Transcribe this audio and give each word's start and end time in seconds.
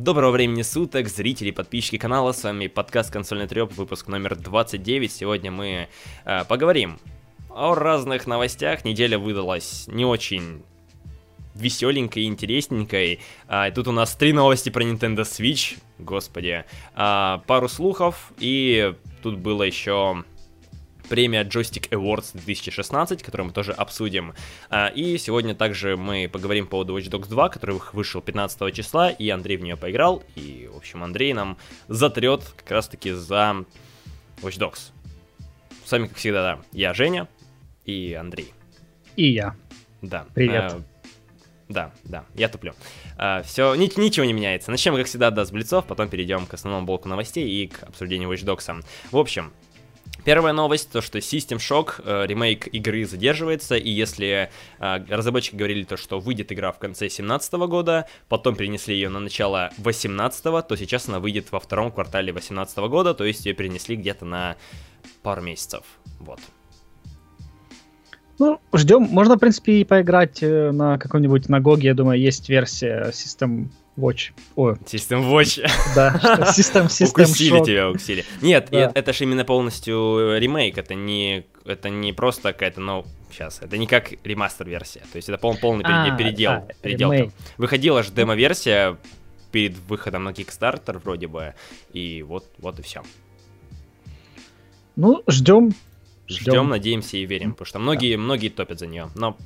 Доброго 0.00 0.30
времени 0.30 0.62
суток, 0.62 1.08
зрители 1.08 1.50
и 1.50 1.52
подписчики 1.52 1.98
канала, 1.98 2.32
с 2.32 2.42
вами 2.42 2.68
подкаст 2.68 3.12
«Консольный 3.12 3.46
треп», 3.46 3.74
выпуск 3.74 4.08
номер 4.08 4.34
29. 4.34 5.12
Сегодня 5.12 5.50
мы 5.50 5.88
э, 6.24 6.44
поговорим 6.46 6.98
о 7.50 7.74
разных 7.74 8.26
новостях. 8.26 8.86
Неделя 8.86 9.18
выдалась 9.18 9.84
не 9.88 10.06
очень 10.06 10.62
веселенькой 11.54 12.22
и 12.22 12.26
интересненькой. 12.28 13.20
А, 13.46 13.70
тут 13.72 13.88
у 13.88 13.92
нас 13.92 14.16
три 14.16 14.32
новости 14.32 14.70
про 14.70 14.82
Nintendo 14.84 15.20
Switch, 15.20 15.76
господи, 15.98 16.64
а, 16.94 17.42
пару 17.46 17.68
слухов, 17.68 18.32
и 18.38 18.94
тут 19.22 19.36
было 19.36 19.64
еще 19.64 20.24
премия 21.10 21.42
Joystick 21.42 21.90
Awards 21.90 22.30
2016, 22.32 23.22
которую 23.22 23.48
мы 23.48 23.52
тоже 23.52 23.72
обсудим. 23.72 24.32
А, 24.70 24.86
и 24.86 25.18
сегодня 25.18 25.54
также 25.54 25.96
мы 25.96 26.30
поговорим 26.32 26.66
по 26.66 26.70
поводу 26.70 26.96
Watch 26.96 27.10
Dogs 27.10 27.28
2, 27.28 27.48
который 27.50 27.78
вышел 27.92 28.22
15 28.22 28.72
числа, 28.74 29.10
и 29.10 29.28
Андрей 29.28 29.56
в 29.56 29.62
нее 29.62 29.76
поиграл. 29.76 30.22
И, 30.36 30.70
в 30.72 30.76
общем, 30.76 31.02
Андрей 31.02 31.34
нам 31.34 31.58
затрет 31.88 32.44
как 32.56 32.70
раз-таки 32.70 33.10
за 33.10 33.64
Watch 34.40 34.58
Dogs. 34.58 34.92
С 35.84 35.92
вами, 35.92 36.06
как 36.06 36.16
всегда, 36.16 36.42
да, 36.42 36.62
я 36.72 36.94
Женя 36.94 37.28
и 37.84 38.14
Андрей. 38.14 38.54
И 39.16 39.32
я. 39.32 39.56
Да. 40.02 40.26
Привет. 40.32 40.72
А, 40.72 40.82
да, 41.68 41.92
да, 42.04 42.24
я 42.34 42.48
туплю. 42.48 42.72
А, 43.16 43.42
все, 43.42 43.74
ни, 43.74 43.90
ничего 44.00 44.24
не 44.24 44.32
меняется. 44.32 44.70
Начнем, 44.70 44.94
как 44.94 45.06
всегда, 45.06 45.32
да, 45.32 45.44
с 45.44 45.50
блицов, 45.50 45.86
потом 45.86 46.08
перейдем 46.08 46.46
к 46.46 46.54
основному 46.54 46.86
блоку 46.86 47.08
новостей 47.08 47.48
и 47.48 47.66
к 47.66 47.82
обсуждению 47.82 48.30
Watch 48.32 48.44
Dogs. 48.44 48.84
В 49.10 49.16
общем, 49.16 49.52
Первая 50.24 50.52
новость, 50.52 50.90
то 50.90 51.00
что 51.00 51.18
System 51.18 51.58
Shock, 51.58 52.02
э, 52.04 52.26
ремейк 52.26 52.66
игры 52.68 53.06
задерживается, 53.06 53.76
и 53.76 53.90
если 53.90 54.50
э, 54.78 55.04
разработчики 55.08 55.56
говорили 55.56 55.84
то, 55.84 55.96
что 55.96 56.20
выйдет 56.20 56.52
игра 56.52 56.72
в 56.72 56.78
конце 56.78 57.06
2017 57.06 57.52
года, 57.54 58.06
потом 58.28 58.54
перенесли 58.54 58.94
ее 58.94 59.08
на 59.08 59.20
начало 59.20 59.70
2018, 59.78 60.42
то 60.66 60.76
сейчас 60.76 61.08
она 61.08 61.20
выйдет 61.20 61.52
во 61.52 61.60
втором 61.60 61.90
квартале 61.90 62.32
2018 62.32 62.78
года, 62.90 63.14
то 63.14 63.24
есть 63.24 63.46
ее 63.46 63.54
перенесли 63.54 63.96
где-то 63.96 64.24
на 64.24 64.56
пару 65.22 65.42
месяцев, 65.42 65.84
вот. 66.18 66.40
Ну, 68.38 68.58
ждем. 68.72 69.02
Можно, 69.02 69.36
в 69.36 69.38
принципе, 69.38 69.80
и 69.80 69.84
поиграть 69.84 70.42
э, 70.42 70.70
на 70.70 70.98
каком-нибудь 70.98 71.48
на 71.50 71.60
Гоге, 71.60 71.88
я 71.88 71.94
думаю, 71.94 72.18
есть 72.18 72.48
версия 72.48 73.10
System 73.10 73.68
Watch. 73.96 74.32
О. 74.56 74.72
System 74.72 75.30
Watch. 75.30 75.60
Да, 75.94 76.14
System, 76.56 76.86
System 76.86 77.10
Укусили 77.10 77.60
Shock. 77.60 77.64
тебя, 77.66 77.90
укусили. 77.90 78.24
Нет, 78.40 78.68
да. 78.70 78.90
это 78.94 79.12
же 79.12 79.24
именно 79.24 79.44
полностью 79.44 80.38
ремейк, 80.38 80.78
это 80.78 80.94
не, 80.94 81.44
это 81.64 81.90
не 81.90 82.12
просто 82.12 82.52
какая-то, 82.52 82.80
ну, 82.80 83.04
сейчас, 83.30 83.60
это 83.60 83.76
не 83.76 83.86
как 83.86 84.12
ремастер-версия, 84.24 85.00
то 85.00 85.16
есть 85.16 85.28
это 85.28 85.38
пол, 85.38 85.56
полный 85.56 85.84
а, 85.84 86.16
передел. 86.16 86.50
Да, 86.50 86.68
передел. 86.82 87.32
Выходила 87.58 88.02
же 88.02 88.12
демо-версия 88.12 88.96
перед 89.52 89.76
выходом 89.88 90.24
на 90.24 90.30
Kickstarter 90.30 90.98
вроде 90.98 91.26
бы, 91.26 91.54
и 91.92 92.22
вот, 92.22 92.46
вот 92.58 92.78
и 92.78 92.82
все. 92.82 93.02
Ну, 94.96 95.22
ждем. 95.26 95.72
Ждем, 96.28 96.52
ждем 96.52 96.68
надеемся 96.68 97.16
и 97.16 97.26
верим, 97.26 97.52
потому 97.52 97.66
что 97.66 97.78
многие, 97.80 98.16
да. 98.16 98.22
многие 98.22 98.50
топят 98.50 98.78
за 98.78 98.86
нее, 98.86 99.08
но 99.16 99.36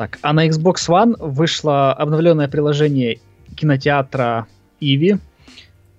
так, 0.00 0.18
а 0.22 0.32
на 0.32 0.48
Xbox 0.48 0.88
One 0.88 1.14
вышло 1.18 1.92
обновленное 1.92 2.48
приложение 2.48 3.18
кинотеатра 3.54 4.46
Иви. 4.80 5.18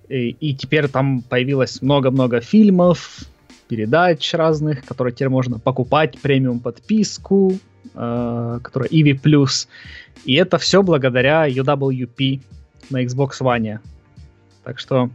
И, 0.08 0.56
теперь 0.56 0.88
там 0.88 1.22
появилось 1.22 1.80
много-много 1.82 2.40
фильмов, 2.40 3.20
передач 3.68 4.34
разных, 4.34 4.84
которые 4.84 5.14
теперь 5.14 5.28
можно 5.28 5.60
покупать, 5.60 6.20
премиум 6.20 6.58
подписку, 6.58 7.56
э, 7.94 8.58
которая 8.60 8.88
Иви 8.90 9.12
Плюс. 9.12 9.68
И 10.24 10.34
это 10.34 10.58
все 10.58 10.82
благодаря 10.82 11.48
UWP 11.48 12.40
на 12.90 13.04
Xbox 13.04 13.40
One. 13.40 13.78
Так 14.64 14.80
что 14.80 15.10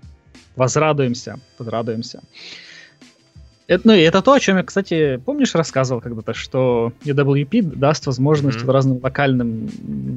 возрадуемся, 0.56 1.42
возрадуемся. 1.60 2.22
Это, 3.68 3.86
ну, 3.86 3.94
это 3.94 4.22
то, 4.22 4.32
о 4.32 4.40
чем 4.40 4.56
я, 4.56 4.64
кстати, 4.64 5.18
помнишь, 5.18 5.54
рассказывал 5.54 6.00
когда-то, 6.00 6.34
что 6.34 6.94
UWP 7.04 7.62
даст 7.62 8.06
возможность 8.06 8.60
mm-hmm. 8.60 8.72
разным 8.72 9.00
локальным 9.04 9.70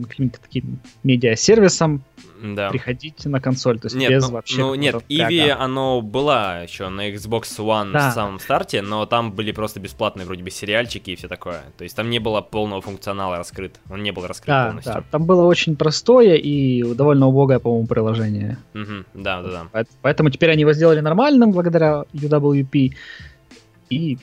каким-то 0.08 0.38
таким 0.40 0.78
медиасервисам 1.02 2.04
да. 2.40 2.70
приходить 2.70 3.24
на 3.24 3.40
консоль, 3.40 3.80
то 3.80 3.86
есть 3.86 3.96
нет, 3.96 4.10
без 4.10 4.28
ну, 4.28 4.34
вообще... 4.34 4.58
Ну 4.58 4.74
нет, 4.76 4.94
Иви, 5.08 5.48
оно 5.48 6.00
было 6.00 6.62
еще 6.62 6.88
на 6.90 7.10
Xbox 7.10 7.42
One 7.58 7.92
да. 7.92 8.10
в 8.10 8.14
самом 8.14 8.38
старте, 8.38 8.82
но 8.82 9.04
там 9.06 9.32
были 9.32 9.50
просто 9.50 9.80
бесплатные 9.80 10.26
вроде 10.26 10.44
бы 10.44 10.50
сериальчики 10.50 11.10
и 11.10 11.16
все 11.16 11.26
такое. 11.26 11.62
То 11.76 11.82
есть 11.82 11.96
там 11.96 12.08
не 12.08 12.20
было 12.20 12.42
полного 12.42 12.80
функционала 12.80 13.36
раскрыт, 13.36 13.80
он 13.90 14.04
не 14.04 14.12
был 14.12 14.28
раскрыт 14.28 14.48
да, 14.48 14.66
полностью. 14.66 14.94
Да, 14.94 15.04
там 15.10 15.24
было 15.24 15.42
очень 15.42 15.74
простое 15.74 16.36
и 16.36 16.84
довольно 16.94 17.26
убогое, 17.26 17.58
по-моему, 17.58 17.88
приложение. 17.88 18.58
Угу, 18.74 19.04
да, 19.14 19.42
да, 19.42 19.66
да. 19.72 19.84
Поэтому 20.02 20.30
теперь 20.30 20.50
они 20.50 20.60
его 20.60 20.72
сделали 20.72 21.00
нормальным 21.00 21.50
благодаря 21.50 22.04
UWP 22.12 22.92
и 23.90 24.18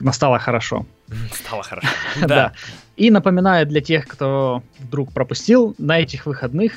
настало 0.00 0.38
хорошо. 0.38 0.86
Стало 1.32 1.62
хорошо. 1.62 1.88
Да. 2.26 2.52
И 2.96 3.10
напоминаю 3.10 3.66
для 3.66 3.80
тех, 3.80 4.06
кто 4.06 4.62
вдруг 4.78 5.12
пропустил, 5.12 5.74
на 5.78 5.98
этих 5.98 6.26
выходных 6.26 6.72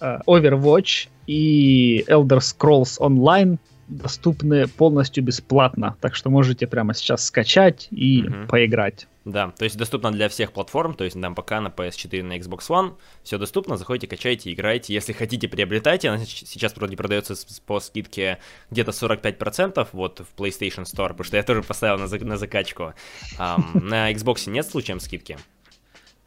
э, 0.00 0.18
Overwatch 0.26 1.08
и 1.26 2.04
Elder 2.08 2.38
Scrolls 2.38 2.98
Online 3.00 3.58
доступны 3.88 4.68
полностью 4.68 5.24
бесплатно, 5.24 5.96
так 6.00 6.14
что 6.14 6.30
можете 6.30 6.66
прямо 6.66 6.94
сейчас 6.94 7.24
скачать 7.24 7.88
и 7.90 8.22
угу. 8.22 8.46
поиграть. 8.48 9.08
Да, 9.30 9.52
то 9.56 9.64
есть 9.64 9.76
доступно 9.76 10.10
для 10.10 10.28
всех 10.28 10.52
платформ, 10.52 10.94
то 10.94 11.04
есть 11.04 11.14
на 11.14 11.32
ПК, 11.32 11.52
на 11.52 11.68
PS4, 11.68 12.22
на 12.22 12.36
Xbox 12.36 12.68
One, 12.68 12.96
все 13.22 13.38
доступно, 13.38 13.76
заходите, 13.76 14.08
качайте, 14.08 14.52
играйте, 14.52 14.92
если 14.92 15.12
хотите, 15.12 15.46
приобретайте, 15.46 16.08
она 16.08 16.24
сейчас 16.24 16.74
вроде 16.76 16.96
продается 16.96 17.34
по 17.66 17.78
скидке 17.78 18.38
где-то 18.70 18.90
45%, 18.90 19.88
вот 19.92 20.20
в 20.20 20.40
PlayStation 20.40 20.82
Store, 20.82 21.10
потому 21.10 21.24
что 21.24 21.36
я 21.36 21.44
тоже 21.44 21.62
поставил 21.62 21.98
на, 21.98 22.08
на 22.08 22.36
закачку. 22.36 22.94
На 23.38 24.12
Xbox 24.12 24.50
нет 24.50 24.66
случаем 24.66 24.98
скидки? 24.98 25.38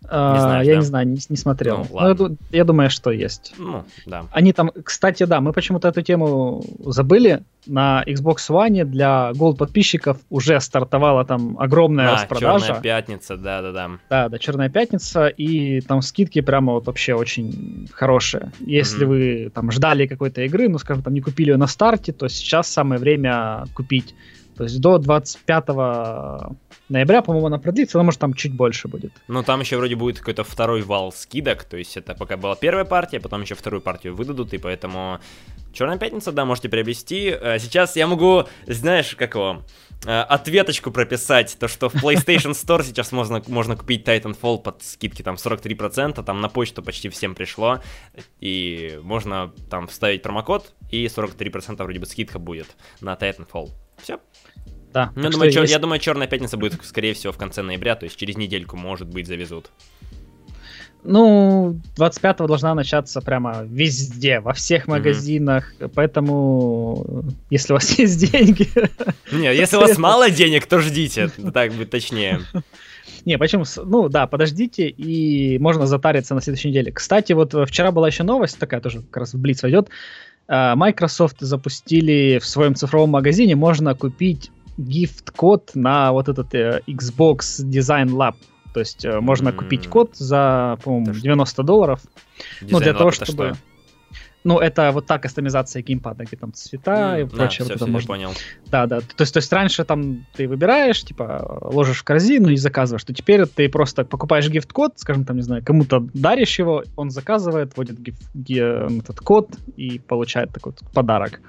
Не 0.03 0.39
знаешь, 0.39 0.67
я 0.67 0.73
да? 0.73 0.79
не 0.79 0.85
знаю, 0.85 1.07
не, 1.07 1.19
не 1.29 1.37
смотрел. 1.37 1.87
Ну, 1.89 1.99
Но 1.99 2.09
я, 2.09 2.35
я 2.51 2.63
думаю, 2.65 2.89
что 2.89 3.11
есть. 3.11 3.53
Ну, 3.57 3.83
да. 4.05 4.25
Они 4.31 4.53
там, 4.53 4.71
кстати, 4.83 5.23
да, 5.23 5.41
мы 5.41 5.53
почему-то 5.53 5.87
эту 5.87 6.01
тему 6.01 6.63
забыли. 6.85 7.43
На 7.65 8.03
Xbox 8.05 8.49
One 8.49 8.83
для 8.83 9.31
Gold 9.33 9.55
подписчиков 9.55 10.17
уже 10.29 10.59
стартовала 10.59 11.23
там 11.23 11.57
огромная 11.57 12.09
а, 12.09 12.13
распродажа. 12.15 12.65
Черная 12.65 12.81
пятница, 12.81 13.37
да, 13.37 13.61
да, 13.61 13.71
да. 13.71 13.89
Да, 14.09 14.29
да, 14.29 14.37
Черная 14.37 14.69
пятница, 14.69 15.27
и 15.27 15.79
там 15.79 16.01
скидки 16.01 16.41
прямо 16.41 16.73
вот 16.73 16.87
вообще 16.87 17.13
очень 17.13 17.87
хорошие. 17.93 18.51
Если 18.59 19.05
вы 19.05 19.51
там 19.53 19.71
ждали 19.71 20.07
какой-то 20.07 20.41
игры, 20.41 20.67
ну, 20.67 20.77
скажем, 20.77 21.03
там 21.03 21.13
не 21.13 21.21
купили 21.21 21.51
ее 21.51 21.57
на 21.57 21.67
старте, 21.67 22.11
то 22.11 22.27
сейчас 22.27 22.67
самое 22.67 22.99
время 22.99 23.63
купить. 23.73 24.13
То 24.55 24.63
есть 24.63 24.79
до 24.79 24.97
25 24.97 25.67
ноября, 26.89 27.21
по-моему, 27.21 27.47
она 27.47 27.57
продлится, 27.57 27.97
но 27.97 28.03
может 28.03 28.19
там 28.19 28.33
чуть 28.33 28.53
больше 28.53 28.87
будет. 28.87 29.11
Ну 29.27 29.43
там 29.43 29.59
еще 29.61 29.77
вроде 29.77 29.95
будет 29.95 30.19
какой-то 30.19 30.43
второй 30.43 30.81
вал 30.81 31.11
скидок, 31.11 31.63
то 31.63 31.77
есть 31.77 31.97
это 31.97 32.15
пока 32.15 32.37
была 32.37 32.55
первая 32.55 32.85
партия, 32.85 33.19
потом 33.19 33.41
еще 33.41 33.55
вторую 33.55 33.81
партию 33.81 34.15
выдадут, 34.15 34.53
и 34.53 34.57
поэтому 34.57 35.19
Черная 35.73 35.97
пятница, 35.97 36.31
да, 36.31 36.45
можете 36.45 36.69
приобрести. 36.69 37.29
Э, 37.29 37.57
сейчас 37.57 37.95
я 37.95 38.05
могу, 38.05 38.43
знаешь, 38.67 39.15
как 39.15 39.33
его, 39.33 39.63
э, 40.05 40.19
ответочку 40.21 40.91
прописать, 40.91 41.57
то, 41.59 41.67
что 41.67 41.89
в 41.89 41.95
PlayStation 41.95 42.51
Store 42.51 42.83
сейчас 42.83 43.11
можно, 43.11 43.41
можно 43.47 43.75
купить 43.75 44.07
Titanfall 44.07 44.61
под 44.61 44.83
скидки 44.83 45.23
там 45.23 45.35
43%, 45.35 46.23
там 46.23 46.41
на 46.41 46.49
почту 46.49 46.83
почти 46.83 47.09
всем 47.09 47.33
пришло, 47.33 47.81
и 48.39 48.99
можно 49.01 49.51
там 49.71 49.87
вставить 49.87 50.21
промокод, 50.21 50.75
и 50.91 51.05
43% 51.07 51.77
вроде 51.77 51.99
бы 51.99 52.05
скидка 52.05 52.37
будет 52.37 52.67
на 53.01 53.15
Titanfall. 53.15 53.71
Все. 53.97 54.19
Да. 54.93 55.11
Ну, 55.15 55.23
я, 55.23 55.29
думаю, 55.29 55.51
чер... 55.51 55.61
есть... 55.63 55.73
я 55.73 55.79
думаю, 55.79 55.99
Черная 55.99 56.27
пятница 56.27 56.55
будет, 56.55 56.79
скорее 56.83 57.13
всего, 57.13 57.33
в 57.33 57.37
конце 57.37 57.63
ноября, 57.63 57.95
то 57.95 58.05
есть 58.05 58.15
через 58.15 58.37
недельку, 58.37 58.77
может 58.77 59.07
быть, 59.07 59.27
завезут. 59.27 59.71
Ну, 61.03 61.81
25-го 61.97 62.47
должна 62.47 62.75
начаться 62.75 63.19
прямо 63.19 63.63
везде, 63.63 64.39
во 64.39 64.53
всех 64.53 64.87
магазинах, 64.87 65.73
mm-hmm. 65.77 65.91
поэтому 65.93 67.25
если 67.49 67.73
у 67.73 67.75
вас 67.75 67.89
есть 67.99 68.31
деньги... 68.31 68.69
Не, 69.31 69.53
если 69.53 69.75
у 69.75 69.81
вас 69.81 69.97
мало 69.97 70.29
денег, 70.29 70.65
то 70.67 70.79
ждите, 70.79 71.29
так 71.53 71.73
будет 71.73 71.89
точнее. 71.89 72.41
Не, 73.25 73.37
почему? 73.37 73.63
Ну 73.83 74.09
да, 74.09 74.27
подождите, 74.27 74.87
и 74.87 75.57
можно 75.57 75.87
затариться 75.87 76.35
на 76.35 76.41
следующей 76.41 76.69
неделе. 76.69 76.91
Кстати, 76.91 77.33
вот 77.33 77.53
вчера 77.67 77.91
была 77.91 78.07
еще 78.07 78.23
новость 78.23 78.59
такая, 78.59 78.79
тоже 78.79 79.01
как 79.01 79.17
раз 79.17 79.33
в 79.33 79.39
Блиц 79.39 79.63
войдет. 79.63 79.89
А, 80.47 80.75
Microsoft 80.75 81.37
запустили 81.39 82.39
в 82.39 82.45
своем 82.45 82.75
цифровом 82.75 83.11
магазине, 83.11 83.55
можно 83.55 83.95
купить 83.95 84.51
гифт-код 84.77 85.71
на 85.75 86.11
вот 86.11 86.29
этот 86.29 86.53
э, 86.53 86.81
Xbox 86.87 87.63
Design 87.63 88.09
Lab. 88.09 88.35
То 88.73 88.79
есть 88.79 89.05
э, 89.05 89.19
можно 89.19 89.49
mm-hmm. 89.49 89.55
купить 89.55 89.87
код 89.87 90.15
за, 90.15 90.77
по-моему, 90.83 91.13
90 91.13 91.63
долларов. 91.63 91.99
Design 92.61 92.67
ну, 92.71 92.79
для 92.79 92.93
того, 92.93 93.11
чтобы... 93.11 93.53
Что? 93.53 93.57
ну, 94.43 94.59
это 94.59 94.91
вот 94.91 95.05
та 95.05 95.19
кастомизация 95.19 95.81
геймпада, 95.81 96.25
где 96.25 96.37
там 96.37 96.53
цвета 96.53 97.17
mm, 97.17 97.21
и 97.21 97.25
прочее. 97.25 97.67
Да, 97.67 97.75
все, 97.75 97.75
все, 97.75 97.87
можно... 97.87 98.07
понял. 98.07 98.31
Да, 98.69 98.85
да. 98.85 98.99
То 98.99 99.21
есть, 99.21 99.33
то 99.33 99.37
есть 99.37 99.51
раньше 99.53 99.85
там 99.85 100.25
ты 100.33 100.47
выбираешь, 100.47 101.01
типа, 101.03 101.59
ложишь 101.61 101.99
в 101.99 102.03
корзину 102.03 102.49
и 102.49 102.57
заказываешь. 102.57 103.03
То 103.03 103.13
теперь 103.13 103.45
ты 103.45 103.69
просто 103.69 104.03
покупаешь 104.03 104.49
гифт-код, 104.49 104.93
скажем, 104.97 105.25
там, 105.25 105.37
не 105.37 105.43
знаю, 105.43 105.63
кому-то 105.63 106.05
даришь 106.13 106.59
его, 106.59 106.83
он 106.95 107.09
заказывает, 107.09 107.75
вводит 107.75 107.99
гиф- 107.99 108.33
ги- 108.33 108.99
этот 108.99 109.19
код 109.19 109.49
и 109.77 109.99
получает 109.99 110.51
такой 110.51 110.73
подарок. 110.93 111.41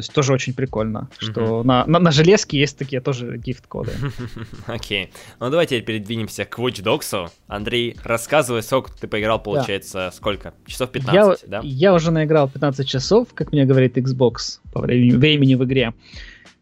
То 0.00 0.02
есть 0.02 0.14
тоже 0.14 0.32
очень 0.32 0.54
прикольно, 0.54 1.10
что 1.18 1.60
mm-hmm. 1.60 1.64
на, 1.64 1.84
на, 1.84 1.98
на 1.98 2.10
железке 2.10 2.58
есть 2.58 2.78
такие 2.78 3.02
тоже 3.02 3.36
гифт-коды. 3.36 3.92
Окей. 4.66 5.04
Okay. 5.04 5.08
Ну 5.40 5.50
давайте 5.50 5.78
передвинемся 5.82 6.46
к 6.46 6.58
Watch 6.58 6.82
Dogs. 6.82 7.30
Андрей, 7.48 7.98
рассказывай, 8.02 8.62
сколько 8.62 8.90
ты 8.98 9.06
поиграл, 9.08 9.42
получается, 9.42 9.92
да. 9.98 10.10
сколько? 10.10 10.54
Часов 10.66 10.90
15, 10.90 11.42
я, 11.42 11.48
да? 11.48 11.60
Я 11.62 11.92
уже 11.92 12.12
наиграл 12.12 12.48
15 12.48 12.88
часов, 12.88 13.28
как 13.34 13.52
мне 13.52 13.66
говорит 13.66 13.98
Xbox, 13.98 14.60
по 14.72 14.80
времени, 14.80 15.12
времени 15.16 15.54
в 15.54 15.64
игре. 15.64 15.92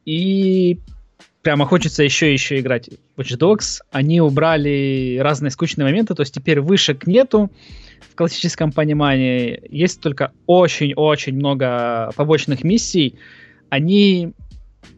И 0.05 0.81
прямо 1.49 1.65
хочется 1.65 2.03
еще 2.03 2.29
и 2.29 2.35
еще 2.35 2.61
играть 2.61 2.91
Watch 3.17 3.39
Dogs. 3.39 3.81
Они 3.91 4.21
убрали 4.21 5.17
разные 5.19 5.51
скучные 5.51 5.87
моменты, 5.87 6.15
то 6.15 6.21
есть 6.21 6.35
теперь 6.35 6.61
вышек 6.61 7.07
нету 7.07 7.51
в 8.01 8.15
классическом 8.15 8.71
понимании. 8.71 9.59
Есть 9.71 10.03
только 10.03 10.33
очень-очень 10.45 11.35
много 11.35 12.11
побочных 12.17 12.65
миссий. 12.65 13.15
Они 13.71 14.35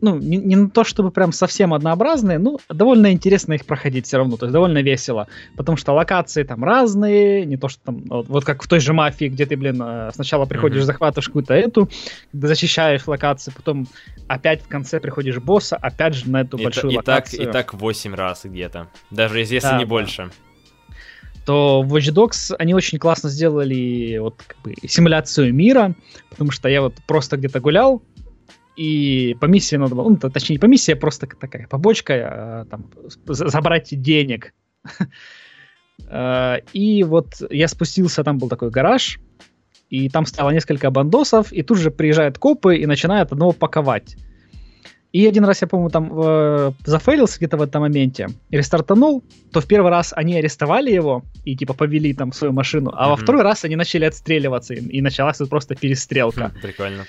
ну, 0.01 0.19
не, 0.19 0.37
не 0.37 0.57
на 0.57 0.71
то, 0.71 0.85
чтобы 0.85 1.11
прям 1.11 1.33
совсем 1.33 1.75
однообразные, 1.75 2.39
но 2.39 2.59
довольно 2.69 3.13
интересно 3.13 3.55
их 3.55 3.67
проходить 3.67 4.07
все 4.07 4.19
равно, 4.19 4.37
то 4.37 4.47
есть 4.47 4.53
довольно 4.53 4.83
весело, 4.83 5.27
потому 5.57 5.77
что 5.77 5.93
локации 5.93 6.43
там 6.43 6.65
разные, 6.65 7.45
не 7.45 7.57
то, 7.57 7.69
что 7.69 7.83
там, 7.85 8.03
вот, 8.07 8.29
вот 8.29 8.45
как 8.45 8.63
в 8.63 8.69
той 8.69 8.81
же 8.81 8.93
мафии, 8.93 9.27
где 9.27 9.47
ты, 9.47 9.57
блин, 9.57 9.81
э, 9.83 10.11
сначала 10.15 10.47
приходишь, 10.47 10.83
mm-hmm. 10.83 10.87
захватываешь 10.87 11.27
какую-то 11.27 11.55
эту, 11.55 11.89
защищаешь 12.33 13.07
локации, 13.07 13.53
потом 13.55 13.87
опять 14.29 14.63
в 14.63 14.69
конце 14.69 15.01
приходишь 15.01 15.39
босса, 15.39 15.77
опять 15.77 16.15
же 16.15 16.31
на 16.31 16.43
эту 16.43 16.57
и 16.57 16.65
большую 16.65 16.93
и 16.93 16.97
локацию. 16.97 17.39
Так, 17.41 17.49
и 17.49 17.53
так 17.53 17.75
8 17.75 18.15
раз 18.15 18.45
где-то, 18.45 18.89
даже 19.11 19.41
если 19.41 19.61
да, 19.61 19.79
не 19.79 19.85
да. 19.85 19.89
больше 19.89 20.31
то 21.47 21.83
в 21.83 21.95
Watch 21.95 22.13
Dogs 22.13 22.55
они 22.59 22.75
очень 22.75 22.99
классно 22.99 23.29
сделали 23.29 24.19
вот 24.19 24.43
как 24.47 24.57
бы 24.63 24.75
симуляцию 24.87 25.55
мира, 25.55 25.95
потому 26.29 26.51
что 26.51 26.69
я 26.69 26.83
вот 26.83 26.95
просто 27.07 27.37
где-то 27.37 27.61
гулял, 27.61 28.03
и 28.77 29.37
по 29.41 29.47
миссии 29.47 29.77
надо 29.77 29.95
было, 29.95 30.09
ну, 30.09 30.17
точнее, 30.17 30.55
не 30.55 30.59
по 30.59 30.67
миссии, 30.67 30.93
а 30.93 30.97
просто 30.97 31.27
такая 31.27 31.67
побочка, 31.67 32.15
а, 32.15 32.65
там, 32.67 32.91
забрать 33.27 33.89
денег. 33.91 34.55
А, 36.09 36.57
и 36.73 37.03
вот 37.05 37.43
я 37.51 37.69
спустился, 37.69 38.25
там 38.25 38.39
был 38.39 38.49
такой 38.49 38.71
гараж, 38.71 39.19
и 39.91 40.09
там 40.09 40.25
стало 40.25 40.51
несколько 40.51 40.91
бандосов, 40.91 41.53
и 41.53 41.63
тут 41.63 41.79
же 41.79 41.91
приезжают 41.91 42.39
копы 42.39 42.77
и 42.77 42.87
начинают 42.87 43.33
одного 43.33 43.53
паковать. 43.53 44.17
И 45.13 45.27
один 45.27 45.45
раз 45.45 45.61
я, 45.61 45.67
по-моему, 45.67 45.91
там 45.91 46.11
э, 46.15 46.73
зафейлился 46.85 47.39
где-то 47.39 47.57
в 47.57 47.63
этом 47.63 47.83
моменте, 47.83 48.29
рестартанул, 48.51 49.25
то 49.53 49.61
в 49.61 49.67
первый 49.67 49.91
раз 49.91 50.13
они 50.15 50.39
арестовали 50.39 50.93
его 50.93 51.25
и 51.45 51.57
типа 51.57 51.75
повели 51.75 52.15
там 52.15 52.31
в 52.31 52.37
свою 52.37 52.53
машину, 52.53 52.93
а 52.95 53.07
mm-hmm. 53.07 53.11
во 53.11 53.17
второй 53.17 53.43
раз 53.43 53.65
они 53.65 53.75
начали 53.75 54.05
отстреливаться, 54.05 54.75
и, 54.75 54.79
и 54.79 55.03
началась 55.03 55.39
тут 55.39 55.51
просто 55.51 55.75
перестрелка. 55.75 56.53
Прикольно. 56.63 57.07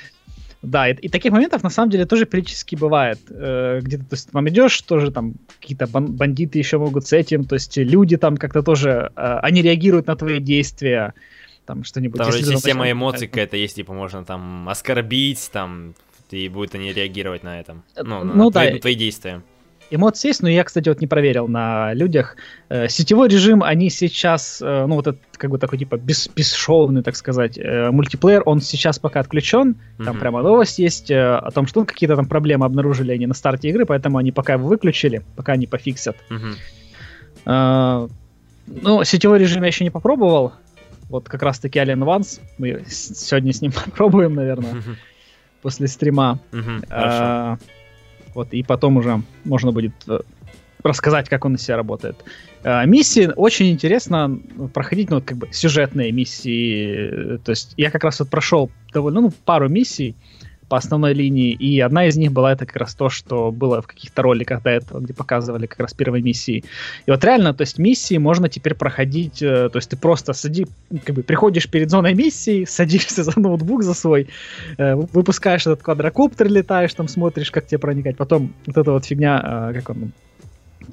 Да, 0.61 0.87
и, 0.87 0.93
и 0.93 1.09
таких 1.09 1.31
моментов 1.31 1.63
на 1.63 1.69
самом 1.69 1.89
деле 1.89 2.05
тоже 2.05 2.25
периодически 2.25 2.75
бывает. 2.75 3.19
Э, 3.29 3.79
где-то 3.81 4.03
то 4.03 4.13
есть, 4.13 4.31
там 4.31 4.47
идешь, 4.47 4.79
тоже 4.81 5.11
там 5.11 5.33
какие-то 5.59 5.87
бан- 5.87 6.11
бандиты 6.11 6.59
еще 6.59 6.77
могут 6.77 7.07
с 7.07 7.13
этим, 7.13 7.45
то 7.45 7.55
есть 7.55 7.77
люди 7.77 8.17
там 8.17 8.37
как-то 8.37 8.61
тоже, 8.61 9.11
э, 9.15 9.39
они 9.41 9.61
реагируют 9.61 10.07
на 10.07 10.15
твои 10.15 10.39
действия, 10.39 11.13
там 11.65 11.83
что-нибудь. 11.83 12.19
Там 12.19 12.31
же 12.31 12.43
система 12.43 12.81
начнет... 12.81 12.93
эмоций 12.93 13.27
какая-то 13.27 13.57
есть, 13.57 13.75
типа 13.75 13.93
можно 13.93 14.23
там 14.23 14.69
оскорбить, 14.69 15.49
там, 15.51 15.95
и 16.29 16.47
будут 16.47 16.75
они 16.75 16.93
реагировать 16.93 17.43
на 17.43 17.59
этом, 17.59 17.83
ну, 17.95 18.23
на 18.23 18.33
ну, 18.33 18.51
твои, 18.51 18.73
да. 18.73 18.79
твои 18.79 18.95
действия. 18.95 19.41
Эмоции 19.91 20.29
есть, 20.29 20.41
но 20.41 20.49
я, 20.49 20.63
кстати, 20.63 20.89
вот 20.89 21.01
не 21.01 21.07
проверил 21.07 21.47
на 21.47 21.93
людях. 21.93 22.37
Э, 22.69 22.87
сетевой 22.87 23.27
режим, 23.27 23.61
они 23.61 23.89
сейчас, 23.89 24.61
э, 24.61 24.85
ну 24.87 24.95
вот 24.95 25.07
этот 25.07 25.21
как 25.33 25.51
бы 25.51 25.57
такой 25.57 25.77
типа 25.77 25.97
бес, 25.97 26.29
бесшовный, 26.35 27.03
так 27.03 27.15
сказать, 27.15 27.57
э, 27.57 27.91
мультиплеер, 27.91 28.43
он 28.45 28.61
сейчас 28.61 28.99
пока 28.99 29.19
отключен. 29.19 29.75
Там 29.97 30.15
mm-hmm. 30.15 30.19
прямо 30.19 30.41
новость 30.41 30.79
есть 30.79 31.11
о 31.11 31.49
том, 31.53 31.67
что 31.67 31.81
ну, 31.81 31.85
какие-то 31.85 32.15
там 32.15 32.25
проблемы 32.25 32.65
обнаружили 32.65 33.11
они 33.11 33.27
на 33.27 33.33
старте 33.33 33.69
игры, 33.69 33.85
поэтому 33.85 34.17
они 34.17 34.31
пока 34.31 34.53
его 34.53 34.67
выключили, 34.67 35.23
пока 35.35 35.55
не 35.55 35.67
пофиксят. 35.67 36.15
Mm-hmm. 36.29 36.55
Э, 37.45 38.07
ну, 38.67 39.03
сетевой 39.03 39.39
режим 39.39 39.63
я 39.63 39.67
еще 39.67 39.83
не 39.83 39.89
попробовал. 39.89 40.53
Вот 41.09 41.27
как 41.27 41.41
раз-таки 41.43 41.79
Alien 41.79 42.05
Vance. 42.05 42.39
Мы 42.57 42.85
сегодня 42.87 43.53
с 43.53 43.61
ним 43.61 43.71
попробуем, 43.85 44.35
наверное, 44.35 44.73
mm-hmm. 44.73 44.95
после 45.61 45.87
стрима. 45.87 46.39
Mm-hmm. 46.51 46.85
Э, 46.89 47.57
вот, 48.33 48.53
и 48.53 48.63
потом 48.63 48.97
уже 48.97 49.21
можно 49.45 49.71
будет 49.71 49.93
э, 50.07 50.19
рассказать, 50.83 51.29
как 51.29 51.45
он 51.45 51.55
из 51.55 51.61
себя 51.61 51.77
работает. 51.77 52.23
Э, 52.63 52.85
миссии 52.85 53.31
очень 53.35 53.71
интересно 53.71 54.39
проходить, 54.73 55.09
ну, 55.09 55.17
вот 55.17 55.25
как 55.25 55.37
бы 55.37 55.47
сюжетные 55.51 56.11
миссии. 56.11 57.37
То 57.43 57.51
есть 57.51 57.73
я 57.77 57.91
как 57.91 58.03
раз 58.03 58.19
вот 58.19 58.29
прошел 58.29 58.71
довольно, 58.93 59.21
ну, 59.21 59.33
пару 59.45 59.69
миссий 59.69 60.15
по 60.71 60.77
основной 60.77 61.13
линии, 61.13 61.51
и 61.51 61.81
одна 61.81 62.05
из 62.05 62.15
них 62.15 62.31
была 62.31 62.53
это 62.53 62.65
как 62.65 62.77
раз 62.77 62.95
то, 62.95 63.09
что 63.09 63.51
было 63.51 63.81
в 63.81 63.87
каких-то 63.87 64.21
роликах 64.21 64.63
до 64.63 64.69
этого, 64.69 65.01
где 65.01 65.13
показывали 65.13 65.65
как 65.65 65.81
раз 65.81 65.93
первые 65.93 66.23
миссии. 66.23 66.63
И 67.05 67.11
вот 67.11 67.21
реально, 67.25 67.53
то 67.53 67.63
есть 67.63 67.77
миссии 67.77 68.17
можно 68.17 68.47
теперь 68.47 68.73
проходить, 68.73 69.41
э, 69.41 69.67
то 69.67 69.75
есть 69.75 69.89
ты 69.89 69.97
просто 69.97 70.31
сади, 70.31 70.65
как 71.03 71.13
бы 71.13 71.23
приходишь 71.23 71.69
перед 71.69 71.89
зоной 71.89 72.13
миссии, 72.13 72.63
садишься 72.69 73.23
за 73.23 73.37
ноутбук 73.37 73.83
за 73.83 73.93
свой, 73.93 74.29
э, 74.77 74.95
выпускаешь 74.95 75.67
этот 75.67 75.83
квадрокоптер, 75.83 76.47
летаешь 76.47 76.93
там, 76.93 77.09
смотришь, 77.09 77.51
как 77.51 77.67
тебе 77.67 77.79
проникать, 77.79 78.15
потом 78.15 78.53
вот 78.65 78.77
эта 78.77 78.93
вот 78.93 79.03
фигня, 79.03 79.71
э, 79.71 79.73
как 79.73 79.89
он, 79.89 80.13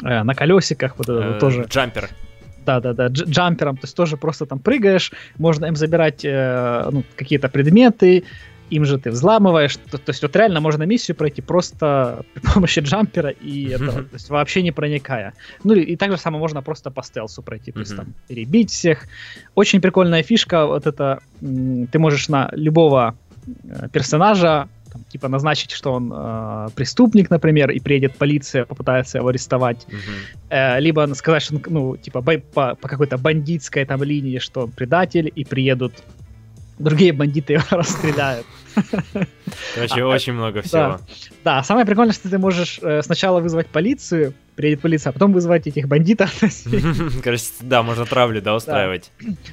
на 0.02 0.34
колесиках, 0.34 0.98
вот 0.98 1.08
это 1.08 1.28
вот 1.28 1.38
тоже. 1.38 1.66
Джампер 1.68 2.10
да, 2.66 2.80
да, 2.80 2.92
да, 2.92 3.06
джампером, 3.06 3.76
то 3.76 3.84
есть 3.84 3.96
тоже 3.96 4.16
просто 4.18 4.44
там 4.44 4.58
прыгаешь, 4.58 5.12
можно 5.38 5.66
им 5.66 5.76
забирать 5.76 6.22
э, 6.22 6.88
ну, 6.90 7.02
какие-то 7.16 7.48
предметы, 7.48 8.24
им 8.70 8.84
же 8.84 8.98
ты 8.98 9.10
взламываешь. 9.10 9.76
То, 9.76 9.98
то 9.98 10.10
есть 10.10 10.22
вот 10.22 10.36
реально 10.36 10.60
можно 10.60 10.84
миссию 10.84 11.16
пройти 11.16 11.42
просто 11.42 12.24
при 12.34 12.40
помощи 12.40 12.80
джампера 12.80 13.30
и 13.30 13.68
это, 13.72 13.92
то 13.92 14.14
есть 14.14 14.30
вообще 14.30 14.62
не 14.62 14.72
проникая. 14.72 15.34
Ну 15.64 15.74
и, 15.74 15.82
и 15.82 15.96
так 15.96 16.10
же 16.10 16.18
самое 16.18 16.40
можно 16.40 16.62
просто 16.62 16.90
по 16.90 17.02
стелсу 17.02 17.42
пройти, 17.42 17.72
то 17.72 17.80
есть 17.80 17.96
там 17.96 18.14
перебить 18.28 18.70
всех. 18.70 19.06
Очень 19.54 19.80
прикольная 19.80 20.22
фишка, 20.22 20.66
вот 20.66 20.86
это 20.86 21.20
ты 21.40 21.98
можешь 21.98 22.28
на 22.28 22.50
любого 22.52 23.16
э, 23.46 23.88
персонажа 23.92 24.68
там, 24.92 25.04
типа 25.04 25.28
назначить, 25.28 25.70
что 25.70 25.92
он 25.92 26.12
э, 26.14 26.68
преступник, 26.74 27.30
например, 27.30 27.70
и 27.70 27.80
приедет 27.80 28.16
полиция, 28.16 28.64
попытается 28.64 29.18
его 29.18 29.28
арестовать, 29.28 29.86
uh-huh. 29.86 30.76
э, 30.76 30.80
либо 30.80 31.06
сказать, 31.14 31.42
что 31.42 31.60
ну 31.68 31.96
типа 31.96 32.22
по, 32.22 32.74
по 32.74 32.88
какой-то 32.88 33.18
бандитской 33.18 33.84
там 33.84 34.02
линии, 34.02 34.38
что 34.38 34.62
он 34.62 34.70
предатель, 34.70 35.30
и 35.34 35.44
приедут 35.44 35.92
другие 36.78 37.12
бандиты 37.12 37.52
его 37.54 37.64
расстреляют. 37.70 38.46
Короче, 39.74 40.02
а, 40.02 40.06
очень 40.06 40.32
много 40.32 40.62
всего. 40.62 40.98
Да, 41.44 41.62
самое 41.62 41.86
прикольное, 41.86 42.12
что 42.12 42.28
ты 42.28 42.38
можешь 42.38 42.78
э, 42.82 43.02
сначала 43.02 43.40
вызвать 43.40 43.68
полицию, 43.68 44.34
приедет 44.56 44.80
полиция, 44.80 45.10
а 45.10 45.12
потом 45.12 45.32
вызвать 45.32 45.66
этих 45.66 45.88
бандитов. 45.88 46.32
Короче, 47.22 47.44
да, 47.60 47.82
можно 47.82 48.04
травлю, 48.06 48.42
да, 48.42 48.54
устраивать. 48.54 49.10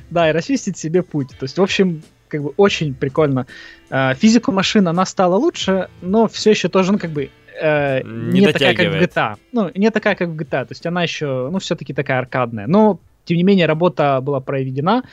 Да, 0.10 0.30
и 0.30 0.34
расчистить 0.34 0.78
себе 0.78 1.04
путь. 1.04 1.30
То 1.30 1.44
есть, 1.44 1.58
в 1.58 1.62
общем, 1.62 2.02
как 2.28 2.44
бы 2.44 2.54
очень 2.58 2.94
прикольно. 2.94 3.46
Э, 3.90 4.14
физику 4.16 4.52
машин, 4.52 4.88
она 4.88 5.06
стала 5.06 5.36
лучше, 5.36 5.90
но 6.02 6.28
все 6.28 6.52
еще 6.52 6.70
тоже, 6.70 6.92
ну, 6.92 7.00
как 7.00 7.12
бы, 7.12 7.30
э, 7.62 8.02
не, 8.04 8.42
не 8.42 8.52
такая, 8.52 8.76
как 8.76 8.88
в 8.88 8.96
GTA. 8.96 9.36
Ну, 9.52 9.72
не 9.76 9.92
такая, 9.92 10.16
как 10.16 10.30
в 10.30 10.36
GTA. 10.36 10.66
То 10.66 10.72
есть 10.72 10.86
она 10.86 11.04
еще, 11.04 11.50
ну, 11.52 11.60
все-таки 11.60 11.94
такая 11.94 12.20
аркадная. 12.20 12.68
Но, 12.68 13.00
тем 13.26 13.38
не 13.38 13.44
менее, 13.44 13.66
работа 13.66 14.20
была 14.22 14.40
проведена. 14.40 15.04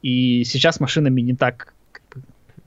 И 0.00 0.44
сейчас 0.44 0.80
машинами 0.80 1.20
не 1.20 1.34
так 1.34 1.74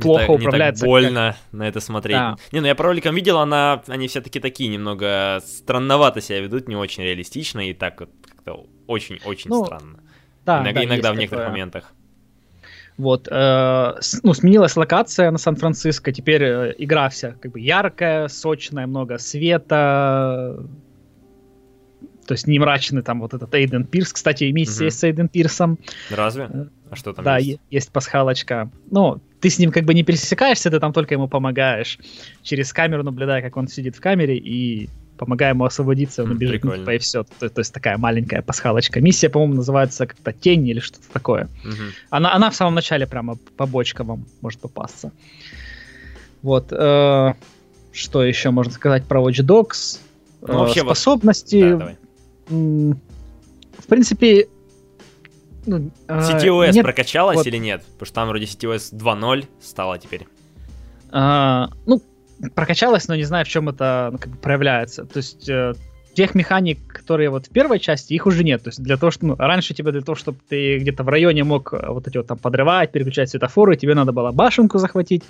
плохо 0.02 0.24
не 0.24 0.28
так, 0.28 0.38
управляется. 0.38 0.86
Не 0.86 0.88
так 0.88 0.90
больно 0.90 1.36
как... 1.38 1.60
на 1.60 1.68
это 1.68 1.80
смотреть. 1.80 2.18
Да. 2.18 2.38
Не, 2.52 2.60
ну 2.62 2.68
я 2.68 2.76
по 2.76 2.84
роликам 2.84 3.16
видел, 3.16 3.38
она, 3.40 3.82
они 3.88 4.08
все-таки 4.08 4.40
такие 4.40 4.70
немного 4.70 5.42
странновато 5.46 6.22
себя 6.22 6.40
ведут, 6.42 6.68
не 6.68 6.76
очень 6.76 7.04
реалистично 7.04 7.70
и 7.70 7.74
так 7.74 8.00
вот 8.00 8.10
как-то 8.28 8.66
очень-очень 8.88 9.50
ну, 9.50 9.66
странно. 9.66 10.00
Да, 10.46 10.62
иногда, 10.62 10.82
да, 10.82 10.86
иногда 10.86 11.14
в 11.14 11.16
некоторых 11.16 11.46
такое. 11.46 11.52
моментах. 11.52 11.94
Вот, 12.98 13.28
э, 13.32 13.94
ну, 14.24 14.34
сменилась 14.34 14.76
локация 14.76 15.32
на 15.32 15.38
Сан-Франциско, 15.38 16.12
теперь 16.12 16.44
э, 16.44 16.76
игра 16.78 17.10
вся 17.10 17.32
как 17.32 17.54
бы 17.54 17.60
яркая, 17.60 18.28
сочная, 18.28 18.86
много 18.86 19.18
света, 19.18 20.64
то 22.28 22.34
есть 22.34 22.48
не 22.48 22.60
мрачный 22.60 23.02
там 23.02 23.20
вот 23.20 23.34
этот 23.34 23.54
Эйден 23.54 23.86
Пирс. 23.86 24.14
Кстати, 24.14 24.46
миссия 24.46 24.86
угу. 24.86 24.92
с 24.92 25.04
Эйден 25.04 25.28
Пирсом. 25.28 25.80
Разве? 26.10 26.48
Э, 26.50 26.66
а 26.90 26.96
что 26.96 27.14
там 27.14 27.26
да, 27.26 27.38
есть? 27.38 27.60
есть 27.70 27.92
пасхалочка. 27.92 28.70
Ну, 28.90 29.20
ты 29.42 29.50
с 29.50 29.60
ним 29.60 29.72
как 29.72 29.86
бы 29.86 29.94
не 29.94 30.04
пересекаешься, 30.04 30.70
ты 30.72 30.80
там 30.80 30.94
только 30.94 31.14
ему 31.16 31.28
помогаешь. 31.28 31.98
Через 32.44 32.72
камеру 32.74 33.04
наблюдая, 33.04 33.42
как 33.42 33.58
он 33.58 33.68
сидит 33.68 33.96
в 33.96 34.00
камере 34.00 34.38
и 34.38 34.90
помогаем 35.18 35.56
ему 35.58 35.66
освободиться, 35.66 36.24
он 36.24 36.32
М, 36.32 36.36
убежит, 36.38 36.64
ну, 36.64 36.76
типа, 36.76 36.96
и 36.96 36.98
все. 36.98 37.24
То, 37.40 37.50
то 37.50 37.60
есть 37.60 37.74
такая 37.74 37.98
маленькая 37.98 38.42
пасхалочка. 38.42 39.02
Миссия, 39.02 39.30
по-моему, 39.30 39.56
называется 39.56 40.08
как-то 40.08 40.32
«Тень» 40.34 40.68
или 40.68 40.80
что-то 40.80 41.06
такое. 41.14 41.48
Мгм. 41.64 41.92
Она, 42.10 42.34
она 42.34 42.50
в 42.50 42.56
самом 42.56 42.74
начале 42.76 43.06
прямо 43.06 43.38
побочка 43.58 44.04
вам 44.04 44.26
может 44.42 44.60
попасться. 44.62 45.12
Вот. 46.42 46.68
э, 46.72 47.34
что 47.94 48.24
еще 48.24 48.50
можно 48.52 48.72
сказать 48.74 49.04
про 49.06 49.22
Watch 49.22 49.44
Dogs? 49.46 50.00
Ну, 50.42 50.48
Э, 50.48 50.58
вообще 50.58 50.82
вот- 50.82 50.98
способности. 50.98 51.62
Да, 51.62 51.78
давай. 51.78 51.98
в 52.48 53.88
принципе, 53.88 54.48
ну, 55.66 55.92
CTOS 56.08 56.72
нет, 56.72 56.84
прокачалась 56.84 57.38
вот. 57.38 57.48
или 57.48 57.58
нет? 57.58 57.84
Потому 57.84 58.06
что 58.06 58.16
там 58.16 58.28
вроде 58.30 58.46
CTOS 58.46 58.94
2.0 58.94 59.46
стало 59.62 59.98
теперь. 59.98 60.28
а, 61.12 61.70
ну, 61.86 62.02
прокачалась, 62.56 63.08
но 63.08 63.16
не 63.16 63.24
знаю, 63.24 63.46
в 63.46 63.48
чем 63.48 63.70
это 63.70 64.10
ну, 64.12 64.18
как 64.18 64.32
бы 64.32 64.38
проявляется. 64.38 65.06
То 65.06 65.18
есть 65.18 65.48
э, 65.50 65.74
тех 66.14 66.36
механик, 66.36 66.80
которые 66.88 67.30
вот 67.30 67.48
в 67.48 67.50
первой 67.50 67.80
части, 67.80 68.14
их 68.14 68.26
уже 68.26 68.44
нет. 68.44 68.64
То 68.64 68.70
есть 68.70 68.82
для 68.82 68.98
того, 68.98 69.12
что 69.12 69.26
ну, 69.26 69.36
раньше 69.36 69.74
тебе 69.74 69.92
для 69.92 70.02
того, 70.02 70.16
чтобы 70.16 70.40
ты 70.48 70.78
где-то 70.80 71.04
в 71.04 71.10
районе 71.10 71.44
мог 71.44 71.74
э, 71.74 71.86
вот 71.88 72.08
эти 72.08 72.18
вот 72.18 72.28
там 72.28 72.38
подрывать, 72.38 72.92
переключать 72.92 73.30
светофоры, 73.30 73.78
тебе 73.78 73.96
надо 73.96 74.12
было 74.12 74.32
башенку 74.32 74.78
захватить. 74.78 75.24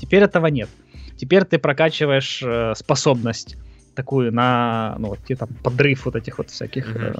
Теперь 0.00 0.22
этого 0.22 0.46
нет. 0.46 0.68
Теперь 1.16 1.44
ты 1.44 1.58
прокачиваешь 1.58 2.42
э, 2.44 2.74
способность 2.76 3.56
такую 3.94 4.32
на 4.32 4.96
ну, 4.98 5.08
вот, 5.08 5.18
там 5.38 5.48
подрыв 5.62 6.04
вот 6.04 6.16
этих 6.16 6.38
вот 6.38 6.50
всяких 6.50 6.94
э, 6.96 7.14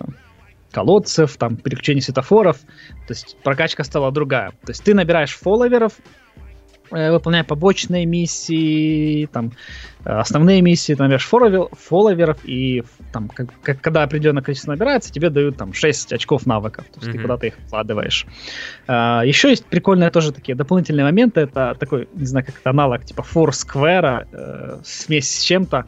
колодцев, 0.76 1.38
там 1.38 1.56
переключение 1.56 2.02
светофоров. 2.02 2.58
То 3.06 3.14
есть 3.14 3.36
прокачка 3.42 3.82
стала 3.82 4.12
другая. 4.12 4.50
То 4.66 4.72
есть 4.72 4.84
ты 4.84 4.92
набираешь 4.92 5.34
фолловеров, 5.34 5.94
э, 6.92 7.10
выполняя 7.12 7.44
побочные 7.44 8.04
миссии, 8.04 9.26
там 9.32 9.52
э, 10.04 10.10
основные 10.10 10.60
миссии, 10.60 10.94
ты 10.94 11.02
набираешь 11.02 11.26
фолловер- 11.26 11.68
фолловеров, 11.72 12.36
и 12.44 12.84
там, 13.10 13.28
как, 13.28 13.48
как- 13.62 13.80
когда 13.80 14.02
определенное 14.02 14.42
количество 14.42 14.72
набирается, 14.72 15.10
тебе 15.10 15.30
дают 15.30 15.56
там 15.56 15.72
6 15.72 16.12
очков 16.12 16.44
навыков, 16.46 16.84
то 16.92 17.00
есть 17.00 17.10
ты 17.10 17.18
Мгм. 17.18 17.22
куда-то 17.22 17.46
их 17.46 17.54
вкладываешь. 17.66 18.26
А, 18.86 19.22
еще 19.24 19.48
есть 19.48 19.64
прикольные 19.66 20.10
тоже 20.10 20.30
такие 20.32 20.54
дополнительные 20.54 21.04
моменты, 21.04 21.40
это 21.40 21.74
такой, 21.80 22.06
не 22.12 22.26
знаю, 22.26 22.44
как 22.44 22.54
это 22.60 22.70
аналог, 22.70 23.04
типа 23.04 23.24
Foursquare, 23.34 24.26
э, 24.30 24.80
смесь 24.84 25.38
с 25.38 25.42
чем-то, 25.42 25.86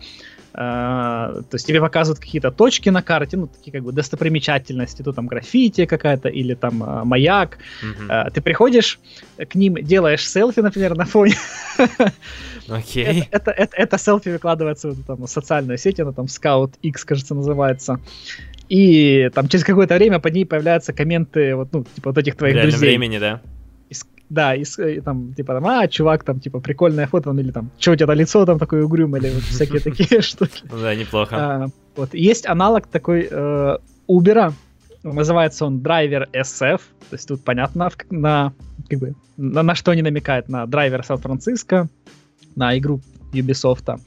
то 0.58 1.44
есть 1.52 1.66
тебе 1.66 1.80
показывают 1.80 2.18
какие-то 2.18 2.50
точки 2.50 2.88
на 2.88 3.00
карте, 3.02 3.36
ну, 3.36 3.46
такие 3.46 3.70
как 3.72 3.82
бы 3.84 3.92
достопримечательности, 3.92 5.02
то 5.02 5.12
там 5.12 5.26
граффити 5.28 5.86
какая-то, 5.86 6.28
или 6.28 6.54
там 6.54 6.82
а, 6.82 7.04
маяк, 7.04 7.58
а, 8.08 8.28
ты 8.30 8.40
приходишь 8.40 8.98
к 9.36 9.54
ним, 9.54 9.74
делаешь 9.74 10.28
селфи, 10.28 10.60
например, 10.60 10.96
на 10.96 11.04
фоне. 11.04 11.34
Окей. 12.68 13.04
Это, 13.04 13.26
это, 13.30 13.50
это- 13.50 13.76
это 13.76 13.98
селфи 13.98 14.28
выкладывается 14.30 14.88
в 14.88 14.92
эту 14.92 15.02
там 15.02 15.26
социальную 15.26 15.78
сеть, 15.78 16.00
она 16.00 16.12
там 16.12 16.26
Scout 16.26 16.72
X, 16.82 17.04
кажется, 17.04 17.34
называется. 17.34 18.00
И 18.68 19.30
там 19.34 19.48
через 19.48 19.64
какое-то 19.64 19.94
время 19.94 20.18
под 20.18 20.34
ней 20.34 20.44
появляются 20.44 20.92
комменты 20.92 21.54
вот, 21.54 21.68
ну, 21.72 21.84
типа 21.94 22.10
вот 22.10 22.18
этих 22.18 22.34
В 22.34 22.36
твоих 22.38 22.54
реальном 22.54 22.72
друзей. 22.72 22.88
времени, 22.90 23.18
да? 23.18 23.40
Да, 24.30 24.54
и, 24.54 24.62
и 24.62 25.00
там, 25.00 25.32
типа, 25.32 25.54
там, 25.54 25.66
а, 25.66 25.88
чувак, 25.88 26.22
там, 26.22 26.38
типа, 26.38 26.60
прикольное 26.60 27.06
фото, 27.06 27.30
или 27.30 27.50
там, 27.50 27.70
что 27.78 27.92
у 27.92 27.96
тебя 27.96 28.14
лицо 28.14 28.44
там 28.44 28.58
такое 28.58 28.84
угрюмое, 28.84 29.20
или 29.20 29.30
вот 29.30 29.42
всякие 29.42 29.80
такие 29.80 30.20
штуки. 30.20 30.64
Ну 30.70 30.80
да, 30.80 30.94
неплохо. 30.94 31.36
А, 31.36 31.66
Вот, 31.96 32.14
есть 32.14 32.46
аналог 32.46 32.86
такой 32.86 33.28
э, 33.30 33.78
Uber, 34.08 34.52
называется 35.02 35.64
он 35.64 35.78
Driver 35.78 36.28
SF, 36.32 36.80
то 37.10 37.14
есть 37.14 37.28
тут 37.28 37.42
понятно, 37.42 37.88
на, 38.10 38.52
как 38.88 38.98
бы, 38.98 39.14
на, 39.38 39.62
на 39.62 39.74
что 39.74 39.92
они 39.92 40.02
намекают, 40.02 40.48
на 40.48 40.66
драйвер 40.66 41.04
Сан-Франциско, 41.04 41.88
на 42.54 42.76
игру 42.76 43.00
Ubisoft. 43.32 43.98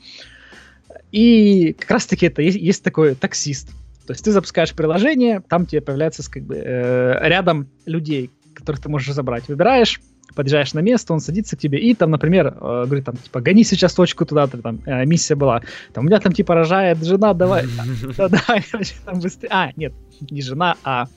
И 1.11 1.73
как 1.79 1.91
раз-таки 1.91 2.27
это 2.27 2.41
есть, 2.41 2.57
есть 2.57 2.83
такой 2.83 3.15
таксист. 3.15 3.69
То 4.05 4.13
есть 4.13 4.23
ты 4.23 4.31
запускаешь 4.31 4.73
приложение, 4.73 5.41
там 5.41 5.65
тебе 5.65 5.81
появляется 5.81 6.29
как 6.29 6.43
бы, 6.43 6.55
э, 6.55 7.27
рядом 7.27 7.67
людей, 7.85 8.29
которых 8.53 8.81
ты 8.81 8.89
можешь 8.89 9.13
забрать. 9.13 9.47
Выбираешь, 9.47 10.01
подъезжаешь 10.35 10.73
на 10.73 10.79
место, 10.79 11.13
он 11.13 11.19
садится 11.19 11.55
к 11.55 11.59
тебе 11.59 11.79
и 11.79 11.93
там, 11.93 12.11
например, 12.11 12.47
э, 12.47 12.83
говорит 12.85 13.05
там, 13.05 13.17
типа, 13.17 13.41
гони 13.41 13.63
сейчас 13.63 13.93
точку 13.93 14.25
туда-то, 14.25 14.57
там, 14.61 14.79
э, 14.85 15.05
миссия 15.05 15.35
была. 15.35 15.61
Там, 15.93 16.05
у 16.05 16.07
меня 16.07 16.19
там, 16.19 16.33
типа, 16.33 16.55
рожает 16.55 17.03
жена, 17.03 17.33
давай, 17.33 17.65
да, 18.17 18.29
давай, 18.29 18.63
короче, 18.71 18.93
там 19.05 19.19
быстрее. 19.19 19.49
А, 19.51 19.71
нет, 19.75 19.93
не 20.29 20.41
жена, 20.41 20.75
а 20.83 21.07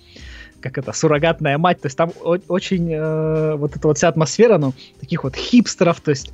как 0.64 0.78
это, 0.78 0.92
суррогатная 0.92 1.58
мать, 1.58 1.82
то 1.82 1.86
есть 1.86 1.98
там 1.98 2.10
очень 2.48 2.90
э, 2.90 3.54
вот 3.56 3.76
эта 3.76 3.86
вот 3.86 3.98
вся 3.98 4.08
атмосфера, 4.08 4.56
ну, 4.56 4.72
таких 4.98 5.22
вот 5.24 5.36
хипстеров, 5.36 6.00
то 6.00 6.10
есть 6.10 6.32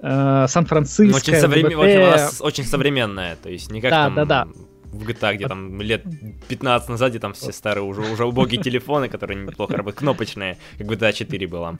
э, 0.00 0.46
Сан-Франциско, 0.48 1.14
Очень, 1.16 1.34
современ- 1.34 1.76
очень, 1.76 2.42
очень 2.42 2.64
современная, 2.64 3.36
то 3.36 3.50
есть 3.50 3.70
не 3.70 3.82
как 3.82 3.90
Да, 3.90 4.04
там 4.04 4.14
да, 4.14 4.24
да. 4.24 4.48
в 4.84 5.06
GTA, 5.06 5.34
где 5.34 5.46
там 5.46 5.78
лет 5.82 6.04
15 6.48 6.88
назад, 6.88 7.10
где 7.10 7.18
там 7.18 7.34
все 7.34 7.52
старые, 7.52 7.84
уже, 7.84 8.00
уже 8.00 8.24
убогие 8.24 8.62
телефоны, 8.62 9.10
которые 9.10 9.38
неплохо 9.44 9.76
работают, 9.76 9.98
кнопочные, 9.98 10.56
как 10.78 10.86
GTA 10.86 11.12
4 11.12 11.46
была. 11.46 11.76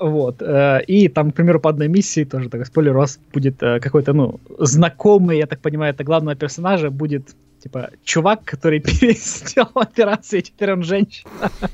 Вот. 0.00 0.42
э, 0.42 0.82
И 0.86 1.08
там, 1.08 1.30
к 1.30 1.34
примеру, 1.34 1.60
по 1.60 1.70
одной 1.70 1.88
миссии, 1.88 2.24
тоже 2.24 2.48
такой 2.48 2.66
спойлер, 2.66 2.96
у 2.96 3.00
вас 3.00 3.18
будет 3.32 3.62
э, 3.62 3.80
какой-то, 3.80 4.12
ну, 4.12 4.40
знакомый, 4.58 5.38
я 5.38 5.46
так 5.46 5.60
понимаю, 5.60 5.94
это 5.94 6.04
главного 6.04 6.36
персонажа, 6.36 6.90
будет, 6.90 7.34
типа, 7.62 7.90
чувак, 8.04 8.44
который 8.44 8.80
пересделал 9.00 9.72
операцию, 9.74 10.40
и 10.40 10.42
теперь 10.42 10.72
он 10.72 10.82
женщина. 10.82 11.30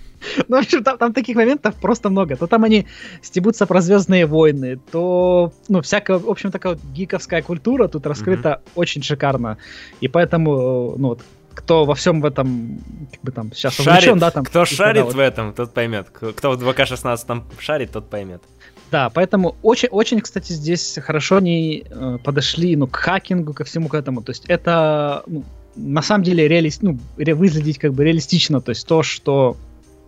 Ну, 0.48 0.56
в 0.56 0.60
общем, 0.60 0.84
там, 0.84 0.98
там 0.98 1.12
таких 1.12 1.36
моментов 1.36 1.74
просто 1.80 2.08
много. 2.08 2.36
То 2.36 2.46
там 2.46 2.62
они 2.62 2.86
стебутся 3.22 3.66
про 3.66 3.80
Звездные 3.80 4.24
войны, 4.24 4.78
то, 4.92 5.52
ну, 5.68 5.80
всякая, 5.80 6.18
в 6.18 6.28
общем, 6.28 6.52
такая 6.52 6.74
вот 6.74 6.82
гиковская 6.94 7.42
культура 7.42 7.88
тут 7.88 8.06
раскрыта 8.06 8.62
очень 8.76 9.02
шикарно. 9.02 9.56
И 10.00 10.06
поэтому, 10.06 10.52
э, 10.52 10.98
ну, 10.98 11.08
вот, 11.08 11.22
кто 11.54 11.84
во 11.84 11.94
всем 11.94 12.20
в 12.20 12.24
этом, 12.24 12.78
как 13.12 13.20
бы 13.22 13.32
там, 13.32 13.52
сейчас 13.52 13.74
Шарит, 13.74 14.18
да, 14.18 14.30
там. 14.30 14.44
кто 14.44 14.64
шарит 14.64 15.04
вот- 15.04 15.14
в 15.14 15.18
этом, 15.18 15.52
тот 15.52 15.72
поймет. 15.74 16.08
Кто 16.12 16.32
кто 16.32 16.50
в 16.52 16.62
2К16 16.62 17.26
там 17.26 17.44
шарит, 17.58 17.92
тот 17.92 18.10
поймет. 18.10 18.42
Да, 18.90 19.08
поэтому 19.08 19.56
очень, 19.62 19.88
очень, 19.88 20.20
кстати, 20.20 20.52
здесь 20.52 20.98
хорошо 21.02 21.36
они 21.36 21.84
э, 21.88 22.18
подошли, 22.22 22.76
ну, 22.76 22.86
к 22.86 22.96
хакингу, 22.96 23.54
ко 23.54 23.64
всему 23.64 23.88
к 23.88 23.94
этому. 23.94 24.22
То 24.22 24.32
есть 24.32 24.44
это, 24.48 25.22
ну, 25.26 25.44
на 25.76 26.02
самом 26.02 26.24
деле, 26.24 26.46
реалист, 26.46 26.82
ну, 26.82 26.98
ре- 27.16 27.34
выглядеть 27.34 27.78
как 27.78 27.94
бы 27.94 28.04
реалистично. 28.04 28.60
То 28.60 28.70
есть 28.70 28.86
то, 28.86 29.02
что, 29.02 29.56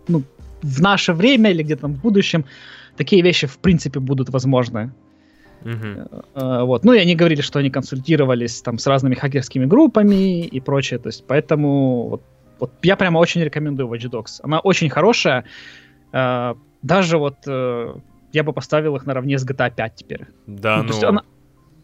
ну, 0.07 0.21
в 0.61 0.81
наше 0.81 1.13
время 1.13 1.49
или 1.51 1.63
где-то 1.63 1.81
там 1.81 1.93
в 1.95 2.01
будущем 2.01 2.45
такие 2.95 3.23
вещи, 3.23 3.47
в 3.47 3.57
принципе, 3.57 3.99
будут 3.99 4.29
возможны. 4.29 4.91
Мгм. 5.65 6.07
Э, 6.35 6.63
вот. 6.63 6.85
Ну, 6.85 6.93
и 6.93 6.99
они 6.99 7.15
говорили, 7.15 7.41
что 7.41 7.59
они 7.59 7.69
консультировались 7.69 8.61
там 8.61 8.77
с 8.77 8.87
разными 8.87 9.15
хакерскими 9.15 9.65
группами 9.65 10.45
и 10.45 10.59
прочее. 10.61 10.99
То 10.99 11.09
есть, 11.09 11.25
поэтому 11.27 12.07
вот, 12.09 12.21
вот 12.59 12.71
я 12.83 12.95
прямо 12.95 13.17
очень 13.17 13.41
рекомендую 13.43 13.89
Watch 13.89 14.09
Dogs. 14.09 14.39
Она 14.43 14.59
очень 14.59 14.89
хорошая. 14.89 15.43
Э, 16.13 16.53
даже 16.81 17.17
вот 17.17 17.35
э, 17.47 17.95
я 18.31 18.43
бы 18.43 18.53
поставил 18.53 18.95
их 18.95 19.05
наравне 19.05 19.37
с 19.37 19.45
GTA 19.45 19.71
5 19.75 19.95
теперь. 19.95 20.27
Да, 20.47 20.77
Ну, 20.77 20.83
ну. 20.83 20.87
то 20.89 20.93
есть 20.93 21.03
она- 21.03 21.23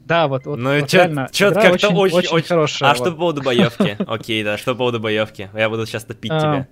Да, 0.06 0.28
вот, 0.28 0.46
вот, 0.46 0.58
Ну, 0.60 0.80
вот 0.80 0.90
чё- 0.90 0.98
реально, 0.98 1.30
игра 1.32 1.62
как-то 1.62 1.90
очень- 1.90 2.28
очень- 2.34 2.48
хорошая. 2.48 2.90
А 2.92 2.96
что 2.96 3.04
вот. 3.06 3.12
по 3.14 3.18
поводу 3.18 3.42
боевки? 3.44 3.96
Окей, 4.08 4.44
да, 4.44 4.58
что 4.58 4.74
по 4.74 4.80
поводу 4.80 5.00
боевки? 5.00 5.50
Я 5.54 5.70
буду 5.70 5.86
сейчас 5.86 6.04
топить 6.06 6.32
тебя. 6.32 6.68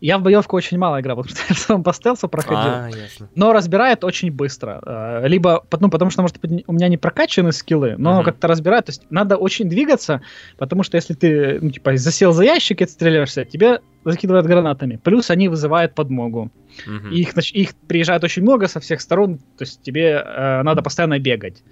Я 0.00 0.18
в 0.18 0.22
боевку 0.22 0.56
очень 0.56 0.78
мало 0.78 1.00
играл, 1.00 1.16
потому 1.16 1.34
что 1.36 1.44
я 1.48 1.54
сам 1.54 1.82
по 1.82 1.92
стелсу 1.92 2.28
проходил. 2.28 2.58
А, 2.72 2.88
ясно. 2.88 3.28
Но 3.34 3.52
разбирает 3.52 4.04
очень 4.04 4.30
быстро. 4.30 4.80
Э, 4.84 5.28
Либо, 5.28 5.64
ну, 5.80 5.90
потому 5.90 6.10
что, 6.10 6.22
может 6.22 6.40
быть, 6.40 6.64
у 6.66 6.72
меня 6.72 6.88
не 6.88 6.96
прокачаны 6.96 7.52
скиллы, 7.52 7.96
но 7.98 8.16
Мгм. 8.16 8.24
как-то 8.24 8.48
разбирает. 8.48 8.86
То 8.86 8.90
есть 8.90 9.02
надо 9.10 9.36
очень 9.36 9.68
двигаться, 9.68 10.22
потому 10.58 10.82
что 10.82 10.96
если 10.96 11.14
ты, 11.14 11.58
ну, 11.60 11.70
типа, 11.70 11.96
засел 11.96 12.32
за 12.32 12.44
ящик 12.44 12.80
и 12.80 12.84
отстреливаешься, 12.84 13.44
тебе 13.44 13.80
закидывают 14.04 14.46
гранатами. 14.46 14.96
Плюс 14.96 15.30
они 15.30 15.48
вызывают 15.48 15.94
подмогу. 15.94 16.50
Мгм. 16.86 17.10
И 17.10 17.20
Их, 17.20 17.36
их 17.52 17.74
приезжает 17.86 18.24
очень 18.24 18.42
много 18.42 18.66
со 18.66 18.80
всех 18.80 19.00
сторон, 19.00 19.38
то 19.38 19.62
есть 19.62 19.82
тебе 19.82 20.22
э, 20.24 20.62
надо 20.62 20.82
постоянно 20.82 21.18
бегать. 21.18 21.62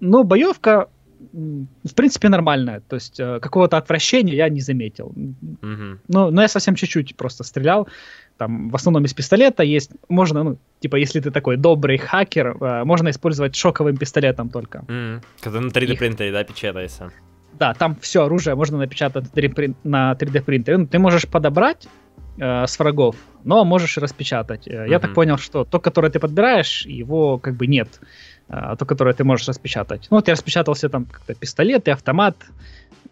Но 0.00 0.22
боевка, 0.24 0.88
в 1.84 1.94
принципе, 1.94 2.28
нормальная. 2.28 2.80
То 2.88 2.96
есть 2.96 3.20
э, 3.20 3.38
какого-то 3.40 3.76
отвращения 3.76 4.34
я 4.34 4.48
не 4.48 4.60
заметил. 4.60 5.12
Мгм. 5.62 6.00
Ну, 6.08 6.30
но 6.30 6.42
я 6.42 6.48
совсем 6.48 6.74
чуть-чуть 6.74 7.14
просто 7.16 7.44
стрелял. 7.44 7.86
Там 8.38 8.70
в 8.70 8.74
основном 8.74 9.04
из 9.04 9.12
пистолета 9.14 9.62
есть. 9.62 9.90
Можно, 10.08 10.42
ну, 10.44 10.58
типа, 10.80 10.96
если 10.96 11.20
ты 11.20 11.30
такой 11.30 11.56
добрый 11.56 11.98
хакер, 11.98 12.56
э, 12.60 12.84
можно 12.84 13.10
использовать 13.10 13.54
шоковым 13.54 13.96
пистолетом 13.96 14.48
только. 14.48 14.84
Мгм. 14.88 15.20
Когда 15.40 15.60
на 15.60 15.68
3D 15.70 15.92
Их- 15.92 15.98
принтере, 15.98 16.32
да, 16.32 16.44
печатается. 16.44 17.10
Да, 17.58 17.74
там 17.74 17.96
все 18.00 18.24
оружие 18.24 18.54
можно 18.54 18.78
напечатать 18.78 19.24
на 19.24 19.28
3D 19.40 19.54
прин- 19.54 19.74
на 19.84 20.12
3D 20.14 20.40
принтере. 20.42 20.78
Ну, 20.78 20.86
ты 20.86 20.98
можешь 20.98 21.26
подобрать 21.26 21.88
э, 22.38 22.66
с 22.66 22.78
врагов, 22.78 23.16
но 23.44 23.64
можешь 23.64 23.96
распечатать. 23.98 24.68
Э, 24.68 24.86
Я 24.88 24.98
так 24.98 25.14
понял, 25.14 25.38
что 25.38 25.64
то, 25.64 25.80
которое 25.80 26.10
ты 26.10 26.18
подбираешь, 26.20 26.84
его 26.86 27.38
как 27.38 27.54
бы 27.56 27.66
нет. 27.66 27.88
А 28.48 28.76
то, 28.76 28.84
которое 28.84 29.14
ты 29.14 29.24
можешь 29.24 29.48
распечатать. 29.48 30.06
Ну, 30.10 30.18
вот 30.18 30.28
я 30.28 30.34
распечатал 30.34 30.74
себе 30.76 30.88
там 30.88 31.04
как-то 31.04 31.34
пистолет 31.34 31.88
и 31.88 31.90
автомат, 31.90 32.36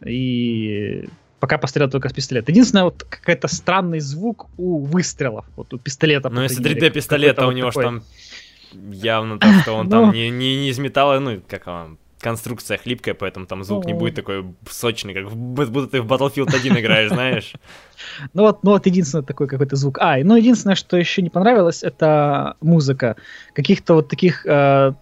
и 0.04 1.08
пока 1.40 1.58
пострелял 1.58 1.90
только 1.90 2.08
с 2.08 2.12
пистолета. 2.12 2.52
Единственное, 2.52 2.84
вот 2.84 3.02
какой-то 3.02 3.48
странный 3.48 4.00
звук 4.00 4.46
у 4.56 4.78
выстрелов, 4.78 5.44
вот 5.56 5.74
у 5.74 5.78
пистолета. 5.78 6.30
Ну, 6.30 6.42
если 6.42 6.62
крайней 6.62 6.80
мере, 6.80 6.88
3D-пистолет, 6.88 7.36
какой-то 7.36 7.40
то 7.40 7.46
у 7.46 7.50
вот 7.50 7.56
него 7.56 7.70
ж 7.70 7.74
такой. 7.74 7.84
там 7.84 8.02
явно 8.92 9.38
так, 9.38 9.62
что 9.62 9.72
он 9.72 9.86
Ну. 9.86 9.90
там 9.90 10.12
не, 10.12 10.30
не, 10.30 10.56
не 10.56 10.68
из 10.70 10.78
металла, 10.78 11.18
ну, 11.18 11.40
как 11.46 11.66
он, 11.66 11.98
конструкция 12.20 12.78
хлипкая, 12.78 13.14
поэтому 13.14 13.46
там 13.46 13.64
звук 13.64 13.84
не 13.84 13.92
будет 13.92 14.14
такой 14.14 14.44
сочный, 14.70 15.12
как 15.12 15.30
будто 15.30 15.86
ты 15.86 16.00
в 16.00 16.06
Battlefield 16.10 16.54
1 16.54 16.78
играешь, 16.78 17.10
знаешь. 17.10 17.52
Ну 18.32 18.42
вот, 18.42 18.64
ну 18.64 18.70
вот 18.70 18.86
единственный 18.86 19.24
такой 19.24 19.46
какой-то 19.46 19.76
звук. 19.76 19.98
А, 20.00 20.16
ну 20.24 20.36
единственное, 20.36 20.76
что 20.76 20.96
еще 20.96 21.20
не 21.20 21.28
понравилось, 21.28 21.82
это 21.82 22.56
музыка. 22.62 23.16
Каких-то 23.52 23.94
вот 23.94 24.08
таких 24.08 24.46
э, 24.46 24.94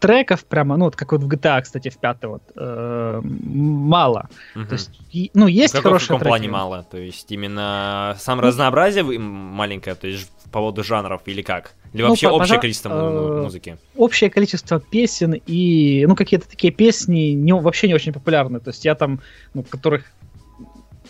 треков 0.00 0.44
прямо, 0.44 0.76
ну 0.76 0.86
вот 0.86 0.96
как 0.96 1.12
вот 1.12 1.22
в 1.22 1.28
GTA, 1.28 1.62
кстати, 1.62 1.88
в 1.88 1.98
пятой 1.98 2.30
вот, 2.30 2.42
э, 2.56 3.20
мало. 3.22 4.28
Угу. 4.54 4.66
То 4.66 4.72
есть, 4.72 4.90
и, 5.12 5.30
ну 5.34 5.46
есть 5.46 5.74
в 5.74 5.82
хорошие 5.82 6.16
в 6.16 6.18
каком 6.18 6.28
плане 6.28 6.48
мало? 6.48 6.86
То 6.90 6.98
есть 6.98 7.30
именно 7.32 8.16
сам 8.18 8.38
ну, 8.38 8.44
разнообразие 8.44 9.04
маленькое, 9.18 9.96
то 9.96 10.06
есть 10.06 10.30
по 10.44 10.60
поводу 10.60 10.84
жанров 10.84 11.22
или 11.26 11.42
как? 11.42 11.74
Или 11.92 12.02
ну, 12.02 12.08
вообще 12.08 12.28
по, 12.28 12.34
общее 12.34 12.60
количество 12.60 12.90
э, 12.90 13.42
музыки? 13.42 13.78
Общее 13.96 14.30
количество 14.30 14.80
песен 14.80 15.40
и, 15.46 16.04
ну, 16.06 16.14
какие-то 16.14 16.48
такие 16.48 16.72
песни 16.72 17.32
не, 17.32 17.54
вообще 17.54 17.88
не 17.88 17.94
очень 17.94 18.12
популярны. 18.12 18.60
То 18.60 18.70
есть 18.70 18.84
я 18.84 18.94
там, 18.94 19.20
ну, 19.54 19.62
которых 19.62 20.04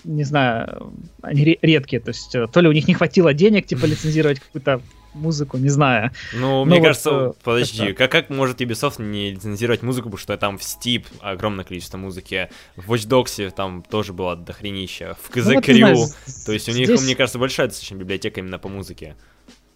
не 0.05 0.25
знаю, 0.25 0.93
они 1.23 1.59
редкие, 1.63 2.01
то 2.01 2.09
есть 2.09 2.35
э, 2.35 2.49
то 2.49 2.61
ли 2.61 2.69
у 2.69 2.73
них 2.73 2.89
не 2.89 2.95
хватило 2.95 3.33
денег, 3.35 3.67
типа, 3.67 3.85
лицензировать 3.87 4.41
какую-то 4.41 4.81
музыку, 5.15 5.59
не 5.59 5.69
знаю. 5.69 6.11
Ну, 6.35 6.65
мне 6.65 6.79
вот, 6.79 6.87
кажется, 6.87 7.11
э, 7.11 7.33
подожди, 7.43 7.93
как, 7.93 8.11
как 8.11 8.31
может 8.31 8.61
Ubisoft 8.61 9.03
не 9.03 9.33
лицензировать 9.33 9.83
музыку, 9.83 10.09
потому 10.09 10.19
что 10.19 10.37
там 10.37 10.59
в 10.59 10.63
Steep 10.63 11.07
огромное 11.21 11.65
количество 11.65 11.99
музыки, 11.99 12.51
в 12.77 12.93
Watch 12.93 13.09
Dogs 13.09 13.51
там 13.51 13.83
тоже 13.83 14.13
было 14.13 14.37
дохренища, 14.37 15.17
в 15.23 15.35
KZ 15.35 15.45
ну, 15.45 15.55
вот, 15.55 15.65
знаю, 15.65 16.09
то 16.47 16.53
есть 16.53 16.69
у 16.69 16.73
них, 16.73 16.87
здесь... 16.87 17.03
мне 17.03 17.15
кажется, 17.15 17.39
большая 17.39 17.69
достаточно 17.69 17.97
библиотека 17.97 18.41
именно 18.41 18.59
по 18.59 18.69
музыке. 18.69 19.17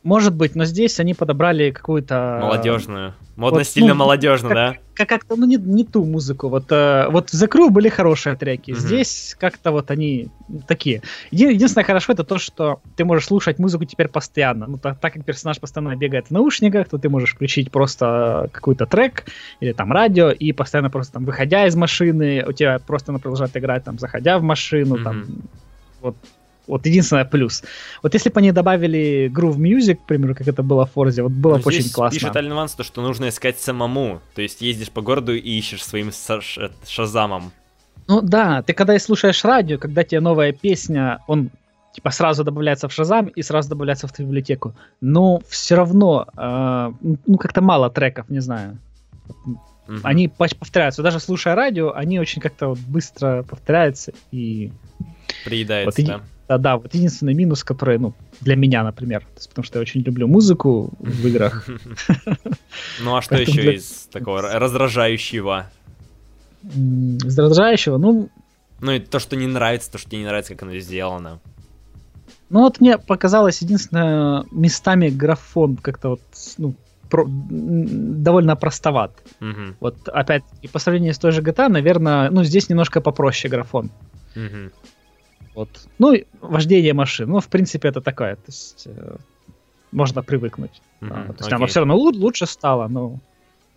Может 0.06 0.36
быть, 0.36 0.54
но 0.54 0.64
здесь 0.64 1.00
они 1.00 1.14
подобрали 1.14 1.72
какую-то... 1.72 2.38
Молодежную. 2.40 3.14
Модно-стильно 3.34 3.88
вот, 3.88 3.98
ну, 3.98 4.04
молодежно, 4.04 4.48
как, 4.48 4.54
да? 4.54 4.76
Как- 4.94 5.08
как-то, 5.08 5.34
ну, 5.34 5.46
не, 5.46 5.56
не 5.56 5.84
ту 5.84 6.04
музыку. 6.04 6.48
Вот, 6.48 6.66
э, 6.70 7.08
вот 7.10 7.30
в 7.30 7.34
The 7.34 7.48
Crew 7.48 7.70
были 7.70 7.88
хорошие 7.88 8.36
треки. 8.36 8.70
Угу. 8.70 8.78
Здесь 8.78 9.36
как-то 9.36 9.72
вот 9.72 9.90
они 9.90 10.28
такие. 10.68 11.02
Еди- 11.32 11.52
единственное 11.52 11.84
хорошо 11.84 12.12
это 12.12 12.22
то, 12.22 12.38
что 12.38 12.78
ты 12.94 13.04
можешь 13.04 13.26
слушать 13.26 13.58
музыку 13.58 13.84
теперь 13.84 14.06
постоянно. 14.06 14.68
Ну, 14.68 14.78
так, 14.78 15.00
так 15.00 15.12
как 15.12 15.24
персонаж 15.24 15.58
постоянно 15.58 15.96
бегает 15.96 16.28
в 16.28 16.30
наушниках, 16.30 16.88
то 16.88 16.98
ты 16.98 17.08
можешь 17.08 17.34
включить 17.34 17.72
просто 17.72 18.48
какой-то 18.52 18.86
трек 18.86 19.24
или 19.58 19.72
там 19.72 19.90
радио 19.90 20.30
и 20.30 20.52
постоянно 20.52 20.88
просто 20.88 21.14
там 21.14 21.24
выходя 21.24 21.66
из 21.66 21.74
машины, 21.74 22.44
у 22.46 22.52
тебя 22.52 22.78
просто 22.78 23.10
она 23.10 23.18
продолжает 23.18 23.56
играть, 23.56 23.82
там, 23.82 23.98
заходя 23.98 24.38
в 24.38 24.42
машину, 24.42 24.94
угу. 24.94 25.02
там, 25.02 25.26
вот 26.00 26.16
вот 26.66 26.86
единственное 26.86 27.24
плюс. 27.24 27.62
Вот 28.02 28.14
если 28.14 28.30
бы 28.30 28.40
они 28.40 28.52
добавили 28.52 29.30
Groove 29.34 29.56
Music, 29.56 29.96
к 29.96 30.06
примеру, 30.06 30.34
как 30.34 30.48
это 30.48 30.62
было 30.62 30.86
в 30.86 30.96
Forza, 30.96 31.22
вот 31.22 31.32
было 31.32 31.58
бы 31.58 31.62
очень 31.64 31.90
классно. 31.90 32.18
пишет 32.18 32.36
Альнванс, 32.36 32.74
то, 32.74 32.82
что 32.82 33.02
нужно 33.02 33.28
искать 33.28 33.60
самому. 33.60 34.20
То 34.34 34.42
есть 34.42 34.60
ездишь 34.60 34.90
по 34.90 35.02
городу 35.02 35.34
и 35.34 35.58
ищешь 35.58 35.84
своим 35.84 36.10
шазамом. 36.84 37.52
Ну 38.08 38.20
да, 38.22 38.62
ты 38.62 38.72
когда 38.72 38.94
и 38.94 38.98
слушаешь 38.98 39.44
радио, 39.44 39.78
когда 39.78 40.04
тебе 40.04 40.20
новая 40.20 40.52
песня, 40.52 41.18
он 41.26 41.50
типа 41.92 42.10
сразу 42.10 42.44
добавляется 42.44 42.88
в 42.88 42.92
Шазам 42.92 43.26
и 43.26 43.42
сразу 43.42 43.70
добавляется 43.70 44.06
в 44.06 44.12
твою 44.12 44.28
библиотеку. 44.28 44.74
Но 45.00 45.40
все 45.48 45.76
равно, 45.76 46.28
э, 46.36 46.92
ну 47.26 47.38
как-то 47.38 47.62
мало 47.62 47.90
треков, 47.90 48.28
не 48.28 48.40
знаю. 48.40 48.78
Угу. 49.88 49.98
Они 50.02 50.28
повторяются. 50.28 51.02
Даже 51.02 51.20
слушая 51.20 51.54
радио, 51.54 51.92
они 51.94 52.20
очень 52.20 52.42
как-то 52.42 52.68
вот 52.68 52.78
быстро 52.78 53.42
повторяются 53.44 54.12
и... 54.30 54.72
Приедается, 55.44 56.02
вот, 56.02 56.08
да. 56.08 56.20
Да, 56.48 56.58
да, 56.58 56.76
вот 56.76 56.94
единственный 56.94 57.34
минус, 57.34 57.64
который, 57.64 57.98
ну, 57.98 58.14
для 58.40 58.54
меня, 58.54 58.84
например, 58.84 59.22
то 59.22 59.34
есть, 59.36 59.48
потому 59.48 59.64
что 59.64 59.78
я 59.78 59.82
очень 59.82 60.02
люблю 60.02 60.28
музыку 60.28 60.92
в 60.98 61.26
играх. 61.26 61.66
Ну 63.00 63.16
а 63.16 63.22
что 63.22 63.36
еще 63.36 63.74
из 63.74 64.08
такого 64.12 64.42
раздражающего? 64.42 65.66
Раздражающего, 66.62 67.96
ну... 67.96 68.28
Ну 68.80 68.92
и 68.92 68.98
то, 68.98 69.18
что 69.18 69.36
не 69.36 69.46
нравится, 69.46 69.90
то, 69.90 69.98
что 69.98 70.10
тебе 70.10 70.20
не 70.20 70.26
нравится, 70.26 70.54
как 70.54 70.62
оно 70.64 70.78
сделано. 70.78 71.40
Ну 72.50 72.60
вот 72.60 72.80
мне 72.80 72.98
показалось 72.98 73.62
единственное 73.62 74.44
местами 74.52 75.08
графон 75.08 75.76
как-то 75.76 76.10
вот, 76.10 76.20
ну, 76.58 76.74
про, 77.08 77.24
довольно 77.26 78.56
простоват. 78.56 79.12
Угу. 79.40 79.76
Вот 79.80 80.08
опять 80.08 80.42
и 80.62 80.68
по 80.68 80.78
сравнению 80.78 81.14
с 81.14 81.18
той 81.18 81.32
же 81.32 81.42
GTA, 81.42 81.68
наверное, 81.68 82.30
ну 82.30 82.44
здесь 82.44 82.68
немножко 82.68 83.00
попроще 83.00 83.50
графон. 83.50 83.90
Угу. 84.36 84.70
Вот. 85.56 85.68
Ну, 85.98 86.14
вождение 86.42 86.92
машин. 86.92 87.30
Ну, 87.30 87.40
в 87.40 87.48
принципе, 87.48 87.88
это 87.88 88.02
такое. 88.02 88.36
То 88.36 88.42
есть 88.48 88.82
э, 88.86 89.16
можно 89.90 90.22
привыкнуть. 90.22 90.82
Mm-hmm. 91.00 91.10
А, 91.10 91.32
то 91.32 91.38
есть 91.38 91.50
okay. 91.50 91.54
оно 91.54 91.66
все 91.66 91.80
равно 91.80 91.96
лучше 91.96 92.46
стало, 92.46 92.88
но 92.88 93.18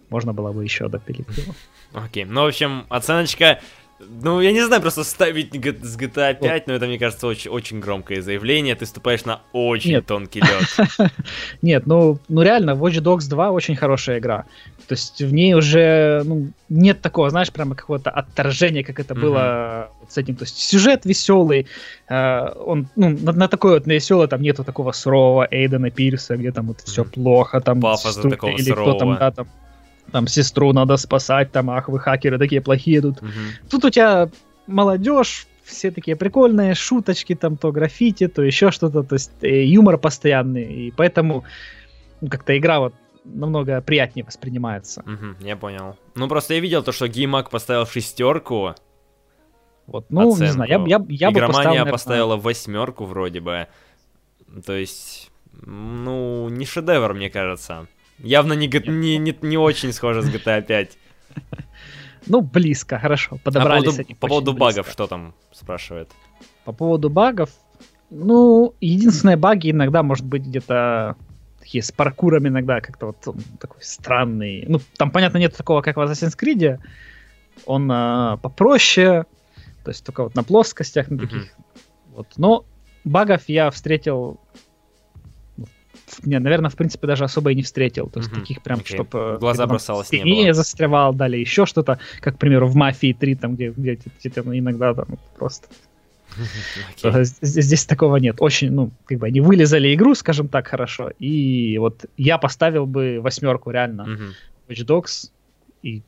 можно 0.10 0.34
было 0.34 0.52
бы 0.52 0.64
еще 0.64 0.90
допилить 0.90 1.38
его. 1.38 1.54
Окей. 1.94 2.26
Ну, 2.26 2.42
в 2.42 2.48
общем, 2.48 2.86
оценочка 2.90 3.62
ну, 4.00 4.42
я 4.42 4.52
не 4.52 4.66
знаю, 4.66 4.82
просто 4.82 5.04
ставить 5.04 5.54
с 5.54 5.98
GTA 5.98 6.40
5, 6.40 6.68
но 6.68 6.74
это, 6.74 6.86
мне 6.86 6.98
кажется, 6.98 7.28
очень, 7.28 7.52
очень 7.52 7.80
громкое 7.80 8.22
заявление. 8.22 8.76
Ты 8.76 8.86
ступаешь 8.86 9.26
на 9.26 9.42
очень 9.54 9.92
Нет. 9.92 10.06
тонкий 10.06 10.42
лед. 10.42 11.12
Нет, 11.62 11.86
ну, 11.86 12.20
ну 12.30 12.42
реально, 12.42 12.72
Watch 12.72 13.02
Dogs 13.02 13.30
2 13.30 13.52
очень 13.52 13.76
хорошая 13.76 14.20
игра. 14.20 14.46
То 14.88 14.94
есть 14.94 15.22
в 15.22 15.34
ней 15.34 15.54
уже 15.54 16.24
ну, 16.26 16.48
нет 16.68 17.02
такого, 17.02 17.30
знаешь, 17.30 17.52
прямо 17.52 17.76
какого-то 17.76 18.10
отторжения, 18.10 18.84
как 18.84 19.00
это 19.00 19.14
было 19.14 19.92
с 20.10 20.18
этим. 20.18 20.36
То 20.36 20.46
есть 20.46 20.58
сюжет 20.58 21.06
веселый, 21.06 21.68
э, 22.10 22.54
он 22.66 22.88
ну, 22.96 23.10
на, 23.10 23.32
на 23.34 23.48
такой 23.48 23.74
вот 23.74 23.86
на 23.86 23.92
веселый 23.92 24.28
там 24.28 24.42
нету 24.42 24.64
такого 24.64 24.92
сурового 24.92 25.48
Эйдена 25.52 25.92
Пирса, 25.92 26.38
где 26.38 26.52
там 26.52 26.68
вот 26.68 26.82
все 26.82 27.06
плохо, 27.06 27.62
там 27.62 27.82
Пафоса 27.82 28.28
такого 28.28 28.52
или 28.52 28.64
сурового. 28.64 28.96
кто 28.96 29.00
там, 29.00 29.18
да, 29.20 29.32
там 29.32 29.48
там 30.10 30.28
сестру 30.28 30.74
надо 30.74 30.98
спасать, 30.98 31.52
там, 31.52 31.70
ах, 31.70 31.90
вы 31.90 32.00
хакеры 32.00 32.38
такие 32.38 32.62
плохие 32.62 33.02
тут. 33.02 33.22
Угу. 33.22 33.30
Тут 33.70 33.86
у 33.86 33.90
тебя 33.90 34.30
молодежь, 34.68 35.48
все 35.64 35.92
такие 35.92 36.16
прикольные, 36.16 36.74
шуточки 36.74 37.36
там, 37.36 37.58
то 37.58 37.72
граффити, 37.72 38.28
то 38.28 38.42
еще 38.42 38.72
что-то, 38.72 39.04
то 39.04 39.16
есть 39.16 39.32
э, 39.42 39.64
юмор 39.66 39.98
постоянный, 39.98 40.64
и 40.64 40.92
поэтому 40.92 41.44
ну, 42.22 42.30
как-то 42.30 42.58
игра 42.58 42.80
вот 42.80 42.94
намного 43.24 43.82
приятнее 43.82 44.26
воспринимается. 44.26 45.02
Угу, 45.02 45.46
я 45.46 45.56
понял. 45.56 45.98
Ну, 46.16 46.28
просто 46.28 46.56
я 46.56 46.60
видел 46.60 46.84
то, 46.84 46.92
что 46.92 47.08
Геймак 47.08 47.50
поставил 47.50 47.86
шестерку. 47.86 48.76
Вот, 49.86 50.06
ну, 50.10 50.30
оценку. 50.30 50.44
не 50.44 50.52
знаю, 50.52 50.70
я, 50.70 50.78
я, 50.86 51.06
я 51.10 51.32
бы 51.32 51.40
поставил, 51.40 51.70
наверное... 51.70 51.92
поставила 51.92 52.38
восьмерку 52.38 53.06
вроде 53.06 53.40
бы. 53.40 53.68
То 54.66 54.74
есть, 54.74 55.32
ну, 55.52 56.50
не 56.50 56.66
шедевр, 56.66 57.14
мне 57.14 57.30
кажется. 57.30 57.88
Явно 58.20 58.54
не, 58.54 58.68
не, 58.68 59.18
не, 59.18 59.36
не 59.42 59.58
очень 59.58 59.94
схоже 59.94 60.22
с 60.22 60.30
GTA 60.30 60.62
5. 60.62 60.98
Ну, 62.28 62.42
близко, 62.42 63.00
хорошо. 63.00 63.40
Подобрались 63.44 63.98
а 63.98 64.04
по 64.04 64.04
поводу, 64.04 64.16
по 64.20 64.28
поводу 64.28 64.54
багов 64.54 64.90
что 64.92 65.08
там 65.08 65.34
спрашивает? 65.52 66.12
По 66.64 66.74
поводу 66.74 67.10
багов, 67.10 67.50
ну, 68.12 68.76
единственные 68.82 69.38
баги 69.38 69.72
иногда, 69.72 70.04
может 70.04 70.26
быть, 70.26 70.44
где-то 70.44 71.16
такие 71.60 71.84
с 71.84 71.92
паркуром 71.92 72.48
иногда 72.48 72.82
как-то 72.82 73.08
вот 73.08 73.36
такой 73.60 73.82
странный. 73.82 74.66
Ну, 74.68 74.80
там, 74.98 75.12
понятно, 75.12 75.38
нет 75.38 75.56
такого, 75.56 75.82
как 75.82 75.98
в 75.98 76.02
Assassin's 76.02 76.38
Creed. 76.38 76.80
Он 77.66 77.90
а, 77.92 78.38
попроще, 78.38 79.26
то 79.84 79.92
есть 79.92 80.04
только 80.06 80.24
вот 80.24 80.36
на 80.36 80.44
плоскостях, 80.44 81.10
на 81.10 81.20
таких. 81.20 81.44
Mm-hmm. 81.44 81.82
Вот. 82.16 82.28
Но 82.38 82.66
багов 83.04 83.44
я 83.48 83.70
встретил 83.72 84.40
не, 86.24 86.40
наверное, 86.40 86.70
в 86.70 86.76
принципе, 86.76 87.08
даже 87.08 87.24
особо 87.24 87.52
и 87.52 87.56
не 87.56 87.64
встретил. 87.64 88.08
То 88.10 88.20
есть 88.20 88.32
mm-hmm. 88.32 88.40
таких 88.40 88.62
прям, 88.62 88.80
okay. 88.80 88.94
чтобы... 88.94 89.38
Глаза 89.40 89.68
бросалось 89.68 90.12
не 90.12 90.24
было. 90.24 90.54
застревал, 90.54 91.14
дали 91.14 91.38
еще 91.38 91.66
что-то, 91.66 92.00
как, 92.20 92.36
к 92.36 92.40
примеру, 92.40 92.68
в 92.68 92.76
«Мафии 92.76 93.16
3», 93.18 93.36
там, 93.36 93.56
где, 93.56 93.70
где, 93.70 93.96
где, 93.96 94.30
где 94.30 94.42
иногда 94.58 94.94
там 94.94 95.08
просто... 95.38 95.68
Okay. 97.02 97.24
Здесь, 97.24 97.66
здесь 97.66 97.86
такого 97.86 98.18
нет. 98.18 98.38
Очень, 98.40 98.72
ну, 98.72 98.92
как 99.06 99.18
бы 99.18 99.28
они 99.28 99.42
вылезали 99.42 99.94
игру, 99.96 100.16
скажем 100.16 100.48
так, 100.48 100.68
хорошо. 100.68 101.12
И 101.18 101.78
вот 101.80 102.06
я 102.18 102.38
поставил 102.38 102.86
бы 102.86 103.20
восьмерку 103.22 103.72
реально. 103.72 104.02
Mm-hmm. 104.02 104.32
Watch 104.70 104.86
Dogs 104.86 105.32
и 105.82 106.04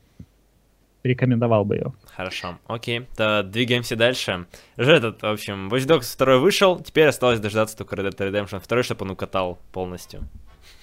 рекомендовал 1.02 1.64
бы 1.64 1.76
ее. 1.76 1.92
Хорошо, 2.14 2.58
окей, 2.66 3.06
то 3.16 3.42
двигаемся 3.42 3.96
дальше. 3.96 4.46
Же 4.76 4.92
этот, 4.92 5.22
в 5.22 5.26
общем, 5.26 5.68
Watch 5.68 5.86
Dogs 5.86 6.16
2 6.18 6.38
вышел, 6.38 6.78
теперь 6.80 7.06
осталось 7.06 7.40
дождаться 7.40 7.76
только 7.76 7.96
Red 7.96 8.16
Dead 8.16 8.30
Redemption 8.30 8.62
2, 8.66 8.82
чтобы 8.82 9.04
он 9.04 9.10
укатал 9.10 9.58
полностью. 9.72 10.28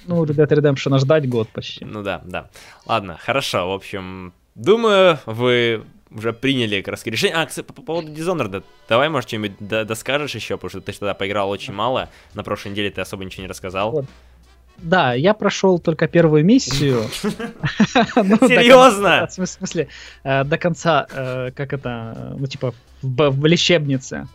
Ну, 0.05 0.23
Red 0.23 0.36
Dead 0.36 0.47
Redemption 0.47 0.97
ждать 0.99 1.27
год 1.27 1.49
почти. 1.49 1.86
Ну 1.86 2.03
да, 2.03 2.21
да. 2.25 2.49
Ладно, 2.86 3.17
хорошо, 3.19 3.69
в 3.69 3.73
общем, 3.73 4.34
думаю, 4.55 5.19
вы 5.25 5.84
уже 6.12 6.34
приняли 6.34 6.82
как 6.82 6.93
раз 6.93 7.05
решение. 7.05 7.36
А, 7.36 7.45
кстати, 7.45 7.65
по, 7.65 7.73
по 7.73 7.82
поводу 7.82 8.12
Dishonored, 8.12 8.63
давай, 8.88 9.10
может, 9.10 9.29
что-нибудь 9.29 9.58
доскажешь 9.60 10.36
еще, 10.36 10.58
потому 10.58 10.69
что 10.69 10.82
ты 10.82 10.91
тогда 10.91 11.13
поиграл 11.13 11.49
очень 11.49 11.73
мало, 11.73 12.10
на 12.34 12.43
прошлой 12.43 12.71
неделе 12.71 12.89
ты 12.89 13.01
особо 13.01 13.25
ничего 13.25 13.43
не 13.43 13.49
рассказал. 13.49 13.91
Вот. 13.91 14.05
Да, 14.82 15.13
я 15.13 15.34
прошел 15.34 15.80
только 15.80 16.08
первую 16.08 16.46
миссию. 16.46 17.04
Ну, 18.15 18.38
Серьезно? 18.48 19.28
В 19.28 19.46
смысле, 19.46 19.88
э, 20.24 20.44
до 20.44 20.58
конца, 20.58 21.08
э, 21.12 21.52
как 21.56 21.74
это, 21.74 22.36
ну, 22.38 22.48
типа, 22.48 22.74
в 23.02 23.46
лечебнице. 23.46 24.28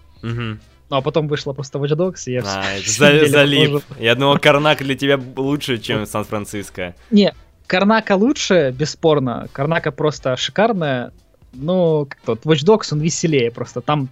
Ну, 0.91 0.97
а 0.97 1.01
потом 1.01 1.29
вышла 1.29 1.53
просто 1.53 1.79
Watch 1.79 1.97
Dogs, 1.97 2.23
и 2.27 2.33
я 2.33 2.41
а, 2.45 2.65
залип. 2.85 3.83
Я 3.99 4.15
думал, 4.15 4.39
Карнак 4.39 4.79
для 4.79 4.95
тебя 4.95 5.19
лучше, 5.37 5.79
чем 5.79 6.07
Сан-Франциско. 6.07 6.95
Не, 7.11 7.33
Карнака 7.67 8.17
лучше, 8.17 8.75
бесспорно. 8.79 9.49
Карнака 9.53 9.91
просто 9.91 10.37
шикарная. 10.37 11.13
Но 11.53 12.05
как-то 12.05 12.33
вот 12.33 12.45
Watch 12.45 12.65
Dogs, 12.65 12.89
он 12.93 13.01
веселее 13.01 13.51
просто. 13.51 13.81
Там 13.81 14.09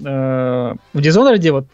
э, 0.00 0.74
в 0.92 0.98
Dishonored 0.98 1.50
вот 1.50 1.66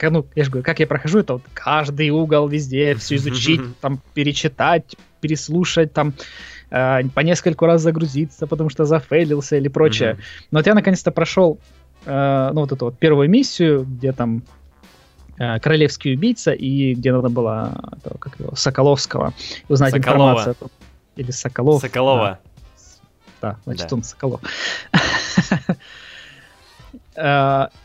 ну, 0.00 0.26
я 0.34 0.44
же 0.44 0.50
говорю, 0.50 0.64
как 0.64 0.80
я 0.80 0.86
прохожу, 0.86 1.20
это 1.20 1.34
вот 1.34 1.42
каждый 1.52 2.10
угол 2.10 2.48
везде, 2.48 2.94
все 2.94 3.16
изучить, 3.16 3.60
там, 3.80 4.00
перечитать, 4.14 4.96
переслушать, 5.20 5.92
там, 5.92 6.14
э, 6.70 7.02
по 7.14 7.20
нескольку 7.20 7.66
раз 7.66 7.82
загрузиться, 7.82 8.46
потому 8.46 8.70
что 8.70 8.84
зафейлился 8.84 9.56
или 9.56 9.68
прочее. 9.68 10.18
Но 10.50 10.58
вот 10.58 10.66
я 10.66 10.74
наконец-то 10.74 11.10
прошел, 11.10 11.58
э, 12.04 12.50
ну, 12.52 12.60
вот 12.60 12.72
эту 12.72 12.86
вот 12.86 12.98
первую 12.98 13.30
миссию, 13.30 13.84
где 13.84 14.12
там 14.12 14.42
э, 15.38 15.60
королевский 15.60 16.14
убийца, 16.14 16.52
и 16.52 16.94
где 16.94 17.12
надо 17.12 17.28
было, 17.28 17.80
этого, 17.98 18.18
как 18.18 18.38
его, 18.38 18.54
Соколовского, 18.54 19.32
узнать 19.68 19.92
Соколова. 19.92 20.30
информацию. 20.30 20.70
Или 21.16 21.30
Соколов. 21.30 21.80
Соколова. 21.80 22.40
Да, 23.40 23.52
да 23.52 23.58
значит, 23.64 23.88
да. 23.88 23.96
он 23.96 24.02
Соколов. 24.02 24.40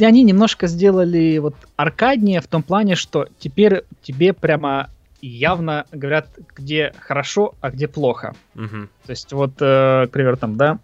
Они 0.00 0.22
немножко 0.22 0.66
сделали 0.66 1.38
вот 1.38 1.54
аркаднее 1.76 2.40
в 2.40 2.46
том 2.46 2.62
плане, 2.62 2.94
что 2.94 3.28
теперь 3.38 3.84
тебе 4.02 4.32
прямо 4.32 4.88
явно 5.20 5.86
говорят, 5.92 6.28
где 6.56 6.92
хорошо, 6.98 7.54
а 7.60 7.70
где 7.70 7.88
плохо. 7.88 8.34
Угу. 8.54 8.88
То 9.06 9.10
есть 9.10 9.32
вот, 9.32 9.52
э, 9.60 10.06
к 10.06 10.10
примеру, 10.10 10.36
там, 10.36 10.56
да, 10.56 10.78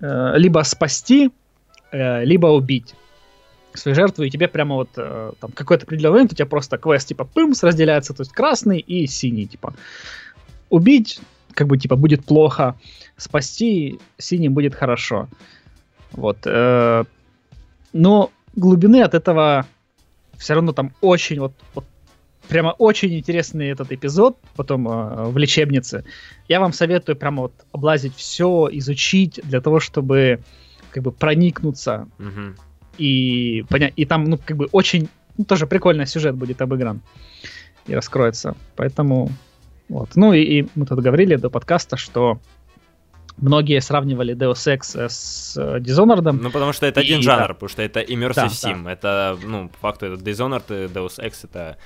э, 0.00 0.32
либо 0.36 0.62
спасти, 0.62 1.30
э, 1.92 2.24
либо 2.24 2.46
убить 2.46 2.94
свою 3.74 3.94
жертву, 3.94 4.24
и 4.24 4.30
тебе 4.30 4.48
прямо 4.48 4.76
вот 4.76 4.90
э, 4.96 5.32
там 5.40 5.52
какой-то 5.52 5.84
определенный 5.84 6.14
момент 6.14 6.32
у 6.32 6.34
тебя 6.34 6.46
просто 6.46 6.78
квест 6.78 7.08
типа 7.08 7.24
пымс 7.24 7.62
разделяется, 7.62 8.14
то 8.14 8.22
есть 8.22 8.32
красный 8.32 8.78
и 8.78 9.06
синий, 9.06 9.46
типа. 9.46 9.74
Убить, 10.70 11.20
как 11.52 11.66
бы, 11.68 11.78
типа, 11.78 11.96
будет 11.96 12.24
плохо, 12.24 12.74
спасти 13.16 13.98
синим 14.18 14.54
будет 14.54 14.74
хорошо. 14.74 15.28
Вот. 16.12 16.38
Э, 16.44 17.04
но 17.92 18.30
глубины 18.56 19.02
от 19.02 19.14
этого 19.14 19.66
все 20.36 20.54
равно 20.54 20.72
там 20.72 20.92
очень 21.00 21.38
вот, 21.40 21.52
вот 21.74 21.84
прямо 22.48 22.70
очень 22.70 23.14
интересный 23.16 23.68
этот 23.68 23.92
эпизод 23.92 24.38
потом 24.56 24.88
э, 24.88 25.24
в 25.28 25.36
лечебнице. 25.38 26.04
Я 26.48 26.60
вам 26.60 26.72
советую 26.72 27.16
прямо 27.16 27.42
вот 27.42 27.52
облазить 27.72 28.14
все, 28.16 28.68
изучить 28.72 29.40
для 29.44 29.60
того, 29.60 29.80
чтобы 29.80 30.40
как 30.90 31.02
бы 31.02 31.12
проникнуться 31.12 32.08
угу. 32.18 32.54
и 32.98 33.64
понять. 33.68 33.92
И 33.96 34.04
там, 34.04 34.24
ну, 34.24 34.38
как 34.38 34.56
бы 34.56 34.68
очень 34.72 35.08
ну, 35.36 35.44
тоже 35.44 35.66
прикольный 35.66 36.06
сюжет 36.06 36.34
будет 36.34 36.60
обыгран 36.62 37.00
и 37.86 37.94
раскроется. 37.94 38.56
Поэтому 38.76 39.30
вот. 39.88 40.10
Ну 40.16 40.32
и, 40.32 40.40
и 40.40 40.68
мы 40.74 40.86
тут 40.86 41.00
говорили 41.00 41.36
до 41.36 41.50
подкаста, 41.50 41.96
что 41.96 42.40
Многие 43.38 43.80
сравнивали 43.80 44.34
Deus 44.34 44.66
Ex 44.66 45.08
с 45.08 45.56
э, 45.56 45.78
Dishonored. 45.78 46.32
Ну, 46.32 46.50
потому 46.50 46.72
что 46.72 46.86
это 46.86 47.00
один 47.00 47.20
и, 47.20 47.22
жанр, 47.22 47.48
да. 47.48 47.54
потому 47.54 47.68
что 47.68 47.82
это 47.82 48.00
Immersive 48.00 48.34
да, 48.34 48.46
Sim. 48.46 48.84
Да. 48.84 48.92
Это, 48.92 49.38
ну, 49.42 49.68
по 49.68 49.78
факту, 49.78 50.06
это 50.06 50.22
Dishonored 50.22 50.64
и 50.68 50.88
Deus 50.88 51.18
Ex 51.18 51.40
это 51.44 51.76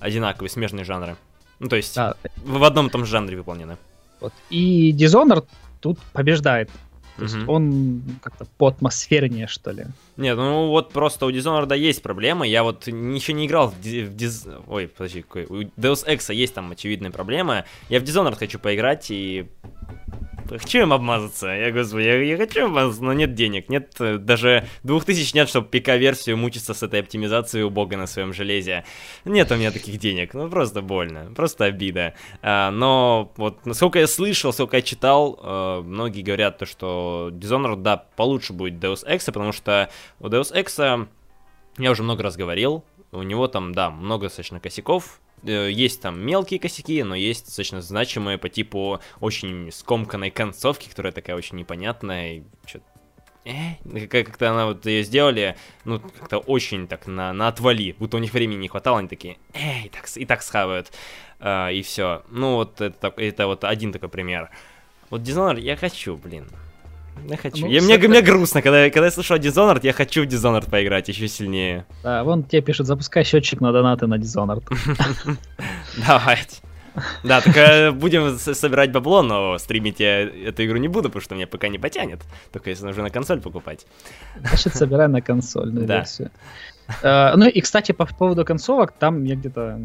одинаковые, 0.00 0.50
смежные 0.50 0.84
жанры. 0.84 1.16
Ну, 1.60 1.68
то 1.68 1.76
есть 1.76 1.96
да. 1.96 2.14
в 2.44 2.62
одном 2.62 2.88
и 2.88 2.90
том 2.90 3.04
же 3.04 3.10
жанре 3.10 3.36
выполнены. 3.36 3.78
Вот. 4.20 4.32
И 4.50 4.92
Dishonored 4.92 5.46
тут 5.80 5.98
побеждает. 6.12 6.70
То 7.16 7.24
есть 7.24 7.36
угу. 7.36 7.52
он 7.52 8.02
как-то 8.22 8.44
по 8.58 8.68
атмосфернее, 8.68 9.48
что 9.48 9.72
ли. 9.72 9.86
Нет, 10.16 10.36
ну 10.36 10.68
вот 10.68 10.92
просто 10.92 11.26
у 11.26 11.30
Dishonored 11.30 11.76
есть 11.76 12.00
проблемы. 12.00 12.46
Я 12.46 12.62
вот 12.62 12.86
ничего 12.86 13.36
не 13.36 13.46
играл 13.46 13.70
в, 13.70 13.74
в 13.74 14.16
Диз... 14.16 14.46
Ой, 14.68 14.86
подожди, 14.86 15.22
какой... 15.22 15.46
У 15.46 15.62
Deus 15.62 16.06
Ex 16.06 16.32
есть 16.32 16.54
там 16.54 16.70
очевидные 16.70 17.10
проблемы. 17.10 17.64
Я 17.88 17.98
в 17.98 18.04
Dishonored 18.04 18.36
хочу 18.36 18.60
поиграть, 18.60 19.10
и 19.10 19.48
Хочу 20.48 20.80
им 20.80 20.92
обмазаться. 20.92 21.48
Я, 21.48 21.70
господи, 21.72 22.04
я, 22.04 22.22
я 22.22 22.36
хочу 22.36 22.64
обмазаться, 22.64 23.04
но 23.04 23.12
нет 23.12 23.34
денег. 23.34 23.68
Нет, 23.68 23.94
э, 24.00 24.16
даже 24.18 24.66
2000 24.82 25.34
нет, 25.34 25.48
чтобы 25.48 25.68
ПК-версию 25.68 26.38
мучиться 26.38 26.72
с 26.72 26.82
этой 26.82 27.00
оптимизацией 27.00 27.64
у 27.64 27.70
бога 27.70 27.96
на 27.96 28.06
своем 28.06 28.32
железе. 28.32 28.84
Нет 29.24 29.50
у 29.52 29.56
меня 29.56 29.70
таких 29.70 29.98
денег. 29.98 30.32
Ну, 30.34 30.48
просто 30.48 30.80
больно. 30.80 31.30
Просто 31.36 31.66
обида. 31.66 32.14
А, 32.42 32.70
но 32.70 33.32
вот 33.36 33.66
насколько 33.66 33.98
я 33.98 34.06
слышал, 34.06 34.52
сколько 34.52 34.76
я 34.76 34.82
читал, 34.82 35.38
э, 35.42 35.82
многие 35.84 36.22
говорят 36.22 36.58
то, 36.58 36.66
что 36.66 37.30
Dishonored, 37.32 37.82
да, 37.82 37.96
получше 37.96 38.52
будет 38.52 38.74
Deus 38.74 39.06
Ex, 39.06 39.26
потому 39.26 39.52
что 39.52 39.90
у 40.20 40.28
Deus 40.28 40.54
Ex, 40.54 41.08
я 41.78 41.90
уже 41.90 42.02
много 42.02 42.22
раз 42.22 42.36
говорил, 42.36 42.84
у 43.12 43.22
него 43.22 43.48
там, 43.48 43.74
да, 43.74 43.90
много 43.90 44.26
достаточно 44.26 44.60
косяков, 44.60 45.20
есть 45.42 46.02
там 46.02 46.20
мелкие 46.20 46.60
косяки, 46.60 47.02
но 47.02 47.14
есть 47.14 47.46
достаточно 47.46 47.80
значимые 47.80 48.38
по 48.38 48.48
типу 48.48 49.00
очень 49.20 49.70
скомканной 49.72 50.30
концовки, 50.30 50.88
которая 50.88 51.12
такая 51.12 51.36
очень 51.36 51.56
непонятная, 51.56 52.34
и 52.34 52.42
что 52.66 52.80
э, 53.44 54.06
как-то 54.08 54.50
она 54.50 54.66
вот 54.66 54.86
ее 54.86 55.02
сделали, 55.02 55.56
ну, 55.84 56.00
как-то 56.00 56.38
очень 56.38 56.88
так 56.88 57.06
на, 57.06 57.32
на 57.32 57.48
отвали, 57.48 57.94
будто 57.98 58.16
у 58.16 58.20
них 58.20 58.32
времени 58.32 58.62
не 58.62 58.68
хватало, 58.68 58.98
они 58.98 59.08
такие, 59.08 59.38
эй, 59.54 59.86
и 59.86 59.88
так, 59.88 60.08
и 60.16 60.26
так 60.26 60.42
схавают, 60.42 60.92
а, 61.40 61.70
и 61.70 61.82
все. 61.82 62.22
Ну, 62.28 62.56
вот 62.56 62.80
это, 62.80 63.12
это 63.16 63.46
вот 63.46 63.64
один 63.64 63.92
такой 63.92 64.08
пример. 64.08 64.50
Вот 65.10 65.22
Dishonored 65.22 65.60
я 65.60 65.76
хочу, 65.76 66.16
блин, 66.16 66.48
я 67.28 67.36
хочу. 67.36 67.66
Ну, 67.66 67.72
я, 67.72 67.82
мне, 67.82 67.98
мне 67.98 68.22
грустно, 68.22 68.62
когда, 68.62 68.90
когда 68.90 69.06
я 69.06 69.10
слышу 69.10 69.34
о 69.34 69.38
Dishonored, 69.38 69.80
я 69.82 69.92
хочу 69.92 70.22
в 70.22 70.26
Dishonored 70.26 70.70
поиграть 70.70 71.08
еще 71.08 71.28
сильнее. 71.28 71.86
Да, 72.02 72.24
вон 72.24 72.44
тебе 72.44 72.62
пишут, 72.62 72.86
запускай 72.86 73.24
счетчик 73.24 73.60
на 73.60 73.72
донаты 73.72 74.06
на 74.06 74.18
Dishonored. 74.18 74.64
Давайте. 76.06 76.56
Да, 77.24 77.40
только 77.40 77.92
будем 77.92 78.38
собирать 78.38 78.92
бабло, 78.92 79.22
но 79.22 79.58
стримить 79.58 80.00
я 80.00 80.22
эту 80.22 80.64
игру 80.64 80.78
не 80.78 80.88
буду, 80.88 81.08
потому 81.08 81.22
что 81.22 81.34
меня 81.34 81.46
пока 81.46 81.68
не 81.68 81.78
потянет. 81.78 82.20
Только 82.52 82.70
если 82.70 82.86
нужно 82.86 83.02
на 83.04 83.10
консоль 83.10 83.40
покупать. 83.40 83.86
Значит, 84.40 84.74
собирай 84.74 85.08
на 85.08 85.20
консольную 85.20 85.86
версию. 85.88 86.30
Э, 87.02 87.34
ну 87.36 87.46
и, 87.46 87.60
кстати, 87.60 87.92
по 87.92 88.06
поводу 88.06 88.44
концовок, 88.44 88.92
там 88.98 89.24
я 89.24 89.34
где-то, 89.34 89.80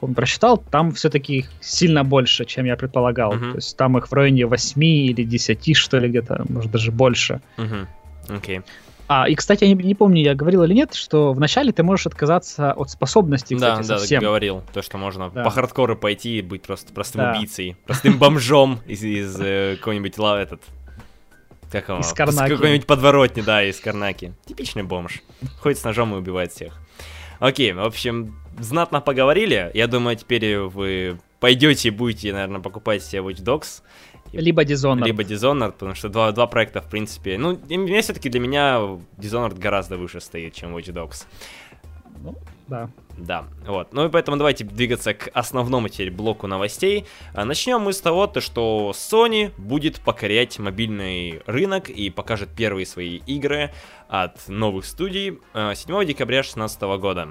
помню, 0.00 0.14
прочитал, 0.14 0.58
там 0.58 0.90
все-таки 0.92 1.38
их 1.38 1.50
сильно 1.60 2.04
больше, 2.04 2.44
чем 2.44 2.66
я 2.66 2.76
предполагал. 2.76 3.32
Uh-huh. 3.34 3.50
То 3.52 3.56
есть 3.56 3.76
там 3.76 3.96
их 3.98 4.08
в 4.10 4.12
районе 4.12 4.46
8 4.46 4.84
или 4.84 5.22
10, 5.22 5.76
что 5.76 5.98
ли, 5.98 6.08
где-то, 6.08 6.44
может, 6.48 6.70
даже 6.70 6.90
больше. 6.90 7.40
Окей. 7.56 7.68
Uh-huh. 7.68 7.86
Okay. 8.28 8.64
А, 9.12 9.28
и, 9.28 9.34
кстати, 9.34 9.64
я 9.64 9.74
не, 9.74 9.82
не 9.82 9.96
помню, 9.96 10.22
я 10.22 10.36
говорил 10.36 10.62
или 10.62 10.72
нет, 10.72 10.94
что 10.94 11.32
вначале 11.32 11.72
ты 11.72 11.82
можешь 11.82 12.06
отказаться 12.06 12.72
от 12.72 12.90
способностей, 12.90 13.56
кстати, 13.56 13.78
Да, 13.78 13.98
совсем. 13.98 14.20
да, 14.20 14.28
говорил. 14.28 14.62
То, 14.72 14.82
что 14.82 14.98
можно 14.98 15.30
да. 15.30 15.42
по 15.42 15.50
хардкору 15.50 15.96
пойти 15.96 16.38
и 16.38 16.42
быть 16.42 16.62
просто 16.62 16.92
простым 16.92 17.22
да. 17.22 17.32
убийцей, 17.32 17.76
простым 17.86 18.18
бомжом 18.18 18.78
из, 18.86 19.02
из 19.02 19.36
э, 19.40 19.74
какой-нибудь 19.78 20.14
этот 20.16 20.62
как 21.72 21.88
его? 21.88 21.98
Из 21.98 22.12
Карнаки. 22.12 22.54
Какой-нибудь 22.54 22.86
подворотни, 22.86 23.40
да, 23.40 23.64
из 23.64 23.80
Карнаки. 23.80 24.32
Типичный 24.46 24.84
бомж. 24.84 25.24
Ходит 25.58 25.80
с 25.80 25.82
ножом 25.82 26.14
и 26.14 26.18
убивает 26.18 26.52
всех. 26.52 26.78
Окей, 27.40 27.72
в 27.72 27.80
общем, 27.80 28.36
знатно 28.60 29.00
поговорили. 29.00 29.72
Я 29.74 29.88
думаю, 29.88 30.14
теперь 30.14 30.58
вы 30.58 31.18
пойдете 31.40 31.88
и 31.88 31.90
будете, 31.90 32.32
наверное, 32.32 32.60
покупать 32.60 33.02
себе 33.02 33.22
Watch 33.22 33.42
Dogs. 33.42 33.82
Либо 34.32 34.62
Dishonored. 34.64 35.04
Либо 35.04 35.22
Dishonored, 35.22 35.72
потому 35.72 35.94
что 35.94 36.08
два, 36.08 36.32
два 36.32 36.46
проекта, 36.46 36.80
в 36.80 36.88
принципе... 36.88 37.38
Ну, 37.38 37.58
все-таки 38.00 38.28
для 38.28 38.40
меня 38.40 38.76
Dishonored 39.18 39.58
гораздо 39.58 39.96
выше 39.96 40.20
стоит, 40.20 40.54
чем 40.54 40.76
Watch 40.76 40.92
Dogs. 40.92 41.26
Ну, 42.22 42.36
да. 42.68 42.90
Да, 43.16 43.44
вот. 43.66 43.92
Ну 43.92 44.06
и 44.06 44.08
поэтому 44.08 44.36
давайте 44.36 44.64
двигаться 44.64 45.12
к 45.12 45.28
основному 45.34 45.88
теперь 45.88 46.10
блоку 46.10 46.46
новостей. 46.46 47.04
А, 47.34 47.44
начнем 47.44 47.80
мы 47.80 47.92
с 47.92 48.00
того, 48.00 48.26
то, 48.26 48.40
что 48.40 48.92
Sony 48.94 49.52
будет 49.58 50.00
покорять 50.00 50.58
мобильный 50.58 51.42
рынок 51.46 51.90
и 51.90 52.08
покажет 52.08 52.48
первые 52.56 52.86
свои 52.86 53.16
игры 53.26 53.72
от 54.08 54.48
новых 54.48 54.86
студий 54.86 55.30
7 55.30 55.40
а, 55.52 56.04
декабря 56.04 56.38
2016 56.38 56.80
года. 56.82 57.28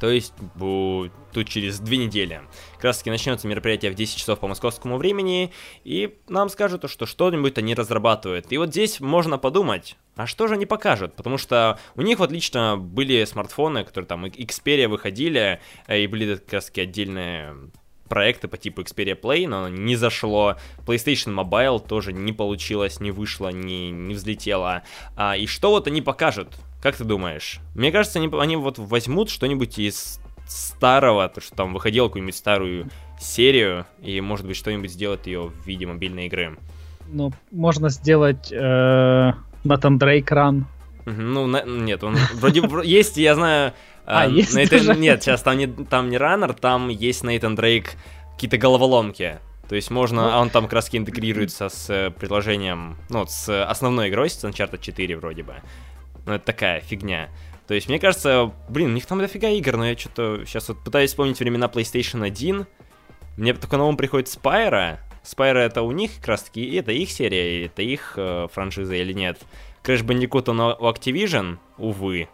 То 0.00 0.10
есть 0.10 0.32
тут 0.58 1.48
через 1.48 1.78
две 1.78 1.98
недели. 1.98 2.40
Как 2.76 2.84
раз 2.84 2.98
таки 2.98 3.10
начнется 3.10 3.46
мероприятие 3.46 3.92
в 3.92 3.94
10 3.94 4.16
часов 4.16 4.40
по 4.40 4.48
московскому 4.48 4.96
времени, 4.96 5.52
и 5.84 6.18
нам 6.28 6.48
скажут, 6.48 6.90
что 6.90 7.04
что-нибудь 7.06 7.58
они 7.58 7.74
разрабатывают. 7.74 8.50
И 8.50 8.58
вот 8.58 8.70
здесь 8.70 9.00
можно 9.00 9.36
подумать, 9.36 9.96
а 10.16 10.26
что 10.26 10.48
же 10.48 10.54
они 10.54 10.66
покажут? 10.66 11.14
Потому 11.14 11.36
что 11.36 11.78
у 11.96 12.02
них 12.02 12.18
вот 12.18 12.32
лично 12.32 12.76
были 12.78 13.24
смартфоны, 13.24 13.84
которые 13.84 14.08
там 14.08 14.24
Xperia 14.24 14.88
выходили, 14.88 15.60
э, 15.86 16.00
и 16.00 16.06
были 16.06 16.36
как 16.36 16.54
раз 16.54 16.66
таки 16.66 16.80
отдельные 16.80 17.54
проекты 18.10 18.48
по 18.48 18.58
типу 18.58 18.82
Xperia 18.82 19.18
Play, 19.18 19.48
но 19.48 19.70
не 19.70 19.96
зашло. 19.96 20.56
PlayStation 20.84 21.34
Mobile 21.34 21.80
тоже 21.86 22.12
не 22.12 22.34
получилось, 22.34 23.00
не 23.00 23.12
вышло, 23.12 23.48
не, 23.48 23.90
не 23.90 24.12
взлетело. 24.14 24.82
А, 25.16 25.36
и 25.36 25.46
что 25.46 25.70
вот 25.70 25.86
они 25.86 26.02
покажут? 26.02 26.48
Как 26.82 26.96
ты 26.96 27.04
думаешь? 27.04 27.60
Мне 27.74 27.92
кажется, 27.92 28.18
они, 28.18 28.28
они 28.38 28.56
вот 28.56 28.78
возьмут 28.78 29.30
что-нибудь 29.30 29.78
из 29.78 30.20
старого, 30.46 31.28
то, 31.28 31.40
что 31.40 31.54
там 31.54 31.72
выходило 31.72 32.08
какую-нибудь 32.08 32.36
старую 32.36 32.90
серию, 33.18 33.86
и, 34.02 34.20
может 34.20 34.46
быть, 34.46 34.56
что-нибудь 34.56 34.90
сделать 34.90 35.26
ее 35.26 35.46
в 35.46 35.66
виде 35.66 35.86
мобильной 35.86 36.26
игры. 36.26 36.58
Ну, 37.08 37.32
можно 37.50 37.88
сделать 37.90 38.50
Натан 38.50 39.98
Дрейк 39.98 40.30
ран. 40.32 40.66
Ну, 41.06 41.46
на, 41.46 41.62
нет, 41.62 42.02
он 42.04 42.16
вроде 42.34 42.62
есть, 42.84 43.16
я 43.16 43.34
знаю... 43.34 43.72
А, 44.10 44.26
э, 44.26 44.32
есть 44.32 44.54
Нейтан, 44.54 45.00
Нет, 45.00 45.22
сейчас 45.22 45.42
там 45.42 45.56
не, 45.56 45.66
там 45.66 46.10
не 46.10 46.18
раннер, 46.18 46.52
там 46.52 46.88
есть 46.88 47.22
Нейтан 47.24 47.54
Дрейк 47.54 47.94
какие-то 48.34 48.58
головоломки. 48.58 49.38
То 49.68 49.76
есть 49.76 49.90
можно, 49.90 50.34
а 50.34 50.40
он 50.40 50.50
там 50.50 50.64
как 50.64 50.72
раз 50.72 50.88
интегрируется 50.92 51.68
с 51.68 51.88
э, 51.90 52.10
приложением, 52.10 52.96
ну, 53.08 53.24
с 53.26 53.64
основной 53.64 54.08
игрой, 54.08 54.28
с 54.28 54.42
Uncharted 54.44 54.80
4 54.80 55.16
вроде 55.16 55.44
бы. 55.44 55.54
Ну, 56.26 56.34
это 56.34 56.44
такая 56.44 56.80
фигня. 56.80 57.28
То 57.68 57.74
есть, 57.74 57.88
мне 57.88 58.00
кажется, 58.00 58.52
блин, 58.68 58.90
у 58.90 58.94
них 58.94 59.06
там 59.06 59.20
дофига 59.20 59.48
игр, 59.48 59.76
но 59.76 59.86
я 59.86 59.96
что-то 59.96 60.44
сейчас 60.44 60.68
вот 60.68 60.82
пытаюсь 60.82 61.10
вспомнить 61.10 61.38
времена 61.38 61.66
PlayStation 61.72 62.26
1. 62.26 62.66
Мне 63.36 63.54
только 63.54 63.76
на 63.76 63.84
ум 63.84 63.96
приходит 63.96 64.26
Spyro. 64.26 64.98
Spyro 65.22 65.58
это 65.58 65.82
у 65.82 65.92
них 65.92 66.16
как 66.16 66.26
раз 66.26 66.42
таки, 66.42 66.74
это 66.74 66.90
их 66.90 67.12
серия, 67.12 67.66
это 67.66 67.82
их 67.82 68.14
э, 68.16 68.48
франшиза 68.52 68.96
или 68.96 69.12
нет. 69.12 69.38
Crash 69.84 70.04
Bandicoot 70.04 70.50
он 70.50 70.60
у 70.60 70.90
Activision, 70.90 71.58
увы. 71.78 72.28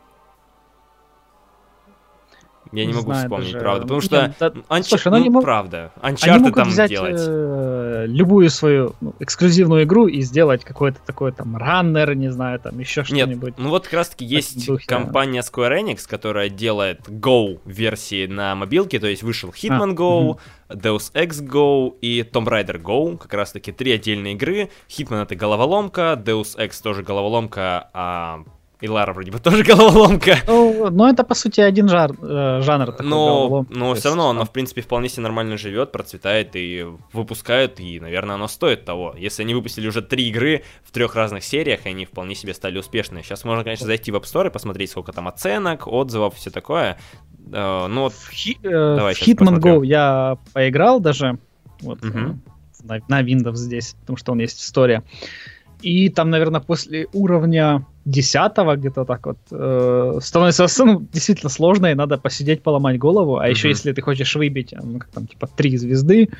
Я 2.73 2.85
не, 2.85 2.89
не 2.89 2.95
могу 2.95 3.07
знаю, 3.07 3.25
вспомнить, 3.25 3.53
даже... 3.53 3.61
правда. 3.61 3.83
Потому 3.83 4.01
что, 4.01 4.23
Нет, 4.23 4.37
да, 4.39 4.53
Анч... 4.69 4.87
слушай, 4.87 5.13
ну, 5.13 5.31
ну 5.31 5.41
правда, 5.41 5.93
Uncharted 6.03 6.53
там 6.53 6.69
взять, 6.69 6.91
делать. 6.91 7.21
Э, 7.27 8.05
любую 8.09 8.51
свою 8.51 8.95
ну, 9.01 9.15
эксклюзивную 9.21 9.85
игру 9.85 10.07
и 10.07 10.21
сделать 10.23 10.65
какой-то 10.65 10.99
такой 11.07 11.33
там 11.33 11.57
раннер, 11.57 12.15
не 12.15 12.31
знаю, 12.31 12.59
там 12.59 12.79
еще 12.79 13.05
что-нибудь. 13.05 13.55
ну 13.59 13.71
вот 13.71 13.85
как 13.85 13.93
раз 13.95 14.09
таки 14.11 14.25
есть 14.25 14.67
духе, 14.67 14.87
компания 14.87 15.41
Square 15.41 15.83
Enix, 15.83 16.09
которая 16.09 16.49
делает 16.49 17.01
Go 17.09 17.61
версии 17.65 18.27
на 18.27 18.55
мобилке, 18.55 18.99
то 18.99 19.07
есть 19.07 19.23
вышел 19.23 19.51
Hitman 19.51 19.93
а, 19.93 19.95
Go, 19.95 20.19
угу. 20.31 20.41
Deus 20.69 21.13
Ex 21.15 21.43
Go 21.47 21.97
и 22.01 22.23
Tomb 22.23 22.47
Raider 22.47 22.81
Go, 22.81 23.17
как 23.17 23.33
раз 23.35 23.53
таки 23.53 23.73
три 23.73 23.93
отдельные 23.93 24.35
игры. 24.35 24.71
Hitman 24.89 25.23
это 25.23 25.37
головоломка, 25.37 26.21
Deus 26.23 26.57
Ex 26.57 26.83
тоже 26.83 27.03
головоломка, 27.03 27.89
а 27.93 28.45
и 28.81 28.89
Лара 28.89 29.13
вроде 29.13 29.31
бы 29.31 29.39
тоже 29.39 29.65
головоломка. 29.65 30.37
Ну, 30.47 30.91
ну 30.91 31.07
это 31.07 31.25
по 31.25 31.35
сути 31.35 31.61
один 31.61 31.89
жар, 31.89 32.13
э, 32.21 32.61
жанр. 32.63 32.93
Такой 32.93 33.07
но 33.07 33.67
но 33.71 33.95
все 33.95 34.09
равно 34.09 34.31
она, 34.31 34.45
в 34.45 34.53
принципе, 34.53 34.83
вполне 34.83 35.09
себе 35.09 35.23
нормально 35.23 35.57
живет, 35.57 35.93
процветает 35.93 36.51
и 36.55 36.85
выпускают, 37.13 37.81
и, 37.81 37.99
наверное, 38.01 38.35
оно 38.35 38.49
стоит 38.49 38.85
того. 38.85 39.15
Если 39.17 39.43
они 39.43 39.55
выпустили 39.55 39.89
уже 39.89 40.03
три 40.03 40.29
игры 40.29 40.63
в 40.85 40.93
трех 40.93 41.15
разных 41.15 41.43
сериях, 41.43 41.87
и 41.87 41.89
они 41.89 42.05
вполне 42.05 42.35
себе 42.35 42.53
стали 42.53 42.79
успешны. 42.79 43.23
Сейчас 43.23 43.45
можно, 43.45 43.65
конечно, 43.65 43.87
зайти 43.87 44.13
в 44.13 44.17
App 44.17 44.25
Store 44.25 44.49
и 44.49 44.51
посмотреть, 44.51 44.91
сколько 44.91 45.13
там 45.13 45.27
оценок, 45.29 45.87
отзывов, 45.87 46.35
все 46.35 46.51
такое. 46.51 46.99
Uh, 47.49 47.87
ну, 47.87 48.09
в, 48.09 48.33
Hi- 48.33 48.59
э, 48.65 49.15
в 49.15 49.23
Hitman 49.23 49.61
Go 49.61 49.87
я 49.87 50.37
поиграл 50.53 50.99
даже 50.99 51.39
вот, 51.81 52.01
uh-huh. 52.01 52.35
на, 52.83 53.01
на 53.07 53.23
Windows 53.23 53.55
здесь, 53.55 53.95
потому 54.01 54.17
что 54.17 54.33
он 54.33 54.41
есть 54.41 54.59
в 54.59 54.63
сторе. 54.63 55.05
И 55.87 56.09
там, 56.09 56.31
наверное, 56.31 56.61
после 56.61 57.07
уровня 57.13 57.87
десятого 58.05 58.75
где-то 58.75 59.05
так 59.05 59.25
вот 59.25 59.39
э, 59.53 60.19
становится 60.21 60.67
ну, 60.85 61.07
действительно 61.13 61.49
сложно, 61.49 61.87
и 61.87 61.95
надо 61.95 62.19
посидеть, 62.19 62.65
поломать 62.65 62.99
голову. 62.99 63.37
А 63.37 63.47
mm-hmm. 63.47 63.51
еще 63.51 63.69
если 63.69 63.93
ты 63.93 64.03
хочешь 64.03 64.35
выбить, 64.35 64.73
э, 64.73 64.81
ну, 64.83 64.99
как 64.99 65.11
там, 65.11 65.29
типа, 65.29 65.47
три 65.47 65.77
звезды, 65.77 66.31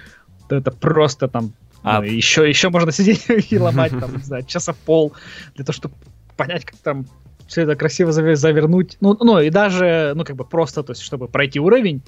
то 0.49 0.57
это 0.57 0.73
просто 0.73 1.29
там 1.29 1.53
а... 1.85 2.01
ну, 2.01 2.07
еще, 2.07 2.49
еще 2.49 2.71
можно 2.71 2.91
сидеть 2.91 3.25
и 3.53 3.59
ломать, 3.59 3.93
там, 4.01 4.17
не 4.17 4.23
знаю, 4.25 4.45
часа 4.47 4.75
пол 4.85 5.13
для 5.55 5.65
того, 5.65 5.75
чтобы 5.75 5.95
понять, 6.37 6.65
как 6.65 6.79
там 6.79 7.07
все 7.47 7.63
это 7.63 7.77
красиво 7.77 8.11
завернуть. 8.11 8.97
Ну, 9.01 9.17
ну, 9.21 9.39
и 9.39 9.51
даже, 9.51 10.13
ну, 10.17 10.25
как 10.25 10.35
бы 10.35 10.45
просто, 10.45 10.83
то 10.83 10.91
есть, 10.91 11.03
чтобы 11.03 11.29
пройти 11.29 11.61
уровень, 11.61 12.03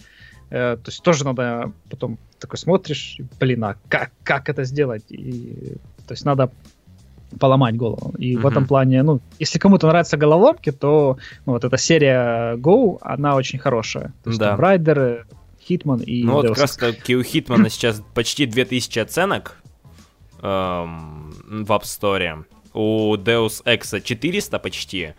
э, 0.50 0.76
то 0.76 0.90
есть 0.90 1.04
тоже 1.04 1.24
надо 1.24 1.70
потом 1.88 2.18
такой 2.40 2.58
смотришь, 2.58 3.18
блин, 3.38 3.62
а 3.62 3.76
как, 3.88 4.10
как 4.24 4.48
это 4.48 4.64
сделать? 4.64 5.04
И, 5.08 5.76
то 6.08 6.14
есть 6.14 6.24
надо 6.24 6.50
поломать 7.38 7.76
голову. 7.76 8.14
И 8.18 8.34
mm-hmm. 8.34 8.40
в 8.40 8.46
этом 8.46 8.66
плане, 8.66 9.02
ну, 9.02 9.20
если 9.38 9.58
кому-то 9.58 9.86
нравятся 9.86 10.16
головоломки, 10.16 10.72
то 10.72 11.18
ну, 11.46 11.52
вот 11.52 11.64
эта 11.64 11.76
серия 11.76 12.56
Go, 12.56 12.98
она 13.00 13.36
очень 13.36 13.58
хорошая. 13.58 14.12
То 14.24 14.30
есть 14.30 14.40
да. 14.40 14.50
там 14.50 14.60
Райдер, 14.60 15.26
Хитман 15.60 16.00
и 16.00 16.24
Ну 16.24 16.32
Deus 16.32 16.34
вот 16.34 16.48
как 16.48 16.58
раз 16.58 16.76
таки 16.76 17.16
у 17.16 17.22
Хитмана 17.22 17.68
сейчас 17.68 18.02
почти 18.14 18.46
2000 18.46 18.98
оценок 19.00 19.56
эм, 20.40 21.32
в 21.64 21.70
App 21.70 21.82
Store. 21.82 22.44
У 22.72 23.14
Deus 23.16 23.62
Ex 23.64 24.00
400 24.00 24.58
почти. 24.58 25.14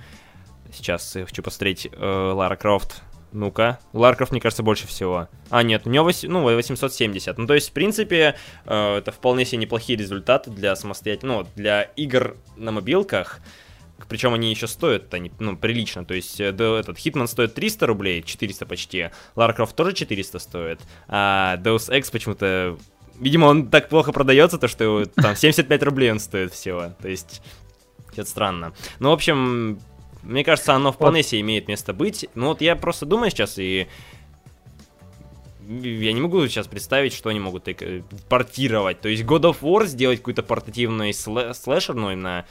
Сейчас 0.73 1.15
я 1.15 1.25
хочу 1.25 1.43
посмотреть 1.43 1.89
э, 1.91 2.31
Лара 2.33 2.55
Крофт 2.55 3.01
ну-ка, 3.31 3.79
Ларков, 3.93 4.31
мне 4.31 4.41
кажется, 4.41 4.63
больше 4.63 4.87
всего. 4.87 5.27
А, 5.49 5.63
нет, 5.63 5.85
у 5.85 5.89
него 5.89 6.05
8, 6.05 6.29
ну, 6.29 6.43
870. 6.43 7.37
Ну, 7.37 7.47
то 7.47 7.53
есть, 7.53 7.69
в 7.69 7.73
принципе, 7.73 8.35
э, 8.65 8.97
это 8.97 9.11
вполне 9.11 9.45
себе 9.45 9.59
неплохие 9.59 9.97
результаты 9.97 10.49
для 10.49 10.75
самостоятельных, 10.75 11.45
ну, 11.45 11.47
для 11.55 11.83
игр 11.83 12.37
на 12.57 12.71
мобилках. 12.71 13.39
Причем 14.07 14.33
они 14.33 14.49
еще 14.49 14.67
стоят 14.67 15.13
они, 15.13 15.31
ну, 15.39 15.55
прилично. 15.57 16.05
То 16.05 16.13
есть, 16.13 16.39
э, 16.39 16.49
этот 16.49 16.97
Hitman 16.97 17.27
стоит 17.27 17.53
300 17.53 17.85
рублей, 17.85 18.23
400 18.23 18.65
почти. 18.65 19.09
Ларкрофт 19.35 19.75
тоже 19.75 19.93
400 19.93 20.39
стоит. 20.39 20.79
А 21.07 21.57
Deus 21.57 21.89
Ex 21.89 22.11
почему-то... 22.11 22.77
Видимо, 23.19 23.47
он 23.47 23.67
так 23.67 23.89
плохо 23.89 24.11
продается, 24.11 24.57
то 24.57 24.67
что 24.67 25.05
там 25.05 25.35
75 25.35 25.83
рублей 25.83 26.11
он 26.11 26.19
стоит 26.19 26.53
всего. 26.53 26.93
То 27.01 27.09
есть, 27.09 27.41
это 28.13 28.29
странно. 28.29 28.73
Ну, 28.99 29.09
в 29.09 29.13
общем, 29.13 29.79
мне 30.23 30.43
кажется, 30.43 30.73
оно 30.73 30.91
вполне 30.91 31.23
себе 31.23 31.41
имеет 31.41 31.67
место 31.67 31.93
быть. 31.93 32.27
Ну 32.35 32.47
вот 32.47 32.61
я 32.61 32.75
просто 32.75 33.05
думаю 33.05 33.31
сейчас 33.31 33.57
и 33.57 33.87
я 35.69 36.13
не 36.13 36.21
могу 36.21 36.45
сейчас 36.47 36.67
представить, 36.67 37.13
что 37.13 37.29
они 37.29 37.39
могут 37.39 37.67
э, 37.67 38.01
портировать. 38.27 39.01
То 39.01 39.09
есть 39.09 39.23
God 39.23 39.41
of 39.41 39.57
War 39.61 39.85
сделать 39.85 40.19
какой-то 40.19 40.41
портативный 40.41 41.13
слэ 41.13 41.53
слэшер, 41.53 41.95
ну, 41.95 42.11
именно... 42.11 42.45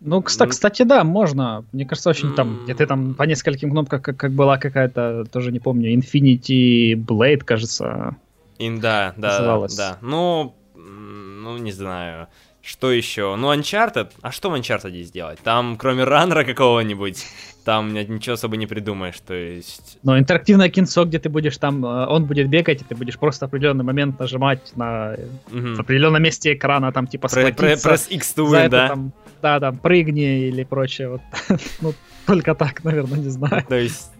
Ну, 0.00 0.22
кстати, 0.22 0.50
кстати, 0.50 0.82
да, 0.84 1.04
можно. 1.04 1.64
Мне 1.72 1.84
кажется, 1.84 2.10
очень 2.10 2.32
там, 2.34 2.60
где 2.64 2.74
ты 2.74 2.86
там 2.86 3.14
по 3.14 3.24
нескольким 3.24 3.70
кнопкам, 3.70 4.00
как, 4.00 4.16
как 4.16 4.32
была 4.32 4.56
какая-то, 4.56 5.26
тоже 5.30 5.52
не 5.52 5.58
помню, 5.58 5.92
Infinity 5.92 6.94
Blade, 6.94 7.44
кажется. 7.44 8.16
In, 8.58 8.78
да, 8.80 9.14
да, 9.16 9.28
называлась. 9.28 9.76
да. 9.76 9.98
Ну, 10.00 10.54
ну, 10.74 11.58
не 11.58 11.72
знаю. 11.72 12.28
Что 12.62 12.92
еще? 12.92 13.36
Ну, 13.36 13.52
Uncharted. 13.52 14.10
А 14.20 14.30
что 14.30 14.50
в 14.50 14.54
Uncharted 14.54 15.02
сделать? 15.02 15.38
Там, 15.42 15.76
кроме 15.78 16.04
раннера 16.04 16.44
какого-нибудь, 16.44 17.26
там 17.64 17.94
ничего 17.94 18.34
особо 18.34 18.56
не 18.56 18.66
придумаешь, 18.66 19.20
то 19.20 19.34
есть... 19.34 19.98
Но 20.02 20.18
интерактивное 20.18 20.68
кинцо, 20.68 21.04
где 21.04 21.18
ты 21.18 21.28
будешь 21.28 21.56
там, 21.56 21.84
э, 21.84 22.06
он 22.06 22.26
будет 22.26 22.48
бегать, 22.48 22.82
и 22.82 22.84
ты 22.84 22.94
будешь 22.94 23.18
просто 23.18 23.46
в 23.46 23.48
определенный 23.48 23.84
момент 23.84 24.18
нажимать 24.18 24.72
на 24.76 25.16
угу. 25.48 25.74
в 25.74 25.80
определенном 25.80 26.22
месте 26.22 26.54
экрана, 26.54 26.92
там, 26.92 27.06
типа, 27.06 27.28
схватиться. 27.28 27.88
Пресс 27.88 28.08
X 28.10 28.34
to 28.36 28.50
win, 28.50 28.68
да? 28.68 28.88
Там, 28.88 29.12
да, 29.40 29.60
там, 29.60 29.78
прыгни 29.78 30.48
или 30.48 30.64
прочее. 30.64 31.08
Вот. 31.08 31.20
ну, 31.80 31.94
только 32.26 32.54
так, 32.54 32.84
наверное, 32.84 33.18
не 33.18 33.30
знаю. 33.30 33.64
То 33.68 33.76
есть... 33.76 34.10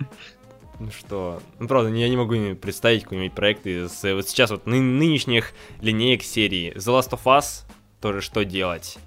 Ну 0.78 0.90
что, 0.90 1.42
ну 1.58 1.68
правда, 1.68 1.90
я 1.90 2.08
не 2.08 2.16
могу 2.16 2.34
представить 2.54 3.02
какой-нибудь 3.02 3.34
проект 3.34 3.66
из 3.66 4.02
вот 4.02 4.26
сейчас 4.26 4.50
вот 4.50 4.64
ны- 4.64 4.80
нынешних 4.80 5.52
линеек 5.82 6.22
серии. 6.22 6.72
The 6.74 6.98
Last 6.98 7.10
of 7.10 7.20
Us 7.26 7.69
тоже 8.00 8.20
что 8.20 8.44
делать. 8.44 8.98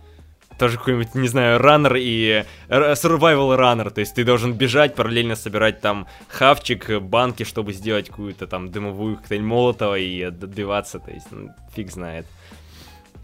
Тоже 0.60 0.78
какой-нибудь, 0.78 1.16
не 1.16 1.28
знаю, 1.28 1.60
раннер 1.60 1.96
и 1.96 2.46
survival 2.70 3.58
runner, 3.58 3.90
то 3.90 4.00
есть 4.02 4.14
ты 4.14 4.24
должен 4.24 4.54
бежать, 4.54 4.96
параллельно 4.96 5.36
собирать 5.36 5.82
там 5.82 6.08
хавчик, 6.28 7.02
банки, 7.02 7.44
чтобы 7.44 7.74
сделать 7.74 8.10
какую-то 8.10 8.46
там 8.46 8.70
дымовую 8.70 9.18
коктейль 9.18 9.42
молотого 9.42 9.98
и 9.98 10.22
отбиваться, 10.22 11.00
то 11.00 11.12
есть 11.12 11.28
ну, 11.32 11.50
фиг 11.76 11.92
знает. 11.92 12.28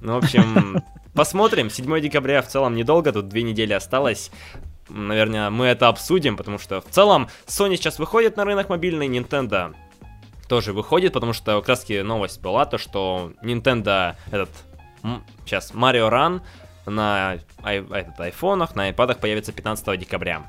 Ну, 0.01 0.19
в 0.19 0.23
общем, 0.23 0.81
посмотрим. 1.13 1.69
7 1.69 2.01
декабря 2.01 2.41
в 2.41 2.47
целом 2.47 2.75
недолго, 2.75 3.11
тут 3.11 3.27
две 3.27 3.43
недели 3.43 3.73
осталось. 3.73 4.31
Наверное, 4.89 5.51
мы 5.51 5.67
это 5.67 5.87
обсудим, 5.87 6.35
потому 6.35 6.57
что 6.57 6.81
в 6.81 6.85
целом 6.89 7.29
Sony 7.45 7.75
сейчас 7.75 7.99
выходит 7.99 8.37
на 8.37 8.45
рынок 8.45 8.69
мобильный, 8.69 9.07
Nintendo 9.07 9.75
тоже 10.47 10.73
выходит, 10.73 11.13
потому 11.13 11.33
что 11.33 11.59
как 11.61 11.69
раз 11.69 11.85
новость 11.87 12.41
была, 12.41 12.65
то 12.65 12.79
что 12.79 13.33
Nintendo 13.43 14.15
этот 14.31 14.49
сейчас 15.45 15.71
Mario 15.73 16.09
Run 16.09 16.41
на 16.85 17.37
этот, 17.63 18.19
айфонах, 18.19 18.75
на 18.75 18.83
айпадах 18.83 19.19
появится 19.19 19.51
15 19.51 19.99
декабря. 19.99 20.43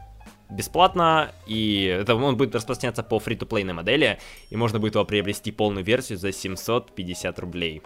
Бесплатно, 0.48 1.30
и 1.46 1.84
это 1.84 2.16
он 2.16 2.36
будет 2.36 2.54
распространяться 2.54 3.04
по 3.04 3.20
фри-то-плейной 3.20 3.72
модели, 3.72 4.18
и 4.48 4.56
можно 4.56 4.80
будет 4.80 4.94
его 4.94 5.04
приобрести 5.04 5.52
полную 5.52 5.84
версию 5.84 6.18
за 6.18 6.32
750 6.32 7.38
рублей. 7.38 7.82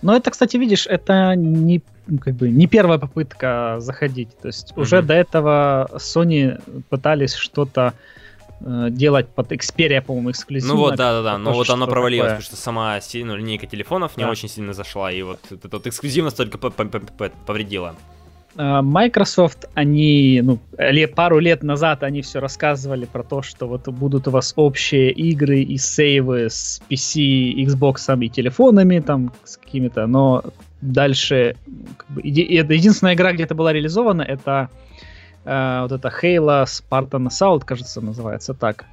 Но 0.00 0.16
это, 0.16 0.30
кстати, 0.30 0.56
видишь, 0.56 0.86
это 0.86 1.34
не 1.36 1.82
как 2.20 2.36
бы 2.36 2.48
не 2.48 2.66
первая 2.66 2.98
попытка 2.98 3.76
заходить. 3.80 4.30
То 4.38 4.48
есть 4.48 4.72
mm-hmm. 4.72 4.80
уже 4.80 5.02
до 5.02 5.12
этого 5.12 5.90
Sony 5.96 6.58
пытались 6.88 7.34
что-то 7.34 7.92
Э, 7.92 7.92
делать 8.60 9.28
под 9.28 9.52
Xperia, 9.52 10.02
по-моему, 10.02 10.30
эксклюзивно. 10.30 10.74
Ну 10.74 10.80
вот, 10.80 10.96
да-да-да, 10.96 11.38
но 11.38 11.52
вот 11.52 11.70
она 11.70 11.86
провалилась, 11.86 12.30
такое. 12.30 12.40
потому 12.40 12.56
что 12.56 12.56
сама 12.56 12.98
ну, 13.14 13.36
линейка 13.36 13.66
телефонов 13.66 14.12
да. 14.16 14.22
не 14.22 14.28
очень 14.28 14.48
сильно 14.48 14.72
зашла, 14.72 15.12
и 15.12 15.22
вот 15.22 15.40
эта 15.50 15.68
вот 15.70 15.86
эксклюзивность 15.86 16.36
только 16.36 16.58
повредила. 16.58 17.94
Э, 18.56 18.80
Microsoft, 18.82 19.66
они, 19.74 20.40
ну, 20.42 20.58
пару 21.14 21.38
лет 21.38 21.62
назад 21.62 22.02
они 22.02 22.22
все 22.22 22.40
рассказывали 22.40 23.04
про 23.04 23.22
то, 23.22 23.42
что 23.42 23.68
вот 23.68 23.88
будут 23.88 24.26
у 24.26 24.30
вас 24.32 24.52
общие 24.56 25.12
игры 25.12 25.60
и 25.60 25.76
сейвы 25.78 26.50
с 26.50 26.82
PC, 26.90 27.54
Xbox 27.66 28.24
и 28.24 28.28
телефонами, 28.28 28.98
там, 28.98 29.32
с 29.44 29.56
какими-то, 29.56 30.06
но 30.06 30.42
дальше, 30.80 31.56
как 31.96 32.10
бы, 32.10 32.20
единственная 32.24 33.14
игра, 33.14 33.32
где 33.32 33.44
это 33.44 33.54
была 33.54 33.72
реализована, 33.72 34.22
это 34.22 34.70
Э, 35.48 35.82
вот 35.82 35.92
это 35.92 36.08
Halo 36.08 36.64
Spartan 36.64 37.28
Assault, 37.28 37.64
кажется, 37.64 38.00
называется 38.00 38.54
так. 38.54 38.84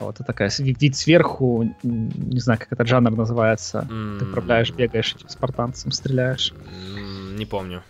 Вот 0.00 0.16
это 0.16 0.24
такая 0.24 0.50
вид 0.58 0.96
сверху, 0.96 1.74
не 1.82 2.40
знаю, 2.40 2.58
как 2.58 2.72
этот 2.72 2.86
жанр 2.86 3.12
называется. 3.12 3.86
Mm. 3.90 4.18
Ты 4.18 4.24
управляешь, 4.26 4.70
бегаешь 4.70 5.14
этим 5.14 5.28
спартанцем, 5.28 5.92
стреляешь. 5.92 6.52
Mm, 6.52 7.36
не 7.38 7.46
помню. 7.46 7.82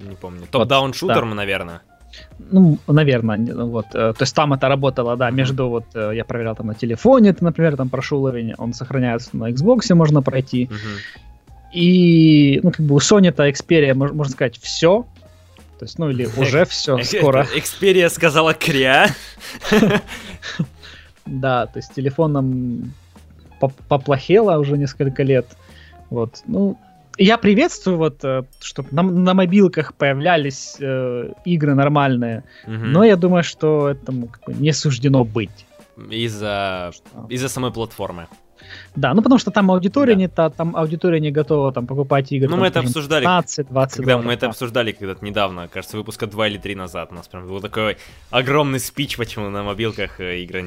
Не 0.00 0.16
помню. 0.16 0.46
Топ-даун 0.50 0.92
шутер, 0.92 1.20
да. 1.20 1.34
наверное. 1.34 1.82
Ну, 2.50 2.78
наверное, 2.88 3.38
вот. 3.64 3.86
Э, 3.94 4.12
то 4.12 4.22
есть 4.22 4.34
там 4.34 4.52
это 4.54 4.68
работало, 4.68 5.16
да, 5.16 5.30
между 5.30 5.68
вот 5.68 5.84
э, 5.94 6.12
я 6.14 6.24
проверял 6.24 6.56
там 6.56 6.66
на 6.66 6.74
телефоне, 6.74 7.32
ты, 7.32 7.44
например, 7.44 7.76
там 7.76 7.88
прошел 7.88 8.24
уровень, 8.24 8.54
он 8.58 8.74
сохраняется 8.74 9.36
на 9.36 9.50
Xbox, 9.50 9.94
можно 9.94 10.20
пройти. 10.22 10.64
Uh-huh. 10.64 11.22
И, 11.72 12.60
ну, 12.62 12.70
как 12.70 12.84
бы 12.84 12.94
у 12.96 12.98
Sony-то 12.98 13.48
Xperia, 13.48 13.94
можно 13.94 14.32
сказать, 14.32 14.58
все. 14.58 15.06
То 15.82 15.84
есть, 15.84 15.98
ну, 15.98 16.10
или 16.10 16.28
уже 16.36 16.64
все, 16.64 17.02
скоро. 17.02 17.44
Xperia 17.56 18.08
сказала 18.08 18.54
кря. 18.54 19.08
Да, 21.26 21.66
то 21.66 21.78
есть 21.80 21.92
телефоном 21.92 22.92
поплохело 23.88 24.58
уже 24.58 24.78
несколько 24.78 25.24
лет. 25.24 25.46
Вот, 26.08 26.42
ну, 26.46 26.78
я 27.18 27.36
приветствую 27.36 27.98
вот, 27.98 28.24
э, 28.24 28.44
чтобы 28.60 28.90
на, 28.92 29.02
на 29.02 29.34
мобилках 29.34 29.94
появлялись 29.94 30.76
э, 30.78 31.32
игры 31.44 31.74
нормальные, 31.74 32.44
угу. 32.64 32.74
но 32.74 33.02
я 33.02 33.16
думаю, 33.16 33.42
что 33.42 33.88
этому 33.88 34.28
как 34.28 34.44
бы 34.44 34.54
не 34.54 34.72
суждено 34.72 35.24
быть. 35.24 35.66
Из-за 36.10 36.92
из-за 37.28 37.48
самой 37.48 37.72
платформы. 37.72 38.28
Да, 38.96 39.14
ну 39.14 39.22
потому 39.22 39.38
что 39.38 39.50
там 39.50 39.70
аудитория 39.70 40.14
да. 40.14 40.20
не 40.20 40.28
та, 40.28 40.50
там 40.50 40.76
аудитория 40.76 41.20
не 41.20 41.30
готова 41.30 41.72
там 41.72 41.86
покупать 41.86 42.32
игры. 42.32 42.48
Ну 42.48 42.56
мы 42.56 42.66
это 42.66 42.80
обсуждали. 42.80 43.22
15, 43.22 43.68
20 43.68 43.96
когда 43.96 44.12
долларов, 44.12 44.26
мы 44.26 44.32
это 44.32 44.40
да. 44.42 44.48
обсуждали 44.48 44.92
когда-то 44.92 45.24
недавно, 45.24 45.68
кажется, 45.68 45.96
выпуска 45.96 46.26
2 46.26 46.48
или 46.48 46.58
3 46.58 46.74
назад. 46.74 47.08
У 47.12 47.14
нас 47.14 47.28
прям 47.28 47.46
был 47.46 47.60
такой 47.60 47.96
огромный 48.30 48.80
спич, 48.80 49.16
почему 49.16 49.50
на 49.50 49.62
мобилках 49.62 50.20
э, 50.20 50.40
игры... 50.42 50.62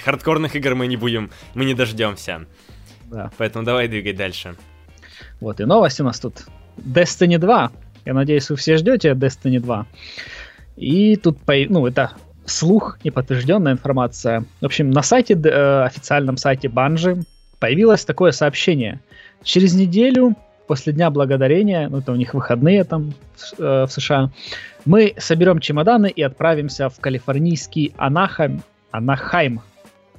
Хардкорных 0.04 0.56
игр 0.56 0.74
мы 0.74 0.86
не 0.86 0.96
будем, 0.96 1.30
мы 1.54 1.64
не 1.64 1.74
дождемся. 1.74 2.46
Да. 3.10 3.30
Поэтому 3.38 3.64
давай 3.64 3.88
двигай 3.88 4.12
дальше. 4.12 4.56
Вот, 5.40 5.60
и 5.60 5.64
новость 5.64 6.00
у 6.00 6.04
нас 6.04 6.20
тут. 6.20 6.46
Destiny 6.76 7.38
2. 7.38 7.72
Я 8.06 8.14
надеюсь, 8.14 8.48
вы 8.50 8.56
все 8.56 8.76
ждете 8.76 9.10
Destiny 9.10 9.60
2. 9.60 9.86
И 10.76 11.16
тут, 11.16 11.38
ну, 11.68 11.86
это 11.86 12.12
слух, 12.46 12.98
неподтвержденная 13.04 13.72
информация. 13.72 14.44
В 14.60 14.66
общем, 14.66 14.90
на 14.90 15.02
сайте, 15.02 15.34
э, 15.34 15.82
официальном 15.84 16.36
сайте 16.36 16.68
Банжи 16.68 17.22
появилось 17.58 18.04
такое 18.04 18.32
сообщение. 18.32 19.00
Через 19.42 19.74
неделю 19.74 20.34
после 20.66 20.92
Дня 20.92 21.10
Благодарения, 21.10 21.88
ну 21.88 21.98
это 21.98 22.12
у 22.12 22.16
них 22.16 22.34
выходные 22.34 22.84
там 22.84 23.12
э, 23.58 23.86
в 23.86 23.88
США, 23.90 24.30
мы 24.84 25.14
соберем 25.18 25.58
чемоданы 25.60 26.08
и 26.08 26.22
отправимся 26.22 26.88
в 26.88 27.00
калифорнийский 27.00 27.92
Анахайм, 27.96 28.62
Анахайм. 28.90 29.60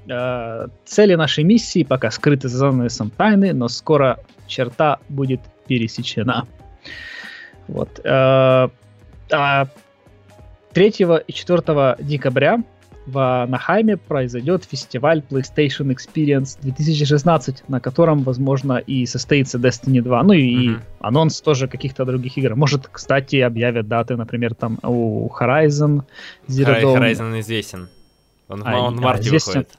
Э, 0.09 0.67
цели 0.85 1.15
нашей 1.15 1.43
миссии 1.43 1.83
пока 1.83 2.11
скрыты 2.11 2.49
за 2.49 2.57
занавесом 2.57 3.11
тайны, 3.11 3.53
но 3.53 3.67
скоро 3.67 4.19
черта 4.47 4.99
будет 5.09 5.41
пересечена. 5.67 6.47
Вот. 7.67 7.99
Э, 8.03 8.67
а 9.31 9.67
3 10.73 10.87
и 11.27 11.33
4 11.33 11.95
декабря 11.99 12.63
в 13.05 13.43
Анахайме 13.43 13.97
произойдет 13.97 14.65
фестиваль 14.65 15.23
PlayStation 15.29 15.93
Experience 15.95 16.57
2016, 16.61 17.67
на 17.67 17.79
котором, 17.79 18.23
возможно, 18.23 18.77
и 18.77 19.05
состоится 19.05 19.57
Destiny 19.57 20.01
2. 20.01 20.23
Ну 20.23 20.33
и 20.33 20.69
mm-hmm. 20.69 20.81
анонс 20.99 21.41
тоже 21.41 21.67
каких-то 21.67 22.05
других 22.05 22.37
игр. 22.37 22.55
Может, 22.55 22.87
кстати, 22.87 23.37
объявят 23.37 23.87
даты, 23.87 24.15
например, 24.15 24.53
там 24.53 24.77
у 24.83 25.29
Horizon 25.29 26.03
Zero 26.47 26.81
Dawn. 26.81 26.99
Horizon 26.99 27.39
известен. 27.39 27.89
Он, 28.47 28.63
а, 28.65 28.79
он 28.79 28.97
в 28.97 29.01
марте 29.01 29.27
известен. 29.27 29.51
выходит. 29.51 29.77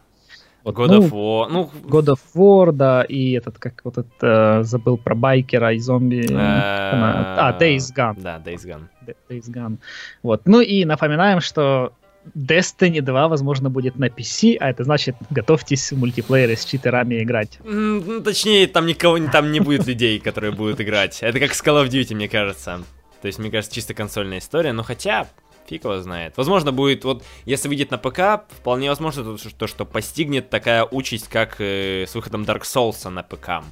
Вот, 0.65 0.77
God 0.77 0.89
ну, 0.89 1.01
of 1.01 1.11
War. 1.11 1.49
Ну, 1.51 1.71
God 1.83 2.07
of 2.07 2.21
War, 2.35 2.73
да, 2.73 3.03
и 3.03 3.33
этот, 3.33 3.59
как 3.59 3.81
вот 3.85 3.99
этот, 3.99 4.13
э, 4.21 4.63
забыл 4.63 4.97
про 4.97 5.15
байкера 5.15 5.73
и 5.73 5.79
зомби. 5.79 6.27
Э, 6.31 6.37
а, 6.37 7.59
Days 7.59 7.93
Gone. 7.95 8.21
Да, 8.21 8.41
Days 8.45 8.65
Gone. 8.65 8.87
Days 9.29 9.51
Gone. 9.51 9.79
Вот. 10.23 10.43
Ну 10.47 10.61
и 10.61 10.85
напоминаем, 10.85 11.41
что 11.41 11.93
Destiny 12.37 13.01
2, 13.01 13.29
возможно, 13.29 13.71
будет 13.71 13.97
на 13.97 14.07
PC, 14.07 14.57
а 14.61 14.71
это 14.71 14.85
значит, 14.85 15.17
готовьтесь 15.31 15.91
в 15.91 15.99
мультиплеере 15.99 16.57
с 16.57 16.65
читерами 16.65 17.23
играть. 17.23 17.59
Ну, 17.65 18.21
точнее, 18.23 18.69
там 18.69 18.87
никого 18.87 19.19
там 19.31 19.51
не 19.51 19.61
будет 19.61 19.87
людей, 19.87 20.21
которые 20.21 20.53
будут 20.53 20.81
играть. 20.81 21.19
Это 21.23 21.41
как 21.41 21.55
с 21.55 21.63
Call 21.63 21.85
of 21.85 21.89
Duty, 21.89 22.15
мне 22.15 22.29
кажется. 22.29 22.83
То 23.21 23.27
есть, 23.27 23.39
мне 23.39 23.51
кажется, 23.51 23.75
чисто 23.75 23.95
консольная 23.95 24.39
история. 24.39 24.73
Но 24.73 24.83
хотя, 24.83 25.27
Фиг 25.73 25.85
его 25.85 25.99
знает. 26.03 26.37
Возможно, 26.37 26.71
будет, 26.71 27.03
вот, 27.05 27.25
если 27.47 27.67
выйдет 27.67 27.91
на 27.91 27.97
ПК, 27.97 28.45
вполне 28.59 28.91
возможно, 28.91 29.25
то, 29.25 29.39
что, 29.39 29.67
что 29.67 29.87
постигнет 29.87 30.51
такая 30.51 30.85
участь, 30.85 31.29
как 31.29 31.57
э, 31.61 32.05
с 32.07 32.15
выходом 32.15 32.43
Dark 32.43 32.63
Souls 32.63 33.09
на 33.09 33.23
ПК. 33.23 33.65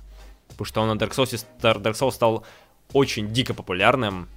Потому 0.48 0.64
что 0.64 0.80
он 0.80 0.88
на 0.88 0.98
Dark 0.98 1.10
Souls, 1.10 1.44
Dark 1.60 1.92
Souls 1.92 2.12
стал 2.12 2.46
очень 2.94 3.30
дико 3.34 3.52
популярным. 3.52 4.28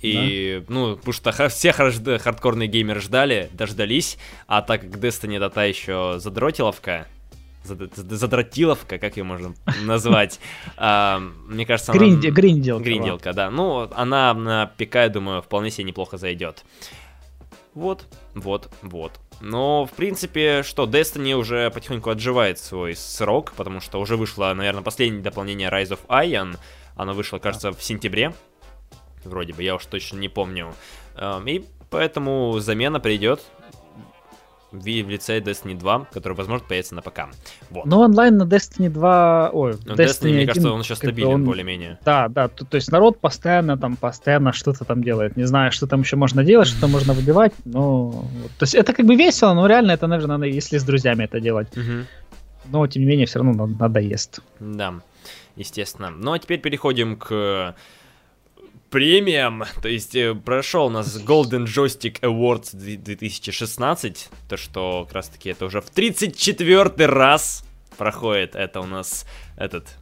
И, 0.00 0.64
да. 0.66 0.74
ну, 0.74 0.96
потому 0.96 1.12
что 1.12 1.48
все 1.50 1.72
хардкорные 1.72 2.66
геймеры 2.66 3.00
ждали, 3.00 3.48
дождались, 3.52 4.18
а 4.48 4.60
так 4.62 4.80
как 4.80 4.90
Destiny 4.90 5.36
это 5.36 5.50
та 5.50 5.62
еще 5.62 6.14
задротиловка, 6.18 7.06
задротиловка, 7.64 8.98
как 8.98 9.16
ее 9.16 9.24
можно 9.24 9.54
назвать. 9.82 10.40
А, 10.76 11.20
мне 11.46 11.64
кажется, 11.64 11.92
она... 11.92 12.00
Гринделка. 12.00 12.82
Гринделка, 12.82 13.32
да. 13.32 13.50
Ну, 13.50 13.88
она 13.94 14.34
на 14.34 14.66
ПК, 14.66 14.96
я 14.96 15.08
думаю, 15.08 15.42
вполне 15.42 15.70
себе 15.70 15.84
неплохо 15.84 16.16
зайдет. 16.16 16.64
Вот, 17.74 18.06
вот, 18.34 18.68
вот. 18.82 19.12
Но, 19.40 19.86
в 19.86 19.90
принципе, 19.92 20.62
что, 20.62 20.84
Destiny 20.84 21.34
уже 21.34 21.70
потихоньку 21.70 22.10
отживает 22.10 22.58
свой 22.58 22.94
срок, 22.96 23.52
потому 23.56 23.80
что 23.80 24.00
уже 24.00 24.16
вышло, 24.16 24.52
наверное, 24.54 24.82
последнее 24.82 25.22
дополнение 25.22 25.68
Rise 25.68 25.90
of 25.90 26.00
Iron. 26.08 26.56
Оно 26.96 27.12
вышло, 27.12 27.38
кажется, 27.38 27.72
в 27.72 27.82
сентябре. 27.82 28.34
Вроде 29.24 29.52
бы, 29.52 29.62
я 29.62 29.76
уж 29.76 29.86
точно 29.86 30.18
не 30.18 30.28
помню. 30.28 30.74
И 31.46 31.64
поэтому 31.90 32.58
замена 32.58 33.00
придет 33.00 33.42
в 34.72 35.08
лице 35.08 35.38
Destiny 35.38 35.78
2, 35.78 36.08
который, 36.12 36.32
возможно, 36.32 36.66
появится 36.66 36.94
на 36.94 37.02
ПК. 37.02 37.28
Вот. 37.70 37.84
Но 37.84 38.00
онлайн 38.00 38.36
на 38.36 38.44
Destiny 38.44 38.88
2... 38.88 39.50
Ой, 39.52 39.76
ну, 39.84 39.94
Destiny, 39.94 40.06
Destiny, 40.06 40.32
мне 40.32 40.46
кажется, 40.46 40.72
он 40.72 40.82
сейчас 40.82 40.98
стабилен 40.98 41.34
он... 41.34 41.44
более-менее. 41.44 41.98
Да, 42.04 42.28
да, 42.28 42.48
то, 42.48 42.64
то 42.64 42.76
есть 42.76 42.90
народ 42.90 43.20
постоянно 43.20 43.76
там, 43.76 43.96
постоянно 43.96 44.52
что-то 44.52 44.84
там 44.84 45.02
делает. 45.02 45.36
Не 45.36 45.44
знаю, 45.44 45.72
что 45.72 45.86
там 45.86 46.00
еще 46.00 46.16
можно 46.16 46.42
делать, 46.42 46.68
что 46.68 46.88
можно 46.88 47.12
выбивать, 47.12 47.52
но... 47.64 48.24
То 48.58 48.64
есть 48.64 48.74
это 48.74 48.92
как 48.92 49.06
бы 49.06 49.14
весело, 49.14 49.52
но 49.54 49.66
реально 49.66 49.92
это, 49.92 50.06
наверное, 50.06 50.38
надо, 50.38 50.46
если 50.46 50.78
с 50.78 50.84
друзьями 50.84 51.24
это 51.24 51.40
делать. 51.40 51.68
Угу. 51.76 52.06
Но, 52.70 52.86
тем 52.86 53.02
не 53.02 53.08
менее, 53.08 53.26
все 53.26 53.40
равно 53.40 53.66
надоест. 53.66 54.40
Да, 54.60 54.94
естественно. 55.56 56.10
Ну, 56.10 56.32
а 56.32 56.38
теперь 56.38 56.60
переходим 56.60 57.16
к 57.16 57.74
премиям. 58.92 59.64
То 59.80 59.88
есть 59.88 60.14
э, 60.14 60.34
прошел 60.34 60.86
у 60.86 60.90
нас 60.90 61.16
Golden 61.18 61.64
Joystick 61.64 62.20
Awards 62.20 62.76
2016. 62.76 64.28
То, 64.48 64.56
что 64.56 65.04
как 65.06 65.14
раз 65.14 65.28
таки 65.28 65.48
это 65.48 65.64
уже 65.64 65.80
в 65.80 65.90
34 65.90 67.06
раз 67.06 67.64
проходит. 67.96 68.54
Это 68.54 68.80
у 68.80 68.86
нас 68.86 69.26
этот 69.56 69.96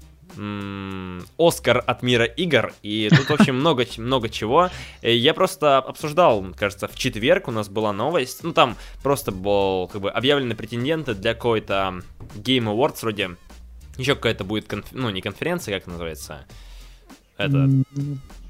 Оскар 1.38 1.83
от 1.85 2.03
мира 2.03 2.24
игр, 2.24 2.72
и 2.83 3.09
тут, 3.11 3.29
в 3.29 3.33
общем, 3.33 3.57
много, 3.59 3.85
много 3.98 4.29
чего. 4.29 4.70
Э, 5.03 5.14
я 5.14 5.35
просто 5.35 5.79
обсуждал, 5.79 6.44
кажется, 6.57 6.87
в 6.87 6.94
четверг 6.94 7.48
у 7.48 7.50
нас 7.50 7.68
была 7.68 7.92
новость, 7.92 8.44
ну, 8.44 8.53
там 8.53 8.76
просто 9.03 9.33
был, 9.33 9.88
как 9.88 10.00
бы, 10.00 10.11
объявлены 10.11 10.55
претенденты 10.55 11.14
для 11.14 11.35
какой-то 11.35 12.03
Game 12.37 12.66
Awards 12.66 12.98
вроде, 13.03 13.31
еще 13.98 14.14
какая-то 14.14 14.44
будет, 14.44 14.66
конф... 14.68 14.87
ну, 14.92 15.11
не 15.11 15.20
конференция, 15.20 15.79
как 15.79 15.88
называется, 15.88 16.46
это... 17.37 17.68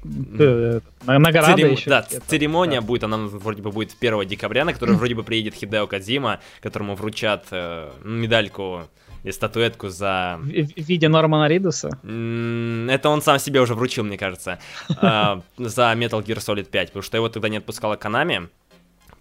Награда 0.03 1.55
Церем... 1.55 1.71
еще. 1.71 1.89
Да, 1.89 2.01
церемония 2.01 2.81
да. 2.81 2.87
будет, 2.87 3.03
она 3.03 3.17
вроде 3.17 3.61
бы 3.61 3.71
будет 3.71 3.95
1 3.99 4.27
декабря, 4.27 4.65
на 4.65 4.73
которую 4.73 4.97
вроде 4.97 5.15
бы 5.15 5.23
приедет 5.23 5.53
Хидео 5.53 5.87
Кадзима, 5.87 6.39
которому 6.61 6.95
вручат 6.95 7.47
э, 7.51 7.91
медальку 8.03 8.87
и 9.23 9.31
статуэтку 9.31 9.89
за... 9.89 10.39
В, 10.41 10.47
в 10.47 10.77
виде 10.77 11.07
Нормана 11.07 11.47
Ридуса? 11.47 11.89
Это 12.03 13.09
он 13.09 13.21
сам 13.21 13.39
себе 13.39 13.61
уже 13.61 13.75
вручил, 13.75 14.03
мне 14.03 14.17
кажется, 14.17 14.59
а, 14.97 15.41
за 15.57 15.93
Metal 15.93 16.23
Gear 16.23 16.37
Solid 16.37 16.65
5, 16.65 16.87
потому 16.87 17.03
что 17.03 17.17
его 17.17 17.29
тогда 17.29 17.49
не 17.49 17.57
отпускала 17.57 17.95
Konami 17.95 18.49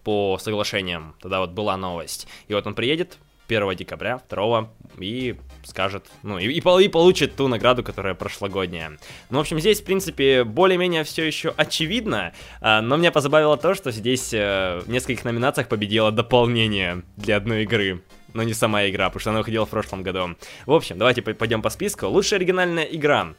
по 0.03 0.39
соглашениям, 0.41 1.15
тогда 1.21 1.41
вот 1.41 1.51
была 1.51 1.77
новость. 1.77 2.27
И 2.49 2.55
вот 2.55 2.67
он 2.67 2.75
приедет, 2.75 3.19
1 3.51 3.77
декабря, 3.77 4.21
2 4.29 4.71
и 4.99 5.37
скажет, 5.65 6.07
ну, 6.23 6.39
и, 6.39 6.47
и, 6.47 6.89
получит 6.89 7.37
ту 7.37 7.49
награду, 7.49 7.83
которая 7.83 8.15
прошлогодняя. 8.15 8.99
Ну, 9.31 9.39
в 9.39 9.41
общем, 9.41 9.59
здесь, 9.61 9.81
в 9.81 9.85
принципе, 9.85 10.45
более-менее 10.45 11.05
все 11.05 11.27
еще 11.27 11.53
очевидно, 11.57 12.33
а, 12.61 12.81
но 12.81 12.97
меня 12.97 13.13
позабавило 13.13 13.57
то, 13.57 13.75
что 13.75 13.91
здесь 13.91 14.33
а, 14.35 14.81
в 14.81 14.89
нескольких 14.89 15.25
номинациях 15.25 15.69
победило 15.69 16.13
дополнение 16.13 17.03
для 17.17 17.37
одной 17.37 17.65
игры 17.65 18.03
но 18.33 18.45
не 18.45 18.55
сама 18.55 18.89
игра, 18.89 19.09
потому 19.09 19.21
что 19.21 19.31
она 19.31 19.41
выходила 19.41 19.67
в 19.67 19.71
прошлом 19.71 20.05
году. 20.05 20.37
В 20.65 20.73
общем, 20.73 20.99
давайте 20.99 21.21
пойдем 21.21 21.63
по 21.63 21.69
списку. 21.71 22.07
Лучшая 22.07 22.39
оригинальная 22.39 22.85
игра 22.85 23.35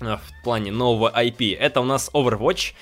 в 0.00 0.20
плане 0.42 0.72
нового 0.72 1.12
IP, 1.14 1.56
это 1.56 1.80
у 1.80 1.84
нас 1.84 2.10
Overwatch. 2.12 2.72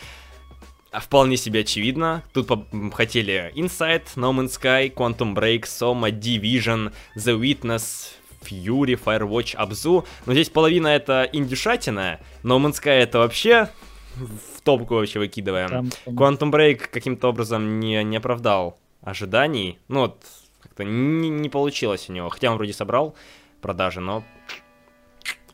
Вполне 1.01 1.37
себе 1.37 1.61
очевидно. 1.61 2.23
Тут 2.33 2.51
хотели 2.95 3.53
Inside, 3.55 4.05
No 4.17 4.33
Man's 4.33 4.59
Sky, 4.61 4.93
Quantum 4.93 5.35
Break, 5.35 5.63
Soma, 5.63 6.11
Division, 6.11 6.93
The 7.17 7.39
Witness, 7.39 8.13
Fury, 8.43 9.01
Firewatch, 9.03 9.57
Abzu. 9.57 10.07
Но 10.27 10.33
здесь 10.33 10.51
половина 10.51 10.89
это 10.89 11.29
индюшатина, 11.33 12.21
No 12.43 12.59
Man's 12.59 12.83
Sky 12.83 12.91
это 12.91 13.19
вообще 13.19 13.69
в 14.17 14.61
топку 14.63 14.95
вообще 14.95 15.19
выкидываем. 15.19 15.69
Там, 15.69 15.91
там... 16.05 16.15
Quantum 16.15 16.51
Break 16.51 16.89
каким-то 16.91 17.29
образом 17.29 17.81
не, 17.81 18.03
не 18.05 18.17
оправдал 18.17 18.79
ожиданий. 19.03 19.79
Ну 19.89 20.01
вот, 20.01 20.23
как-то 20.61 20.85
не, 20.85 21.29
не 21.29 21.49
получилось 21.49 22.09
у 22.09 22.13
него. 22.13 22.29
Хотя 22.29 22.51
он 22.51 22.57
вроде 22.57 22.73
собрал 22.73 23.15
продажи, 23.61 24.01
но... 24.01 24.25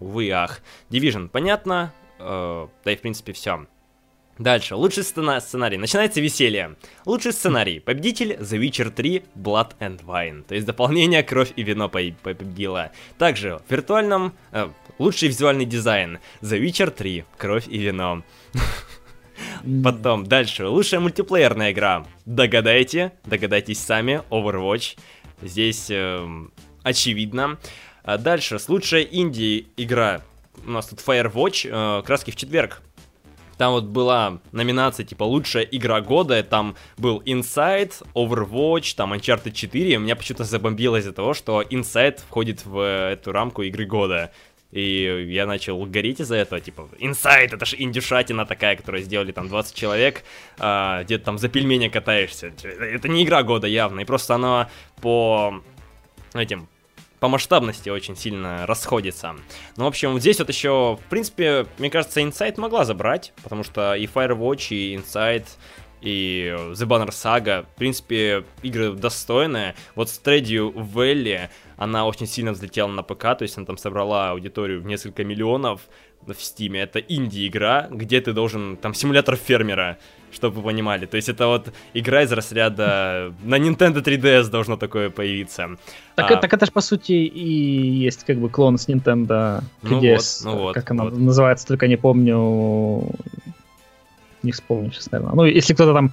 Увы, 0.00 0.30
ах. 0.30 0.60
Division, 0.90 1.28
понятно. 1.28 1.92
Э, 2.18 2.68
да 2.84 2.92
и 2.92 2.96
в 2.96 3.00
принципе 3.00 3.32
все. 3.32 3.66
Дальше, 4.38 4.74
лучший 4.76 5.02
сцена- 5.02 5.40
сценарий. 5.40 5.78
Начинается 5.78 6.20
веселье. 6.20 6.76
Лучший 7.04 7.32
сценарий. 7.32 7.80
Победитель 7.80 8.34
The 8.34 8.58
Witcher 8.60 8.90
3 8.90 9.22
Blood 9.34 9.72
and 9.80 10.04
Wine. 10.04 10.44
То 10.44 10.54
есть 10.54 10.66
дополнение 10.66 11.22
Кровь 11.22 11.52
и 11.56 11.62
вино 11.62 11.88
победила. 11.88 12.92
Также 13.18 13.58
в 13.66 13.70
виртуальном... 13.72 14.32
Э, 14.52 14.68
лучший 14.98 15.28
визуальный 15.28 15.64
дизайн. 15.64 16.18
The 16.40 16.60
Witcher 16.62 16.90
3 16.90 17.24
Кровь 17.36 17.66
и 17.68 17.78
вино. 17.78 18.22
Потом, 19.84 20.26
дальше, 20.26 20.66
лучшая 20.66 21.00
мультиплеерная 21.00 21.72
игра. 21.72 22.06
Догадайте, 22.24 23.12
догадайтесь 23.24 23.78
сами, 23.80 24.22
Overwatch. 24.30 24.98
Здесь 25.42 25.88
э, 25.90 26.26
очевидно. 26.82 27.58
А 28.04 28.18
дальше, 28.18 28.58
лучшая 28.68 29.02
инди-игра. 29.02 30.22
У 30.66 30.70
нас 30.70 30.86
тут 30.86 31.00
Firewatch, 31.00 31.68
э, 32.00 32.02
краски 32.04 32.30
в 32.30 32.36
четверг. 32.36 32.82
Там 33.58 33.72
вот 33.72 33.84
была 33.84 34.38
номинация 34.52 35.04
типа 35.04 35.24
лучшая 35.24 35.64
игра 35.64 36.00
года, 36.00 36.42
там 36.44 36.76
был 36.96 37.20
Inside, 37.26 37.92
Overwatch, 38.14 38.94
там 38.96 39.12
Uncharted 39.12 39.50
4, 39.50 39.98
меня 39.98 40.14
почему-то 40.14 40.44
забомбило 40.44 40.96
из-за 40.96 41.12
того, 41.12 41.34
что 41.34 41.62
Inside 41.62 42.20
входит 42.20 42.64
в 42.64 42.78
эту 43.12 43.32
рамку 43.32 43.62
игры 43.62 43.84
года. 43.84 44.30
И 44.70 45.26
я 45.30 45.46
начал 45.46 45.84
гореть 45.86 46.20
из-за 46.20 46.36
этого, 46.36 46.60
типа, 46.60 46.88
Inside, 47.00 47.54
это 47.54 47.64
же 47.64 47.76
индюшатина 47.78 48.46
такая, 48.46 48.76
которую 48.76 49.02
сделали 49.02 49.32
там 49.32 49.48
20 49.48 49.74
человек, 49.74 50.22
а, 50.58 51.02
где-то 51.04 51.24
там 51.24 51.38
за 51.38 51.48
пельмени 51.48 51.88
катаешься. 51.88 52.52
Это 52.62 53.08
не 53.08 53.24
игра 53.24 53.42
года 53.42 53.66
явно, 53.66 54.00
и 54.00 54.04
просто 54.04 54.34
она 54.34 54.68
по 55.00 55.62
этим 56.34 56.68
по 57.20 57.28
масштабности 57.28 57.88
очень 57.88 58.16
сильно 58.16 58.66
расходится. 58.66 59.34
Ну, 59.76 59.84
в 59.84 59.88
общем, 59.88 60.18
здесь 60.20 60.38
вот 60.38 60.48
еще, 60.48 60.98
в 61.00 61.10
принципе, 61.10 61.66
мне 61.78 61.90
кажется, 61.90 62.20
Inside 62.20 62.60
могла 62.60 62.84
забрать, 62.84 63.32
потому 63.42 63.64
что 63.64 63.94
и 63.94 64.06
Firewatch, 64.06 64.68
и 64.70 64.96
Inside, 64.96 65.46
и 66.00 66.54
The 66.56 66.86
Banner 66.86 67.08
Saga, 67.08 67.64
в 67.64 67.76
принципе, 67.76 68.44
игры 68.62 68.92
достойные. 68.92 69.74
Вот 69.94 70.08
Stardew 70.08 70.72
Valley, 70.72 71.48
она 71.76 72.06
очень 72.06 72.26
сильно 72.26 72.52
взлетела 72.52 72.88
на 72.88 73.02
ПК, 73.02 73.36
то 73.36 73.42
есть 73.42 73.56
она 73.56 73.66
там 73.66 73.76
собрала 73.78 74.30
аудиторию 74.30 74.80
в 74.80 74.86
несколько 74.86 75.24
миллионов 75.24 75.82
в 76.26 76.34
Стиме. 76.34 76.80
Это 76.80 77.00
инди-игра, 77.00 77.88
где 77.90 78.20
ты 78.20 78.32
должен, 78.32 78.76
там, 78.76 78.94
симулятор 78.94 79.36
фермера, 79.36 79.98
чтобы 80.32 80.60
вы 80.60 80.62
понимали. 80.62 81.06
То 81.06 81.16
есть 81.16 81.28
это 81.28 81.46
вот 81.46 81.72
игра 81.94 82.22
из 82.22 82.32
разряда... 82.32 83.32
На 83.44 83.58
Nintendo 83.58 84.02
3DS 84.02 84.50
должно 84.50 84.76
такое 84.76 85.10
появиться. 85.10 85.76
Так, 86.14 86.30
а... 86.30 86.36
так 86.36 86.52
это 86.52 86.66
же, 86.66 86.72
по 86.72 86.80
сути, 86.80 87.12
и 87.12 88.04
есть 88.04 88.24
как 88.24 88.38
бы 88.38 88.48
клон 88.48 88.78
с 88.78 88.88
Nintendo 88.88 89.62
3DS. 89.82 90.40
Ну 90.44 90.50
вот, 90.50 90.56
ну 90.56 90.56
вот. 90.56 90.74
Как 90.74 90.90
она 90.90 91.04
вот. 91.04 91.16
называется, 91.16 91.66
только 91.66 91.88
не 91.88 91.96
помню... 91.96 93.10
Не 94.42 94.52
вспомню 94.52 94.92
сейчас, 94.92 95.10
наверное. 95.10 95.34
Ну, 95.34 95.44
если 95.44 95.74
кто-то 95.74 95.94
там... 95.94 96.12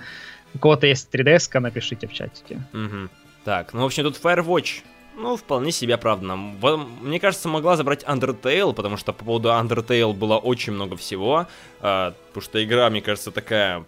У 0.53 0.57
кого-то 0.57 0.88
есть 0.88 1.13
3DS, 1.13 1.59
напишите 1.59 2.07
в 2.07 2.13
чатике. 2.13 2.61
Угу. 2.74 3.09
Так, 3.43 3.74
ну, 3.74 3.82
в 3.82 3.86
общем, 3.86 4.03
тут 4.03 4.20
Firewatch 4.22 4.84
ну, 5.18 5.38
вполне 5.38 5.72
себе 5.72 5.95
оправданно. 5.95 6.36
Мне 6.36 7.20
кажется, 7.20 7.47
могла 7.47 7.78
забрать 7.78 8.03
Undertale, 8.03 8.74
потому 8.74 8.97
что 8.97 9.13
по 9.13 9.24
поводу 9.24 9.49
Undertale 9.49 10.13
было 10.13 10.38
очень 10.38 10.74
много 10.74 10.97
всего. 10.97 11.47
Э, 11.82 12.11
потому 12.28 12.43
что 12.43 12.63
игра, 12.63 12.89
мне 12.89 13.01
кажется, 13.01 13.32
такая 13.32 13.86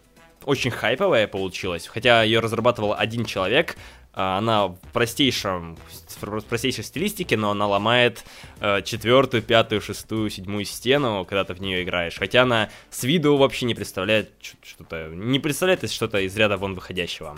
очень 0.48 0.72
хайповая 0.72 1.28
получилась. 1.28 1.88
Хотя 1.88 2.24
ее 2.24 2.40
разрабатывал 2.40 2.94
один 2.94 3.26
человек. 3.26 3.76
Э, 4.14 4.38
она 4.38 4.70
в 4.70 4.80
простейшем, 4.94 5.78
в 6.22 6.42
простейшей 6.46 6.86
стилистике, 6.86 7.36
но 7.36 7.52
она 7.52 7.68
ломает 7.68 8.24
э, 8.62 8.82
четвертую, 8.82 9.44
пятую, 9.44 9.82
шестую, 9.82 10.30
седьмую 10.30 10.64
стену, 10.64 11.26
когда 11.26 11.44
ты 11.44 11.54
в 11.54 11.62
нее 11.62 11.84
играешь. 11.84 12.16
Хотя 12.18 12.44
она 12.44 12.70
с 12.90 13.04
виду 13.04 13.36
вообще 13.36 13.66
не 13.66 13.76
представляет 13.76 14.32
что-то... 14.64 15.10
Не 15.10 15.40
представляет 15.40 15.92
что-то 15.92 16.20
из 16.20 16.36
ряда 16.38 16.56
вон 16.56 16.76
выходящего. 16.76 17.38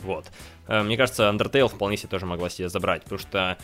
Вот. 0.00 0.26
Э, 0.68 0.82
мне 0.82 0.96
кажется, 0.96 1.24
Undertale 1.24 1.68
вполне 1.68 1.96
себе 1.96 2.08
тоже 2.08 2.26
могла 2.26 2.48
себе 2.48 2.68
забрать, 2.68 3.02
потому 3.02 3.18
что 3.18 3.58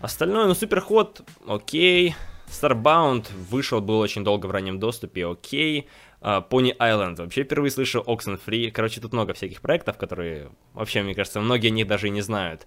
остальное, 0.00 0.46
ну, 0.46 0.54
Суперход, 0.54 1.22
окей. 1.48 2.14
Starbound 2.48 3.26
вышел, 3.50 3.80
был 3.80 3.98
очень 3.98 4.24
долго 4.24 4.46
в 4.46 4.50
раннем 4.50 4.78
доступе, 4.78 5.26
окей. 5.26 5.88
Uh, 6.20 6.44
Pony 6.48 6.76
Island, 6.76 7.16
вообще 7.16 7.44
впервые 7.44 7.70
слышу 7.70 8.02
Oxenfree. 8.04 8.72
Короче, 8.72 9.00
тут 9.00 9.12
много 9.12 9.34
всяких 9.34 9.60
проектов, 9.60 9.96
которые, 9.98 10.50
вообще, 10.74 11.02
мне 11.02 11.14
кажется, 11.14 11.40
многие 11.40 11.68
о 11.68 11.70
них 11.70 11.86
даже 11.86 12.08
и 12.08 12.10
не 12.10 12.22
знают. 12.22 12.66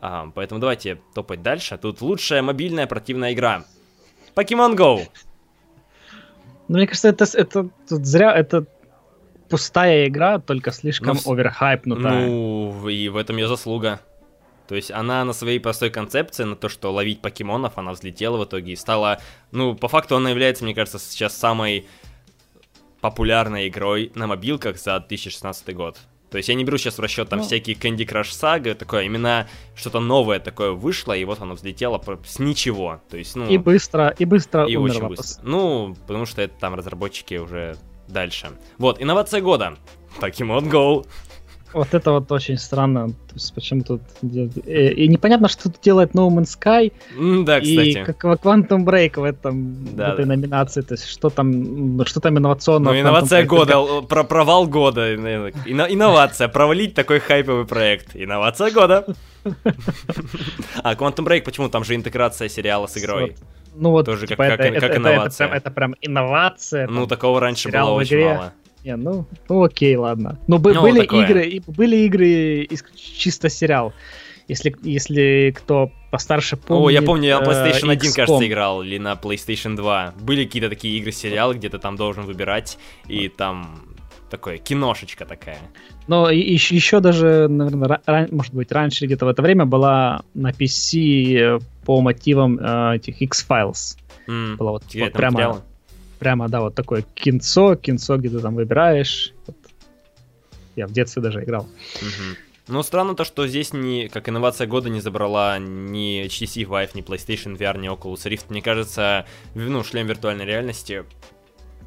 Uh, 0.00 0.32
поэтому 0.34 0.60
давайте 0.60 0.98
топать 1.14 1.42
дальше. 1.42 1.76
Тут 1.76 2.00
лучшая 2.00 2.40
мобильная 2.40 2.86
противная 2.86 3.34
игра. 3.34 3.64
Pokemon 4.34 4.76
Go! 4.76 5.06
Ну, 6.68 6.78
мне 6.78 6.86
кажется, 6.86 7.08
это, 7.08 7.24
это 7.34 7.68
тут 7.88 8.06
зря, 8.06 8.34
это 8.34 8.66
пустая 9.48 10.08
игра, 10.08 10.38
только 10.38 10.72
слишком 10.72 11.18
ну, 11.24 11.32
оверхайпнутая. 11.32 12.26
Ну, 12.26 12.88
и 12.88 13.08
в 13.08 13.16
этом 13.16 13.36
ее 13.36 13.46
заслуга. 13.46 14.00
То 14.68 14.74
есть 14.74 14.90
она 14.90 15.24
на 15.24 15.32
своей 15.32 15.60
простой 15.60 15.90
концепции, 15.90 16.44
на 16.44 16.56
то, 16.56 16.68
что 16.68 16.92
ловить 16.92 17.20
покемонов, 17.20 17.78
она 17.78 17.92
взлетела 17.92 18.36
в 18.36 18.44
итоге 18.44 18.72
и 18.72 18.76
стала... 18.76 19.20
Ну, 19.52 19.74
по 19.76 19.86
факту 19.86 20.16
она 20.16 20.30
является, 20.30 20.64
мне 20.64 20.74
кажется, 20.74 20.98
сейчас 20.98 21.36
самой 21.36 21.86
популярной 23.00 23.68
игрой 23.68 24.12
на 24.14 24.26
мобилках 24.26 24.78
за 24.78 24.98
2016 24.98 25.74
год. 25.74 25.98
То 26.30 26.38
есть 26.38 26.48
я 26.48 26.54
не 26.54 26.64
беру 26.64 26.76
сейчас 26.76 26.98
в 26.98 27.00
расчет 27.00 27.28
там 27.28 27.38
ну, 27.38 27.44
всякие 27.44 27.76
Candy 27.76 28.06
Crush 28.06 28.32
Saga, 28.32 28.74
такое, 28.74 29.04
именно 29.04 29.48
что-то 29.76 30.00
новое 30.00 30.40
такое 30.40 30.72
вышло, 30.72 31.12
и 31.12 31.24
вот 31.24 31.40
оно 31.40 31.54
взлетело 31.54 32.02
с 32.26 32.38
ничего. 32.38 33.00
То 33.08 33.16
есть, 33.16 33.36
ну... 33.36 33.48
И 33.48 33.58
быстро, 33.58 34.14
и 34.18 34.24
быстро 34.24 34.66
И 34.66 34.76
очень 34.76 35.06
быстро. 35.06 35.42
Ну, 35.44 35.96
потому 36.06 36.26
что 36.26 36.42
это 36.42 36.54
там 36.58 36.74
разработчики 36.74 37.36
уже 37.36 37.76
дальше. 38.08 38.50
Вот, 38.78 39.00
инновация 39.00 39.40
года. 39.40 39.76
Pokemon 40.20 40.70
Go. 40.70 41.06
Вот 41.76 41.92
это 41.92 42.12
вот 42.12 42.32
очень 42.32 42.56
странно. 42.56 43.08
То 43.08 43.34
есть 43.34 43.54
почему 43.54 43.82
тут... 43.82 44.00
Э, 44.22 44.92
и 44.92 45.08
непонятно, 45.08 45.46
что 45.46 45.64
тут 45.64 45.82
делает 45.82 46.14
No 46.14 46.30
Man's 46.30 46.56
Sky. 46.58 46.90
Да, 47.44 47.60
кстати. 47.60 47.88
И 47.88 48.02
как 48.02 48.24
Quantum 48.24 48.82
Break 48.86 49.20
в, 49.20 49.24
этом, 49.24 49.84
да, 49.94 50.10
в 50.10 50.14
этой 50.14 50.24
да. 50.24 50.36
номинации. 50.36 50.80
То 50.80 50.94
есть 50.94 51.06
что 51.06 51.28
там, 51.28 52.02
что 52.06 52.20
там 52.20 52.38
инновационного? 52.38 52.94
Ну, 52.94 53.00
инновация 53.00 53.44
Quantum 53.44 53.48
года, 53.48 53.72
Break. 53.74 54.06
про 54.06 54.24
провал 54.24 54.66
года. 54.66 55.14
инновация, 55.14 56.48
провалить 56.48 56.94
такой 56.94 57.18
хайповый 57.18 57.66
проект. 57.66 58.16
Инновация 58.16 58.70
года. 58.70 59.04
А 60.82 60.94
Quantum 60.94 61.26
Break, 61.26 61.42
почему? 61.42 61.68
Там 61.68 61.84
же 61.84 61.94
интеграция 61.94 62.48
сериала 62.48 62.86
с 62.86 62.96
игрой. 62.96 63.36
Ну 63.74 63.90
вот, 63.90 64.06
Тоже 64.06 64.26
типа, 64.26 64.46
как, 64.46 64.60
это, 64.60 64.80
как, 64.80 64.80
как 64.80 64.96
инновация. 64.96 65.46
Это, 65.46 65.56
это, 65.56 65.68
это 65.68 65.74
прям 65.74 65.94
инновация. 66.00 66.88
Ну, 66.88 67.06
такого 67.06 67.38
раньше 67.38 67.70
было 67.70 67.90
очень 67.90 68.24
мало. 68.24 68.54
Не, 68.86 68.94
ну, 68.94 69.26
ну 69.48 69.64
окей, 69.64 69.96
ладно. 69.96 70.38
Но 70.46 70.58
ну, 70.58 70.62
были 70.62 71.00
такое. 71.00 71.24
игры, 71.24 71.62
были 71.66 71.96
игры 72.06 72.28
из, 72.70 72.84
чисто 72.94 73.48
сериал. 73.48 73.92
Если, 74.46 74.76
если 74.84 75.52
кто 75.56 75.90
постарше 76.12 76.56
помнит... 76.56 76.86
О, 76.86 76.90
я 76.90 77.02
помню, 77.02 77.26
я 77.26 77.40
на 77.40 77.46
PlayStation 77.46 77.90
1, 77.90 78.10
XCOM. 78.10 78.14
кажется, 78.14 78.46
играл, 78.46 78.84
или 78.84 78.98
на 78.98 79.14
PlayStation 79.14 79.74
2. 79.74 80.14
Были 80.20 80.44
какие-то 80.44 80.68
такие 80.68 80.96
игры-сериалы, 80.98 81.54
где 81.56 81.68
ты 81.68 81.78
там 81.78 81.96
должен 81.96 82.26
выбирать, 82.26 82.78
и 83.08 83.28
там 83.28 83.80
такое, 84.30 84.58
киношечка 84.58 85.24
такая. 85.24 85.58
Но 86.06 86.30
еще, 86.30 86.76
еще 86.76 87.00
даже, 87.00 87.48
наверное, 87.48 88.00
ран, 88.06 88.28
может 88.30 88.54
быть, 88.54 88.70
раньше 88.70 89.06
где-то 89.06 89.26
в 89.26 89.28
это 89.28 89.42
время 89.42 89.66
была 89.66 90.22
на 90.34 90.50
PC 90.50 91.60
по 91.84 92.00
мотивам 92.00 92.60
э, 92.60 92.96
этих 92.98 93.20
X-Files. 93.20 93.98
Mm, 94.28 94.56
была 94.56 94.70
вот, 94.70 94.84
вот 94.94 95.12
прямо, 95.12 95.32
материалы? 95.32 95.62
Прямо, 96.18 96.48
да, 96.48 96.60
вот 96.60 96.74
такое 96.74 97.02
кинцо, 97.14 97.76
кинцо, 97.76 98.16
где 98.16 98.30
ты 98.30 98.40
там 98.40 98.54
выбираешь. 98.54 99.32
Вот. 99.46 99.56
Я 100.74 100.86
в 100.86 100.92
детстве 100.92 101.22
даже 101.22 101.42
играл. 101.42 101.66
Mm-hmm. 102.00 102.36
Ну, 102.68 102.82
странно 102.82 103.14
то, 103.14 103.24
что 103.24 103.46
здесь 103.46 103.72
не, 103.72 104.08
как 104.08 104.28
инновация 104.28 104.66
года 104.66 104.90
не 104.90 105.00
забрала 105.00 105.58
ни 105.58 106.24
HTC 106.26 106.68
Vive, 106.68 106.90
ни 106.94 107.02
PlayStation 107.02 107.56
VR, 107.56 107.78
ни 107.78 107.88
Oculus 107.88 108.28
Rift. 108.28 108.46
Мне 108.48 108.60
кажется, 108.60 109.24
ну, 109.54 109.84
шлем 109.84 110.08
виртуальной 110.08 110.44
реальности 110.44 111.04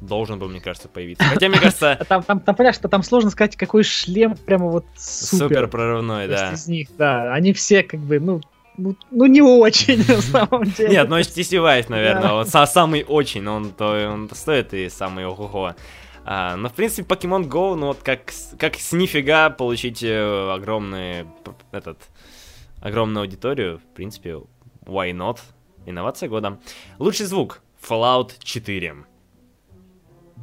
должен 0.00 0.38
был, 0.38 0.48
мне 0.48 0.60
кажется, 0.60 0.88
появиться. 0.88 1.24
Хотя, 1.24 1.50
мне 1.50 1.58
кажется... 1.58 1.98
Там, 2.08 2.22
там, 2.22 2.40
там 2.40 2.54
понятно, 2.54 2.78
что 2.78 2.88
там 2.88 3.02
сложно 3.02 3.28
сказать, 3.28 3.56
какой 3.56 3.84
шлем 3.84 4.34
прямо 4.34 4.68
вот 4.68 4.86
супер. 4.96 5.48
Супер 5.48 5.68
прорывной, 5.68 6.26
да. 6.26 6.52
из 6.52 6.66
них, 6.66 6.88
да. 6.96 7.34
Они 7.34 7.52
все 7.52 7.82
как 7.82 8.00
бы, 8.00 8.18
ну, 8.18 8.40
ну, 8.76 8.96
ну 9.10 9.26
не 9.26 9.42
очень, 9.42 9.98
на 10.08 10.20
самом 10.20 10.64
деле. 10.64 10.90
Нет, 10.90 11.08
ну 11.08 11.18
Vive, 11.18 11.86
наверное, 11.88 12.32
вот 12.32 12.48
самый 12.48 13.04
очень, 13.06 13.46
он, 13.46 13.70
то, 13.70 14.10
он 14.10 14.30
стоит 14.32 14.74
и 14.74 14.88
самый 14.88 15.26
ого-го. 15.26 15.74
А, 16.24 16.56
но, 16.56 16.68
в 16.68 16.74
принципе, 16.74 17.02
Pokemon 17.02 17.48
Go, 17.48 17.74
ну 17.74 17.88
вот 17.88 17.98
как, 18.02 18.32
как 18.58 18.76
с 18.76 18.92
нифига 18.92 19.50
получить 19.50 20.02
э, 20.02 20.52
огромный, 20.52 21.26
этот, 21.72 21.98
огромную 22.80 23.22
аудиторию, 23.22 23.78
в 23.78 23.94
принципе, 23.94 24.40
why 24.84 25.12
not? 25.12 25.38
Инновация 25.86 26.28
года. 26.28 26.58
Лучший 26.98 27.26
звук. 27.26 27.62
Fallout 27.82 28.32
4. 28.42 28.96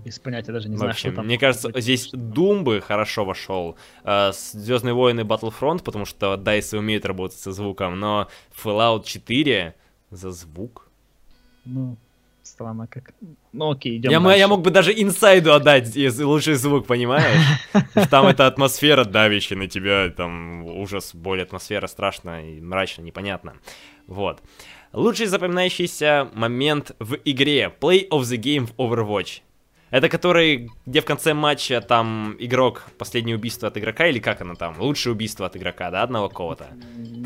Без 0.06 0.20
понятия 0.20 0.52
даже 0.52 0.70
не 0.70 0.76
В 0.76 0.78
знаю, 0.80 0.92
общем, 0.92 1.10
что 1.12 1.16
там. 1.18 1.26
мне 1.26 1.38
кажется, 1.38 1.70
быть. 1.70 1.84
здесь 1.84 2.14
Doom 2.14 2.62
бы 2.64 2.82
хорошо 2.82 3.26
вошел. 3.26 3.78
Э, 4.04 4.32
Звездные 4.34 4.94
войны 4.94 5.22
Battlefront, 5.22 5.84
потому 5.84 6.06
что 6.06 6.36
DICE 6.36 6.78
умеют 6.78 7.06
работать 7.06 7.38
со 7.40 7.52
звуком, 7.52 8.00
но 8.00 8.28
Fallout 8.64 9.04
4 9.06 9.76
за 10.12 10.32
звук. 10.32 10.90
Ну, 11.66 11.98
странно 12.44 12.88
как. 12.88 13.14
Ну 13.52 13.72
окей, 13.72 13.98
идем 13.98 14.12
Я, 14.12 14.20
дальше. 14.22 14.40
я 14.40 14.48
мог 14.48 14.62
бы 14.62 14.70
даже 14.72 14.94
инсайду 14.94 15.52
отдать 15.54 15.96
из- 15.98 16.20
лучший 16.22 16.54
звук, 16.54 16.88
понимаешь? 16.88 17.42
Что 17.92 18.08
Там 18.10 18.28
эта 18.28 18.48
атмосфера 18.48 19.04
давящая 19.04 19.60
на 19.60 19.68
тебя, 19.68 20.10
там 20.10 20.64
ужас, 20.66 21.14
боль, 21.14 21.42
атмосфера 21.42 21.88
страшно 21.88 22.50
и 22.50 22.62
мрачно, 22.62 23.02
непонятно. 23.02 23.56
Вот. 24.08 24.42
Лучший 24.94 25.26
запоминающийся 25.26 26.30
момент 26.34 26.92
в 27.00 27.18
игре 27.26 27.74
Play 27.82 28.08
of 28.10 28.22
the 28.22 28.38
Game 28.38 28.68
в 28.68 28.74
Overwatch. 28.80 29.42
Это 29.90 30.10
который, 30.10 30.70
где 30.86 31.00
в 31.02 31.06
конце 31.06 31.34
матча 31.34 31.80
там 31.82 32.36
игрок, 32.40 32.84
последнее 32.98 33.38
убийство 33.38 33.70
от 33.70 33.78
игрока, 33.78 34.08
или 34.08 34.20
как 34.20 34.42
оно 34.42 34.56
там? 34.56 34.76
Лучшее 34.80 35.14
убийство 35.14 35.46
от 35.46 35.56
игрока, 35.56 35.90
да, 35.92 36.04
одного 36.04 36.28
кого-то? 36.30 36.68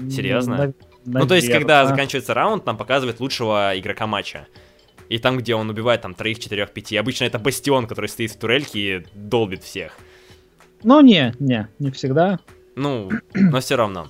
Серьезно? 0.10 0.58
нав- 0.58 0.76
Ну, 1.06 1.26
то 1.28 1.36
есть, 1.36 1.48
когда 1.52 1.86
заканчивается 1.88 2.34
раунд, 2.36 2.66
нам 2.66 2.78
показывает 2.78 3.20
лучшего 3.20 3.72
игрока 3.76 4.06
матча. 4.06 4.48
И 5.10 5.18
там, 5.18 5.38
где 5.38 5.56
он 5.56 5.70
убивает 5.70 6.02
там 6.02 6.14
троих, 6.14 6.40
четырех, 6.40 6.72
пяти. 6.72 6.96
Обычно 6.96 7.26
это 7.26 7.40
Бастион, 7.40 7.88
который 7.88 8.08
стоит 8.08 8.32
в 8.32 8.38
турельке 8.38 8.80
и 8.98 9.06
долбит 9.16 9.64
всех. 9.64 9.98
Ну, 10.84 11.02
не, 11.02 11.34
не, 11.40 11.68
не 11.80 11.92
всегда. 11.92 12.40
Ну, 12.76 13.10
но 13.34 13.60
все 13.60 13.76
равно. 13.76 14.08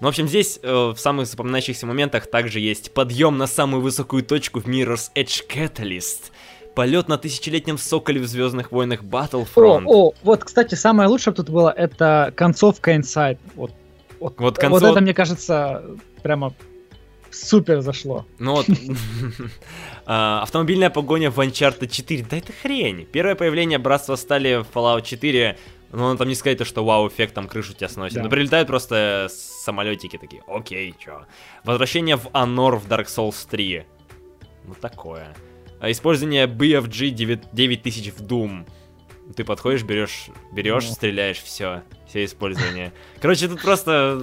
Ну, 0.00 0.06
в 0.06 0.08
общем, 0.08 0.28
здесь 0.28 0.60
э, 0.62 0.72
в 0.72 0.96
самых 0.96 1.26
запоминающихся 1.26 1.84
моментах 1.84 2.30
также 2.30 2.60
есть 2.60 2.94
подъем 2.94 3.36
на 3.36 3.46
самую 3.48 3.82
высокую 3.82 4.22
точку 4.22 4.60
в 4.60 4.66
Mirror's 4.66 5.10
Edge 5.16 5.42
Catalyst. 5.48 6.30
Полет 6.78 7.08
на 7.08 7.18
тысячелетнем 7.18 7.76
соколе 7.76 8.20
в 8.20 8.28
Звездных 8.28 8.70
войнах 8.70 9.00
О, 9.02 9.04
Battlefront. 9.04 9.82
о, 9.86 10.12
вот, 10.22 10.44
кстати, 10.44 10.76
самое 10.76 11.08
лучшее 11.08 11.34
тут 11.34 11.50
было, 11.50 11.70
это 11.76 12.32
концовка 12.36 12.94
Inside. 12.94 13.38
Вот, 13.56 13.72
вот, 14.20 14.34
Вот 14.38 14.38
вот 14.38 14.58
концов- 14.58 14.92
это, 14.92 15.00
мне 15.00 15.12
кажется, 15.12 15.82
прямо 16.22 16.54
супер 17.32 17.80
зашло. 17.80 18.26
Ну 18.38 18.52
вот, 18.52 18.66
а, 20.06 20.42
автомобильная 20.42 20.88
погоня 20.88 21.32
в 21.32 21.40
Uncharted 21.40 21.88
4, 21.88 22.26
да 22.30 22.36
это 22.36 22.52
хрень. 22.52 23.08
Первое 23.10 23.34
появление 23.34 23.80
Братства 23.80 24.14
Стали 24.14 24.62
в 24.62 24.66
Fallout 24.72 25.02
4, 25.02 25.58
ну 25.90 26.04
он 26.04 26.16
там 26.16 26.28
не 26.28 26.36
сказать, 26.36 26.58
то, 26.58 26.64
что 26.64 26.84
вау, 26.84 27.08
эффект 27.08 27.34
там 27.34 27.48
крышу 27.48 27.74
тебя 27.74 27.88
сносит. 27.88 28.18
Да. 28.18 28.22
Ну 28.22 28.30
прилетают 28.30 28.68
просто 28.68 29.26
самолетики 29.30 30.16
такие, 30.16 30.44
окей, 30.46 30.94
чё. 30.96 31.22
Возвращение 31.64 32.16
в 32.16 32.26
Honor 32.26 32.76
в 32.76 32.86
Dark 32.86 33.06
Souls 33.06 33.48
3. 33.50 33.84
Ну 34.64 34.74
такое. 34.80 35.34
А 35.80 35.90
Использование 35.90 36.46
BFG 36.46 37.10
9 37.10 37.40
9000 37.52 38.10
в 38.10 38.22
Doom. 38.22 38.66
Ты 39.36 39.44
подходишь, 39.44 39.82
берешь, 39.84 40.28
берешь, 40.52 40.88
стреляешь, 40.90 41.42
все, 41.42 41.82
все 42.08 42.24
использование. 42.24 42.92
Короче, 43.20 43.46
тут 43.46 43.60
просто 43.60 44.20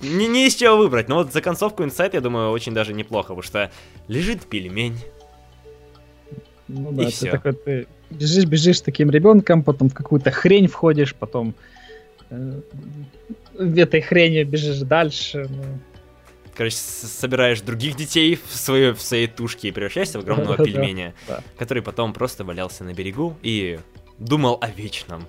не, 0.00 0.26
не 0.28 0.46
из 0.46 0.54
чего 0.54 0.78
выбрать. 0.78 1.08
Но 1.08 1.16
вот 1.16 1.32
за 1.32 1.42
концовку 1.42 1.82
Insight, 1.82 2.10
я 2.14 2.20
думаю, 2.20 2.50
очень 2.50 2.72
даже 2.72 2.94
неплохо, 2.94 3.28
потому 3.28 3.42
что 3.42 3.70
лежит 4.08 4.46
пельмень. 4.46 4.96
Ну 6.68 6.90
И 6.92 6.96
да, 6.96 7.04
ты 7.04 7.10
всё. 7.10 7.30
такой, 7.30 7.52
ты 7.52 7.86
бежишь, 8.10 8.46
бежишь 8.46 8.78
с 8.78 8.82
таким 8.82 9.10
ребенком, 9.10 9.62
потом 9.62 9.90
в 9.90 9.94
какую-то 9.94 10.30
хрень 10.30 10.68
входишь, 10.68 11.14
потом 11.14 11.54
э, 12.30 12.60
в 13.54 13.78
этой 13.78 14.00
хрени 14.00 14.42
бежишь 14.42 14.78
дальше. 14.78 15.46
ну. 15.50 15.64
Короче, 16.56 16.76
собираешь 16.76 17.60
других 17.60 17.96
детей 17.96 18.36
в, 18.36 18.56
свою, 18.56 18.94
в 18.94 19.02
своей 19.02 19.26
тушке 19.26 19.68
и 19.68 19.72
превращаешься 19.72 20.18
в 20.18 20.22
огромного 20.22 20.56
пельменя, 20.64 21.14
который 21.58 21.82
потом 21.82 22.12
просто 22.14 22.44
валялся 22.44 22.82
на 22.82 22.94
берегу 22.94 23.36
и 23.42 23.78
думал 24.18 24.58
о 24.62 24.70
вечном. 24.70 25.26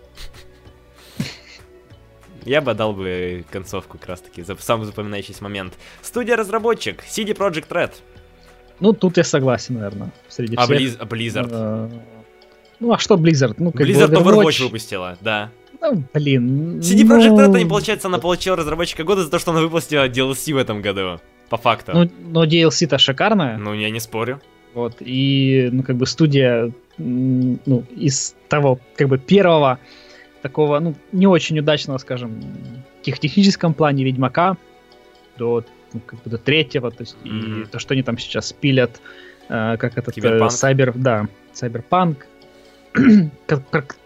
Я 2.45 2.61
бы 2.61 2.73
дал 2.73 2.93
бы 2.93 3.43
концовку 3.51 3.97
как 3.97 4.07
раз 4.07 4.21
таки, 4.21 4.41
за 4.41 4.55
самый 4.55 4.85
запоминающийся 4.85 5.43
момент. 5.43 5.73
Студия-разработчик, 6.01 7.03
CD 7.03 7.35
Projekt 7.35 7.67
Red, 7.69 7.91
Ну, 8.79 8.93
тут 8.93 9.17
я 9.17 9.25
согласен, 9.25 9.75
наверное, 9.75 10.13
среди 10.29 10.55
а 10.55 10.63
всех. 10.63 10.77
Близ- 10.79 10.97
а 10.97 11.05
Blizzard. 11.05 11.49
Э, 11.51 11.89
Ну, 12.79 12.93
а 12.93 12.99
что 12.99 13.15
Blizzard? 13.15 13.55
Ну, 13.57 13.73
как 13.73 13.85
Blizzard 13.85 14.13
Overwatch 14.13 14.43
Overwatch. 14.45 14.63
выпустила, 14.63 15.17
да. 15.19 15.51
Ну, 15.81 16.03
блин. 16.13 16.79
CD 16.79 17.03
ну, 17.03 17.15
Projekt 17.15 17.37
Red, 17.37 17.55
они, 17.55 17.65
получается, 17.65 18.07
она 18.07 18.17
получила 18.19 18.55
разработчика 18.55 19.03
года 19.03 19.23
за 19.23 19.29
то, 19.29 19.39
что 19.39 19.51
она 19.51 19.61
выпустила 19.61 20.07
DLC 20.07 20.53
в 20.53 20.57
этом 20.57 20.81
году. 20.81 21.19
По 21.49 21.57
факту. 21.57 21.93
Ну, 21.93 22.11
но 22.29 22.45
DLC-то 22.45 22.97
шикарная. 22.97 23.57
Ну, 23.57 23.73
я 23.73 23.89
не 23.89 23.99
спорю. 23.99 24.41
Вот, 24.73 24.97
и, 24.99 25.69
ну, 25.71 25.81
как 25.81 25.95
бы 25.95 26.05
студия, 26.05 26.71
ну, 26.97 27.83
из 27.95 28.35
того, 28.49 28.79
как 28.95 29.07
бы, 29.07 29.17
первого 29.17 29.79
такого, 30.41 30.79
ну, 30.79 30.93
не 31.11 31.25
очень 31.25 31.57
удачного, 31.57 31.97
скажем, 31.97 32.39
тех 33.01 33.17
техническом 33.17 33.73
плане 33.73 34.03
Ведьмака 34.03 34.57
до, 35.37 35.63
ну, 35.93 35.99
как 36.05 36.21
бы, 36.21 36.29
до 36.29 36.37
третьего, 36.37 36.91
то 36.91 37.03
есть, 37.03 37.15
Мгм. 37.23 37.63
и 37.63 37.65
то, 37.65 37.79
что 37.79 37.93
они 37.93 38.03
там 38.03 38.17
сейчас 38.17 38.53
пилят, 38.53 39.01
э, 39.49 39.77
как 39.77 39.97
этот, 39.97 40.17
э. 40.17 40.49
Сайбер, 40.49 40.93
да, 40.95 41.27
Сайберпанк, 41.53 42.27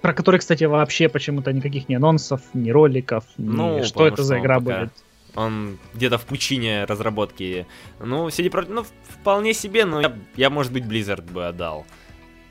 про, 0.01 0.13
который, 0.13 0.39
кстати, 0.39 0.63
вообще 0.65 1.09
почему-то 1.09 1.51
никаких 1.53 1.89
ни 1.89 1.95
анонсов, 1.95 2.41
ни 2.53 2.69
роликов, 2.71 3.23
ни 3.37 3.47
Ну, 3.47 3.83
что 3.83 4.07
это 4.07 4.23
за 4.23 4.39
игра 4.39 4.59
пока- 4.59 4.79
будет. 4.81 4.93
Он 5.35 5.77
где-то 5.93 6.17
в 6.17 6.25
пучине 6.25 6.83
разработки. 6.83 7.65
Ну, 7.99 8.27
CD 8.27 8.49
Projekt, 8.49 8.73
ну, 8.73 8.85
вполне 9.07 9.53
себе, 9.53 9.85
но 9.85 10.01
я, 10.01 10.13
я, 10.35 10.49
может 10.49 10.73
быть, 10.73 10.83
Blizzard 10.83 11.31
бы 11.31 11.47
отдал. 11.47 11.85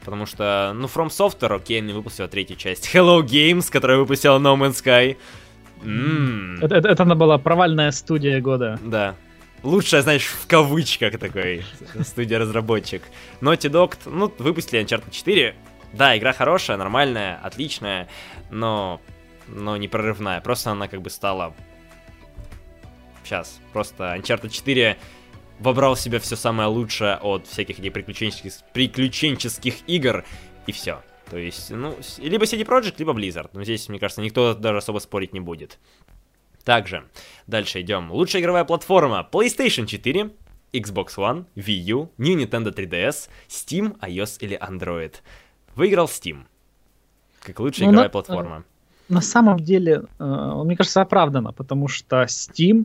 Потому 0.03 0.25
что, 0.25 0.73
ну, 0.75 0.87
From 0.87 1.09
Software, 1.09 1.57
окей, 1.57 1.79
они 1.79 1.93
выпустила 1.93 2.27
третью 2.27 2.57
часть. 2.57 2.89
Hello 2.95 3.21
Games, 3.23 3.71
которая 3.71 3.99
выпустила 3.99 4.39
No 4.39 4.57
Man's 4.57 4.83
Sky. 4.83 5.19
М, 5.85 6.59
Это, 6.63 6.75
это, 6.77 6.89
это 6.89 7.03
она 7.03 7.15
была 7.15 7.37
провальная 7.39 7.91
студия 7.91 8.41
года. 8.41 8.79
Да. 8.83 9.15
Лучшая, 9.63 10.01
знаешь, 10.01 10.25
в 10.25 10.47
кавычках 10.47 11.19
такой 11.19 11.65
студия-разработчик. 12.03 13.03
Naughty 13.43 13.71
Dog, 13.71 13.95
ну, 14.07 14.33
выпустили 14.39 14.83
Uncharted 14.83 15.11
4. 15.11 15.55
Да, 15.93 16.17
игра 16.17 16.33
хорошая, 16.33 16.77
нормальная, 16.77 17.39
отличная, 17.43 18.09
но, 18.51 19.01
но 19.49 19.77
не 19.77 19.89
прорывная. 19.89 20.41
Просто 20.41 20.71
она 20.71 20.89
как 20.89 21.03
бы 21.03 21.11
стала... 21.11 21.55
Сейчас, 23.25 23.61
просто 23.73 24.15
Uncharted 24.17 24.51
4 24.51 24.99
вобрал 25.61 25.95
в 25.95 26.01
себя 26.01 26.19
все 26.19 26.37
самое 26.37 26.69
лучшее 26.69 27.17
от 27.17 27.47
всяких 27.47 27.79
этих 27.79 27.93
приключенческих, 27.93 28.53
приключенческих 28.73 29.75
игр, 29.87 30.25
и 30.67 30.73
все. 30.73 31.03
То 31.31 31.39
есть, 31.39 31.71
ну, 31.71 31.97
либо 32.19 32.45
CD 32.45 32.65
Projekt, 32.65 32.95
либо 32.99 33.13
Blizzard. 33.13 33.51
Но 33.53 33.63
здесь, 33.63 33.89
мне 33.89 34.01
кажется, 34.01 34.21
никто 34.21 34.55
даже 34.55 34.79
особо 34.79 34.99
спорить 34.99 35.33
не 35.33 35.41
будет. 35.41 35.79
Также, 36.65 37.05
дальше 37.47 37.81
идем. 37.81 38.11
Лучшая 38.11 38.43
игровая 38.43 38.65
платформа 38.65 39.29
PlayStation 39.31 39.87
4, 39.87 40.31
Xbox 40.73 41.17
One, 41.17 41.47
Wii 41.55 41.93
U, 41.93 42.13
New 42.19 42.37
Nintendo 42.37 42.75
3DS, 42.75 43.29
Steam, 43.49 43.99
iOS 44.01 44.39
или 44.41 44.59
Android. 44.59 45.15
Выиграл 45.81 46.07
Steam. 46.07 46.41
Как 47.41 47.59
лучшая 47.59 47.87
Ну, 47.87 47.93
игровая 47.93 48.09
на- 48.09 48.13
платформа. 48.13 48.65
на 49.09 49.21
самом 49.23 49.59
деле, 49.61 50.03
э, 50.19 50.63
мне 50.65 50.77
кажется, 50.77 51.01
оправдано, 51.01 51.53
потому 51.53 51.89
что 51.89 52.17
Steam, 52.25 52.85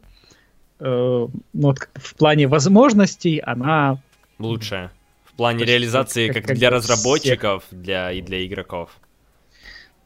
э, 0.80 0.86
ну, 0.86 1.30
вот 1.54 1.90
в 1.94 2.16
плане 2.16 2.48
возможностей, 2.48 3.40
она 3.40 3.98
Лучшая. 4.40 4.92
В 5.26 5.34
плане 5.34 5.60
Почти 5.60 5.72
реализации 5.74 6.28
как- 6.28 6.36
как, 6.38 6.46
как 6.46 6.58
для 6.58 6.70
разработчиков 6.70 7.64
для, 7.72 8.14
и 8.14 8.22
для 8.22 8.46
игроков. 8.46 8.90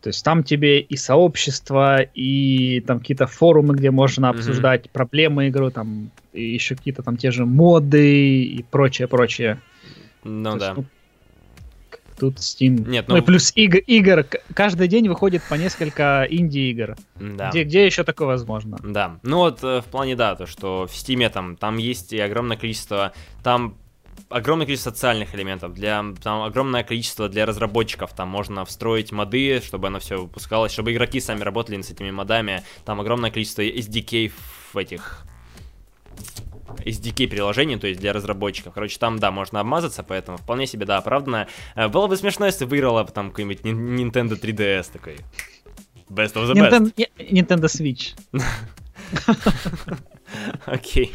То 0.01 0.09
есть 0.09 0.23
там 0.25 0.43
тебе 0.43 0.79
и 0.79 0.95
сообщество, 0.97 2.01
и 2.01 2.79
там 2.87 2.99
какие-то 2.99 3.27
форумы, 3.27 3.75
где 3.75 3.91
можно 3.91 4.29
обсуждать 4.29 4.89
проблемы 4.89 5.47
игры, 5.49 5.69
там 5.71 6.09
и 6.33 6.43
еще 6.43 6.75
какие-то 6.75 7.03
там 7.03 7.17
те 7.17 7.29
же 7.31 7.45
моды 7.45 8.43
и 8.43 8.63
прочее, 8.63 9.07
прочее. 9.07 9.59
Ну 10.23 10.53
То 10.53 10.57
да. 10.59 10.65
есть, 10.65 10.77
ну, 10.77 10.85
тут 12.19 12.37
Steam. 12.37 12.87
Нет, 12.87 13.07
ну, 13.07 13.17
и 13.17 13.19
ну- 13.19 13.25
плюс 13.25 13.51
игр, 13.55 13.77
игр. 13.77 14.25
Каждый 14.53 14.87
день 14.87 15.07
выходит 15.07 15.41
по 15.49 15.55
несколько 15.55 16.27
инди-игр. 16.29 16.95
да. 17.15 17.49
Где, 17.49 17.63
где 17.63 17.85
еще 17.85 18.03
такое 18.03 18.27
возможно? 18.27 18.77
Да, 18.83 19.19
ну 19.23 19.37
вот 19.37 19.63
э, 19.63 19.81
в 19.81 19.85
плане 19.85 20.15
да, 20.15 20.35
то 20.35 20.45
что 20.45 20.87
в 20.87 20.95
Стиме 20.95 21.29
там, 21.29 21.55
там 21.55 21.77
есть 21.77 22.13
и 22.13 22.19
огромное 22.19 22.57
количество, 22.57 23.13
там 23.43 23.75
огромное 24.29 24.65
количество 24.65 24.91
социальных 24.91 25.33
элементов, 25.33 25.73
для, 25.73 26.03
там 26.21 26.43
огромное 26.43 26.83
количество 26.83 27.29
для 27.29 27.45
разработчиков, 27.45 28.13
там 28.13 28.29
можно 28.29 28.65
встроить 28.65 29.11
моды, 29.11 29.61
чтобы 29.65 29.87
оно 29.87 29.99
все 29.99 30.21
выпускалось, 30.21 30.71
чтобы 30.71 30.93
игроки 30.93 31.19
сами 31.19 31.41
работали 31.41 31.81
с 31.81 31.89
этими 31.89 32.11
модами, 32.11 32.63
там 32.85 32.99
огромное 32.99 33.31
количество 33.31 33.61
SDK 33.61 34.31
в 34.73 34.77
этих 34.77 35.25
SDK 36.85 37.27
приложение, 37.27 37.77
то 37.77 37.87
есть 37.87 37.99
для 37.99 38.13
разработчиков. 38.13 38.73
Короче, 38.73 38.97
там, 38.99 39.19
да, 39.19 39.31
можно 39.31 39.59
обмазаться, 39.59 40.03
поэтому 40.03 40.37
вполне 40.37 40.67
себе, 40.67 40.85
да, 40.85 40.97
оправданно. 40.97 41.47
Э, 41.75 41.87
было 41.87 42.07
бы 42.07 42.17
смешно, 42.17 42.45
если 42.45 42.65
выиграла 42.65 43.05
там 43.05 43.29
какой-нибудь 43.29 43.61
Nintendo 43.61 44.39
3DS 44.39 44.91
такой. 44.91 45.17
Best 46.09 46.33
of 46.35 46.51
the 46.51 46.53
best. 46.53 46.93
Nintendo, 46.95 47.07
Nintendo 47.17 47.67
Switch. 47.67 48.15
Окей. 50.65 51.13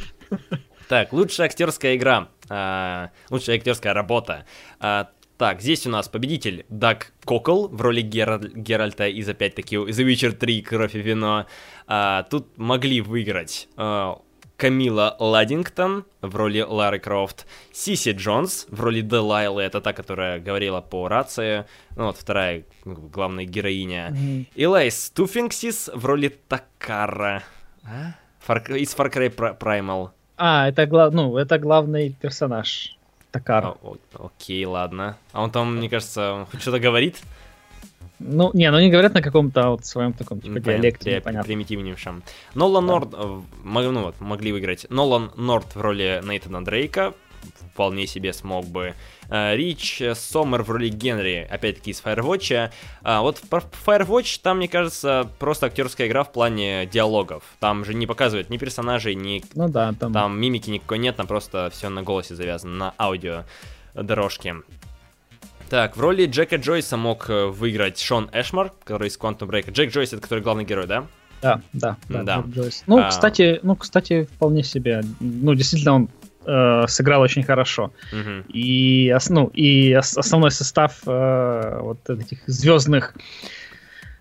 Так, 0.88 1.12
лучшая 1.12 1.48
актерская 1.48 1.96
игра. 1.96 2.28
А, 2.48 3.10
лучшая 3.30 3.56
актерская 3.56 3.94
работа. 3.94 4.44
А, 4.78 5.08
так, 5.36 5.60
здесь 5.60 5.86
у 5.86 5.90
нас 5.90 6.08
победитель 6.08 6.64
Даг 6.68 7.12
Кокл 7.24 7.68
в 7.68 7.80
роли 7.80 8.02
Гераль... 8.02 8.52
Геральта 8.54 9.08
из 9.08 9.28
опять-таки 9.28 9.76
The 9.76 10.06
Witcher 10.06 10.32
3 10.32 10.62
Кровь 10.62 10.94
и 10.94 11.00
вино. 11.00 11.46
А, 11.86 12.22
тут 12.24 12.56
могли 12.56 13.00
выиграть 13.00 13.68
а, 13.76 14.20
Камила 14.56 15.16
Ладингтон 15.18 16.04
в 16.20 16.36
роли 16.36 16.60
Лары 16.60 16.98
Крофт, 16.98 17.46
Сиси 17.72 18.12
Джонс 18.12 18.66
в 18.68 18.80
роли 18.80 19.00
Делайлы, 19.00 19.62
это 19.62 19.80
та, 19.80 19.92
которая 19.92 20.38
говорила 20.38 20.80
по 20.80 21.08
рации, 21.08 21.64
ну 21.96 22.06
вот 22.06 22.16
вторая 22.16 22.64
ну, 22.84 22.94
главная 22.94 23.44
героиня, 23.44 24.10
mm-hmm. 24.10 24.46
Илайс 24.54 25.10
Туффингсис 25.10 25.90
в 25.92 26.04
роли 26.06 26.28
Такара 26.48 27.42
а? 27.84 28.14
Far... 28.46 28.78
из 28.78 28.94
Far 28.94 29.12
Cry 29.12 29.58
Primal. 29.58 30.10
А, 30.36 30.68
это, 30.68 30.86
глав... 30.86 31.12
ну, 31.12 31.36
это 31.36 31.58
главный 31.58 32.10
персонаж. 32.10 32.96
Такар. 33.30 33.66
О, 33.82 33.96
окей, 34.14 34.64
ладно. 34.64 35.16
А 35.32 35.42
он 35.42 35.50
там, 35.50 35.76
мне 35.76 35.88
кажется, 35.88 36.32
он 36.32 36.46
хоть 36.46 36.60
что-то 36.60 36.78
говорит? 36.78 37.20
Ну, 38.26 38.50
не, 38.54 38.70
ну 38.70 38.78
они 38.78 38.90
говорят 38.90 39.12
на 39.12 39.20
каком-то 39.20 39.70
вот 39.70 39.84
своем 39.84 40.14
таком 40.14 40.40
типа 40.40 40.58
диалекте, 40.58 41.16
непонятно. 41.16 41.46
Примитивнейшем. 41.46 42.22
Нолан 42.54 42.86
да. 42.86 42.92
Норд, 42.92 43.08
э, 43.12 43.42
ну 43.64 44.02
вот, 44.02 44.20
могли 44.20 44.52
выиграть. 44.52 44.86
Нолан 44.88 45.30
Норд 45.36 45.74
в 45.74 45.80
роли 45.80 46.22
Нейтана 46.24 46.64
Дрейка, 46.64 47.12
вполне 47.72 48.06
себе 48.06 48.32
смог 48.32 48.66
бы. 48.66 48.94
Э, 49.28 49.54
Рич 49.54 50.00
Сомер 50.14 50.62
в 50.62 50.70
роли 50.70 50.88
Генри, 50.88 51.46
опять-таки 51.50 51.90
из 51.90 52.00
Firewatch. 52.02 52.70
А 53.02 53.20
вот 53.20 53.38
в 53.38 53.52
Firewatch 53.86 54.40
там, 54.42 54.56
мне 54.56 54.68
кажется, 54.68 55.28
просто 55.38 55.66
актерская 55.66 56.06
игра 56.06 56.24
в 56.24 56.32
плане 56.32 56.86
диалогов. 56.86 57.42
Там 57.60 57.84
же 57.84 57.92
не 57.92 58.06
показывают 58.06 58.48
ни 58.48 58.56
персонажей, 58.56 59.14
ни 59.14 59.44
ну 59.54 59.68
да, 59.68 59.92
там... 59.92 60.14
там 60.14 60.40
мимики 60.40 60.70
никакой 60.70 60.98
нет, 60.98 61.16
там 61.16 61.26
просто 61.26 61.70
все 61.72 61.90
на 61.90 62.02
голосе 62.02 62.34
завязано, 62.34 62.74
на 62.74 62.94
аудио 62.98 63.44
дорожке. 63.94 64.56
Так, 65.70 65.96
в 65.96 66.00
роли 66.00 66.26
Джека 66.26 66.56
Джойса 66.56 66.96
мог 66.96 67.28
э, 67.30 67.46
выиграть 67.46 67.98
Шон 67.98 68.30
Эшмар, 68.32 68.72
который 68.84 69.08
из 69.08 69.18
Quantum 69.18 69.48
Break. 69.48 69.72
Джек 69.72 69.92
Джойс 69.92 70.12
это 70.12 70.22
который 70.22 70.40
главный 70.40 70.64
герой, 70.64 70.86
да? 70.86 71.06
Да, 71.42 71.60
да, 71.72 71.96
да. 72.08 72.22
да. 72.22 72.44
Джойс. 72.48 72.84
Ну, 72.86 72.98
а... 72.98 73.08
кстати, 73.08 73.60
ну, 73.62 73.76
кстати, 73.76 74.24
вполне 74.24 74.62
себе. 74.62 75.02
Ну, 75.20 75.54
действительно, 75.54 75.94
он 75.94 76.08
э, 76.46 76.86
сыграл 76.88 77.22
очень 77.22 77.42
хорошо. 77.42 77.92
Угу. 78.12 78.44
И, 78.48 79.14
ну, 79.28 79.46
и 79.48 79.92
основной 79.92 80.50
состав 80.50 81.00
э, 81.06 81.78
вот 81.80 82.08
этих 82.08 82.46
звездных 82.46 83.14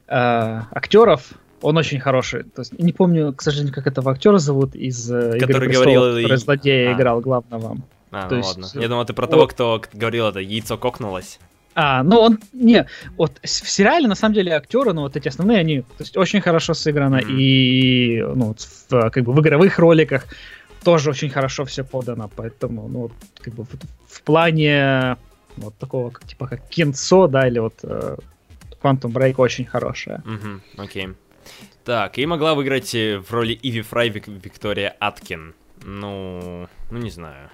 э, 0.08 0.62
актеров, 0.72 1.34
он 1.62 1.78
очень 1.78 2.00
хороший. 2.00 2.44
То 2.44 2.62
есть, 2.62 2.78
не 2.78 2.92
помню, 2.92 3.34
к 3.34 3.42
сожалению, 3.42 3.74
как 3.74 3.88
этого 3.88 4.12
актера 4.12 4.38
зовут 4.38 4.76
из 4.76 5.10
э, 5.10 5.40
Который 5.40 5.68
Игры 5.68 5.74
говорил... 5.74 6.02
который 6.22 6.38
злодея 6.38 6.90
а. 6.90 6.94
играл 6.94 7.22
главного. 7.22 7.78
А, 8.14 8.30
То 8.30 8.36
ну 8.36 8.38
есть, 8.38 8.58
ладно. 8.58 8.82
Я 8.82 8.88
думал, 8.88 9.06
ты 9.06 9.14
про 9.14 9.28
того, 9.28 9.48
кто 9.48 9.82
говорил 9.94 10.28
это, 10.28 10.40
яйцо 10.40 10.78
кокнулось. 10.78 11.40
А, 11.76 12.04
ну 12.04 12.20
он, 12.20 12.40
не, 12.54 12.86
вот 13.18 13.40
в 13.42 13.48
сериале, 13.48 14.08
на 14.08 14.16
самом 14.16 14.36
деле, 14.36 14.52
актеры, 14.52 14.94
ну 14.94 15.02
вот 15.02 15.18
эти 15.18 15.28
основные, 15.28 15.60
они, 15.60 15.82
то 15.82 16.04
есть, 16.04 16.18
очень 16.18 16.40
хорошо 16.40 16.76
сыграно, 16.76 17.20
mm-hmm. 17.20 17.32
и, 17.32 18.24
ну, 18.36 18.56
в, 18.56 19.10
как 19.10 19.24
бы 19.24 19.34
в 19.34 19.42
игровых 19.42 19.80
роликах 19.80 20.26
тоже 20.84 21.10
очень 21.10 21.32
хорошо 21.32 21.66
все 21.66 21.84
подано, 21.84 22.30
поэтому, 22.36 22.88
ну, 22.88 23.12
как 23.40 23.56
бы 23.56 23.64
в, 23.64 23.70
в 24.08 24.22
плане 24.22 25.18
вот 25.58 25.76
такого, 25.80 26.12
как, 26.12 26.28
типа, 26.28 26.48
как 26.48 26.68
кинцо, 26.70 27.28
да, 27.28 27.48
или 27.48 27.60
вот 27.60 27.80
э, 27.84 28.18
Quantum 28.82 29.12
Break 29.12 29.36
очень 29.38 29.66
хорошая. 29.66 30.24
Угу, 30.26 30.84
окей. 30.84 31.10
Так, 31.84 32.18
и 32.18 32.26
могла 32.26 32.54
выиграть 32.54 32.96
э, 32.96 33.20
в 33.20 33.32
роли 33.32 33.58
Иви 33.62 33.82
Фрай 33.82 34.10
Вик- 34.10 34.28
Виктория 34.28 34.96
Аткин. 35.00 35.54
Ну, 35.84 36.68
ну 36.90 36.98
не 36.98 37.10
знаю. 37.10 37.50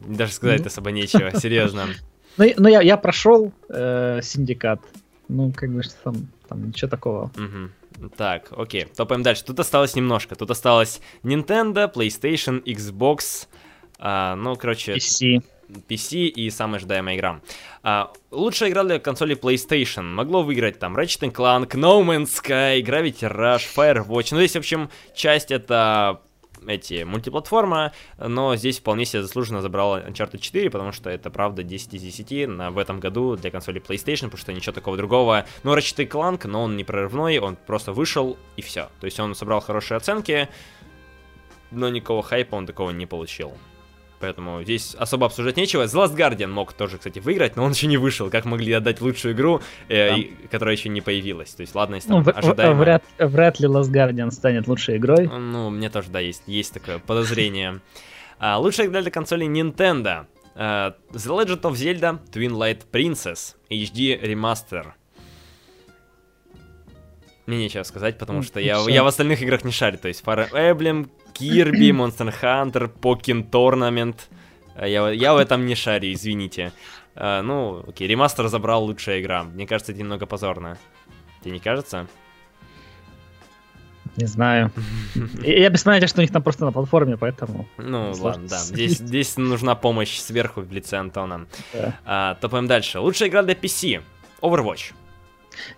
Даже 0.00 0.32
сказать 0.32 0.60
ну. 0.60 0.66
особо 0.66 0.90
нечего, 0.90 1.38
серьезно. 1.38 1.86
Ну, 2.38 2.44
ну 2.58 2.68
я, 2.68 2.82
я 2.82 2.98
прошел 2.98 3.50
э, 3.70 4.20
синдикат. 4.22 4.80
Ну, 5.26 5.52
как 5.56 5.70
бы, 5.72 5.82
что 5.82 5.94
там, 6.04 6.28
там 6.46 6.68
ничего 6.68 6.90
такого. 6.90 7.30
Угу. 7.34 8.10
Так, 8.16 8.52
окей, 8.54 8.84
топаем 8.94 9.22
дальше. 9.22 9.42
Тут 9.44 9.58
осталось 9.58 9.94
немножко. 9.94 10.36
Тут 10.36 10.50
осталось 10.50 11.00
Nintendo, 11.22 11.90
PlayStation, 11.90 12.62
Xbox, 12.62 13.48
а, 13.98 14.36
ну, 14.36 14.54
короче... 14.56 14.94
PC. 14.94 15.42
PC 15.88 16.28
и 16.28 16.48
самая 16.50 16.76
ожидаемая 16.76 17.16
игра. 17.16 17.40
А, 17.82 18.12
лучшая 18.30 18.70
игра 18.70 18.84
для 18.84 19.00
консоли 19.00 19.36
PlayStation 19.36 20.02
могло 20.02 20.44
выиграть 20.44 20.78
там 20.78 20.96
Ratchet 20.96 21.32
Clank, 21.32 21.70
No 21.70 22.04
Man's 22.04 22.26
Sky, 22.26 22.82
Gravity 22.82 23.28
Rush, 23.28 23.62
Firewatch. 23.74 24.28
Ну, 24.30 24.38
здесь, 24.38 24.52
в 24.52 24.58
общем, 24.58 24.90
часть 25.14 25.50
это 25.50 26.20
эти 26.66 27.04
мультиплатформа, 27.04 27.92
но 28.18 28.56
здесь 28.56 28.78
вполне 28.78 29.04
себе 29.04 29.22
заслуженно 29.22 29.62
забрала 29.62 30.00
Uncharted 30.00 30.38
4, 30.38 30.70
потому 30.70 30.92
что 30.92 31.10
это, 31.10 31.30
правда, 31.30 31.62
10 31.62 31.94
из 31.94 32.02
10 32.02 32.48
на, 32.48 32.70
в 32.70 32.78
этом 32.78 33.00
году 33.00 33.36
для 33.36 33.50
консоли 33.50 33.80
PlayStation, 33.80 34.24
потому 34.24 34.38
что 34.38 34.52
ничего 34.52 34.72
такого 34.72 34.96
другого. 34.96 35.46
Ну, 35.62 35.76
Ratchet 35.76 36.08
Clank, 36.08 36.46
но 36.46 36.62
он 36.62 36.76
не 36.76 36.84
прорывной, 36.84 37.38
он 37.38 37.56
просто 37.56 37.92
вышел 37.92 38.36
и 38.56 38.62
все. 38.62 38.88
То 39.00 39.06
есть 39.06 39.18
он 39.20 39.34
собрал 39.34 39.60
хорошие 39.60 39.96
оценки, 39.96 40.48
но 41.70 41.88
никакого 41.88 42.22
хайпа 42.22 42.54
он 42.54 42.66
такого 42.66 42.90
не 42.90 43.06
получил. 43.06 43.52
Поэтому 44.20 44.62
здесь 44.62 44.94
особо 44.94 45.26
обсуждать 45.26 45.56
нечего. 45.56 45.84
The 45.84 46.04
Last 46.04 46.16
Guardian 46.16 46.48
мог 46.48 46.72
тоже, 46.72 46.98
кстати, 46.98 47.18
выиграть, 47.18 47.56
но 47.56 47.64
он 47.64 47.72
еще 47.72 47.86
не 47.86 47.96
вышел. 47.96 48.30
Как 48.30 48.44
могли 48.44 48.72
отдать 48.72 49.00
лучшую 49.00 49.34
игру, 49.34 49.60
э, 49.88 50.10
да. 50.10 50.16
и, 50.16 50.30
которая 50.50 50.74
еще 50.74 50.88
не 50.88 51.00
появилась? 51.00 51.50
То 51.54 51.62
есть, 51.62 51.74
ладно, 51.74 51.96
если 51.96 52.08
там 52.08 52.22
ну, 52.22 52.32
ожидаемо... 52.34 52.74
вряд, 52.74 53.04
вряд 53.18 53.60
ли 53.60 53.68
Last 53.68 53.90
Guardian 53.92 54.30
станет 54.30 54.66
лучшей 54.68 54.96
игрой. 54.96 55.28
Ну, 55.28 55.70
мне 55.70 55.90
тоже, 55.90 56.10
да, 56.10 56.20
есть, 56.20 56.44
есть 56.46 56.72
такое 56.74 56.98
подозрение. 56.98 57.80
А, 58.38 58.58
лучшая 58.58 58.88
игра 58.88 59.00
для 59.00 59.10
консоли 59.10 59.46
Nintendo. 59.46 60.26
Uh, 60.54 60.94
The 61.10 61.44
Legend 61.44 61.62
of 61.62 61.72
Zelda 61.72 62.18
Twin 62.30 62.50
Light 62.50 62.82
Princess 62.92 63.54
HD 63.70 64.22
Remaster. 64.22 64.92
Мне 67.46 67.58
нечего 67.58 67.84
сказать, 67.84 68.18
потому 68.18 68.42
что 68.42 68.58
я, 68.58 68.78
я 68.88 69.04
в 69.04 69.06
остальных 69.06 69.40
играх 69.40 69.64
не 69.64 69.70
шарю. 69.70 69.98
То 69.98 70.08
есть 70.08 70.22
Fire 70.24 70.50
Emblem, 70.50 71.08
Monster 71.92 72.34
Hunter, 72.42 72.90
Pokken 73.00 73.50
Tournament. 73.50 74.16
А 74.74 74.86
я, 74.86 75.10
я 75.10 75.34
в 75.34 75.38
этом 75.38 75.66
не 75.66 75.74
шарю, 75.74 76.12
извините. 76.12 76.72
А, 77.14 77.42
ну, 77.42 77.84
окей, 77.88 78.06
ремастер 78.06 78.46
забрал 78.48 78.84
лучшая 78.84 79.20
игра. 79.20 79.44
Мне 79.44 79.66
кажется, 79.66 79.92
это 79.92 80.00
немного 80.00 80.26
позорно. 80.26 80.78
Тебе 81.42 81.52
не 81.52 81.60
кажется? 81.60 82.06
Не 84.16 84.26
знаю. 84.26 84.70
Я 85.42 85.68
без 85.68 85.82
понятия, 85.82 86.06
что 86.06 86.20
у 86.20 86.22
них 86.22 86.32
там 86.32 86.42
просто 86.42 86.64
на 86.64 86.72
платформе, 86.72 87.16
поэтому... 87.16 87.68
Ну, 87.76 88.12
ладно, 88.18 88.48
да. 88.48 88.58
Здесь, 88.58 88.98
здесь 88.98 89.36
нужна 89.36 89.74
помощь 89.74 90.18
сверху 90.18 90.62
в 90.62 90.72
лице 90.72 90.96
Антона. 90.96 91.46
Да. 91.72 91.98
А, 92.04 92.34
топаем 92.36 92.66
дальше. 92.66 92.98
Лучшая 92.98 93.28
игра 93.28 93.42
для 93.42 93.54
PC. 93.54 94.02
Overwatch. 94.40 94.94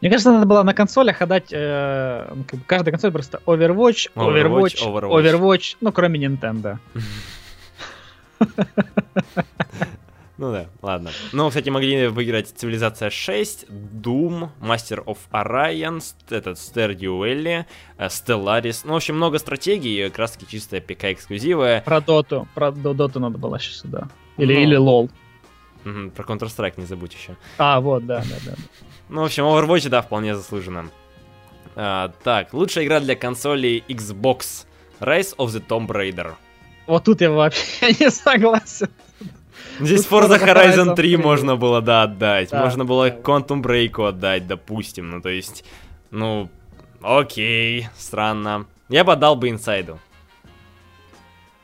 Мне 0.01 0.11
кажется, 0.11 0.33
надо 0.33 0.47
было 0.47 0.63
на 0.63 0.75
консолях 0.75 1.23
отдать 1.23 1.53
э, 1.53 2.33
ну, 2.35 2.45
каждая 2.67 2.93
консоль 2.93 3.13
просто 3.13 3.41
Overwatch, 3.47 4.11
Overwatch, 4.15 4.85
Overwatch, 4.85 5.11
Overwatch, 5.11 5.11
Overwatch 5.11 5.77
ну, 5.81 5.93
кроме 5.93 6.27
Nintendo. 6.27 6.79
Ну 10.39 10.53
да, 10.53 10.67
ладно. 10.83 11.11
Ну, 11.33 11.49
кстати, 11.49 11.69
могли 11.69 12.07
выиграть 12.07 12.47
Цивилизация 12.49 13.11
6, 13.11 13.67
Doom, 13.69 14.51
Master 14.61 15.05
of 15.05 15.19
Orion, 15.33 16.01
этот 16.31 16.59
Stardew 16.59 17.27
э, 17.99 18.07
Stellaris. 18.07 18.83
Ну, 18.85 18.93
в 18.93 18.97
общем, 18.97 19.17
много 19.17 19.41
стратегий, 19.41 20.09
таки 20.09 20.47
чистая 20.49 20.81
ПК 20.81 21.07
эксклюзивы. 21.07 21.83
Про 21.85 22.01
Доту, 22.01 22.47
про 22.55 22.71
Доту 22.71 23.19
надо 23.19 23.37
было 23.37 23.59
сейчас 23.59 23.81
сюда. 23.81 24.09
Или, 24.37 24.55
ну, 24.55 24.61
или 24.61 24.79
LOL. 24.79 25.11
Про 25.83 26.23
Counter-Strike 26.23 26.75
не 26.77 26.87
забудь 26.87 27.15
еще. 27.15 27.37
А, 27.59 27.81
вот, 27.81 28.07
да, 28.07 28.23
да, 28.23 28.37
да. 28.47 28.53
Ну, 29.09 29.23
в 29.23 29.25
общем, 29.25 29.45
Overwatch, 29.45 29.89
да, 29.89 30.03
вполне 30.03 30.37
заслуженно. 30.37 30.91
А, 31.77 32.13
так, 32.23 32.53
лучшая 32.53 32.85
игра 32.85 33.01
для 33.01 33.17
консоли 33.17 33.83
Xbox. 33.89 34.67
Rise 35.01 35.37
of 35.37 35.47
the 35.49 35.65
Tomb 35.67 35.87
Raider. 35.87 36.35
Вот 36.87 37.05
тут 37.05 37.21
я 37.21 37.31
вообще 37.31 37.93
не 38.01 38.11
согласен. 38.11 38.89
Здесь 39.81 40.07
Forza 40.07 40.41
Horizon 40.41 40.97
3 40.97 41.17
можно 41.19 41.57
было, 41.57 41.81
да, 41.81 42.03
отдать. 42.03 42.51
Да, 42.51 42.65
можно 42.65 42.85
было 42.85 43.11
да. 43.11 43.17
Quantum 43.17 43.63
Break 43.63 44.09
отдать, 44.09 44.47
допустим. 44.47 45.11
Ну, 45.11 45.21
то 45.21 45.29
есть, 45.29 45.65
ну, 46.11 46.51
окей, 47.01 47.89
странно. 47.97 48.67
Я 48.89 49.05
бы 49.05 49.13
отдал 49.13 49.37
бы 49.37 49.49
инсайду. 49.51 50.01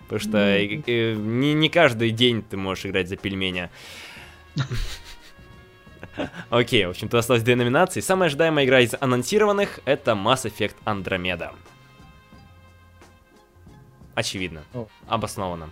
Потому 0.02 0.20
что 0.20 0.38
mm. 0.38 1.14
не, 1.16 1.54
не 1.54 1.68
каждый 1.68 2.10
день 2.10 2.42
ты 2.42 2.56
можешь 2.56 2.86
играть 2.86 3.08
за 3.08 3.16
пельменя. 3.16 3.70
Окей, 6.50 6.86
в 6.86 6.90
общем-то 6.90 7.18
осталось 7.18 7.42
две 7.42 7.56
номинации. 7.56 8.00
Самая 8.00 8.28
ожидаемая 8.28 8.64
игра 8.64 8.80
из 8.80 8.94
анонсированных 8.98 9.80
это 9.84 10.12
Mass 10.12 10.44
Effect 10.44 10.74
Andromeda. 10.84 11.52
очевидно, 14.14 14.62
О. 14.72 14.86
обоснованно. 15.08 15.70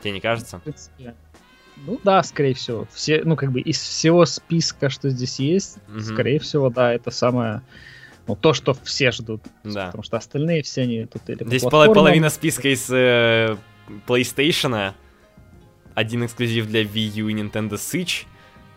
Тебе 0.00 0.12
не 0.12 0.20
кажется? 0.20 0.60
Ну 1.76 1.98
да, 2.04 2.22
скорее 2.22 2.54
всего. 2.54 2.86
Все, 2.92 3.22
ну, 3.24 3.36
как 3.36 3.52
бы 3.52 3.60
из 3.60 3.78
всего 3.80 4.26
списка, 4.26 4.90
что 4.90 5.08
здесь 5.10 5.38
есть, 5.40 5.78
Мгм. 5.88 6.00
скорее 6.02 6.38
всего, 6.38 6.68
да, 6.70 6.92
это 6.92 7.10
самое. 7.10 7.62
Ну, 8.26 8.36
то, 8.36 8.52
что 8.52 8.74
все 8.84 9.10
ждут. 9.12 9.42
Да. 9.64 9.86
Потому 9.86 10.04
что 10.04 10.16
остальные 10.18 10.62
все 10.62 10.82
они 10.82 11.06
тут 11.06 11.28
или 11.28 11.42
Здесь 11.44 11.62
платформам. 11.62 11.94
половина 11.94 12.28
списка 12.30 12.68
из 12.68 12.88
э, 12.90 13.56
PlayStation, 14.06 14.92
один 15.94 16.24
эксклюзив 16.26 16.66
для 16.66 16.82
Wii 16.82 17.20
U 17.22 17.28
и 17.28 17.34
Nintendo 17.34 17.72
Switch, 17.72 18.26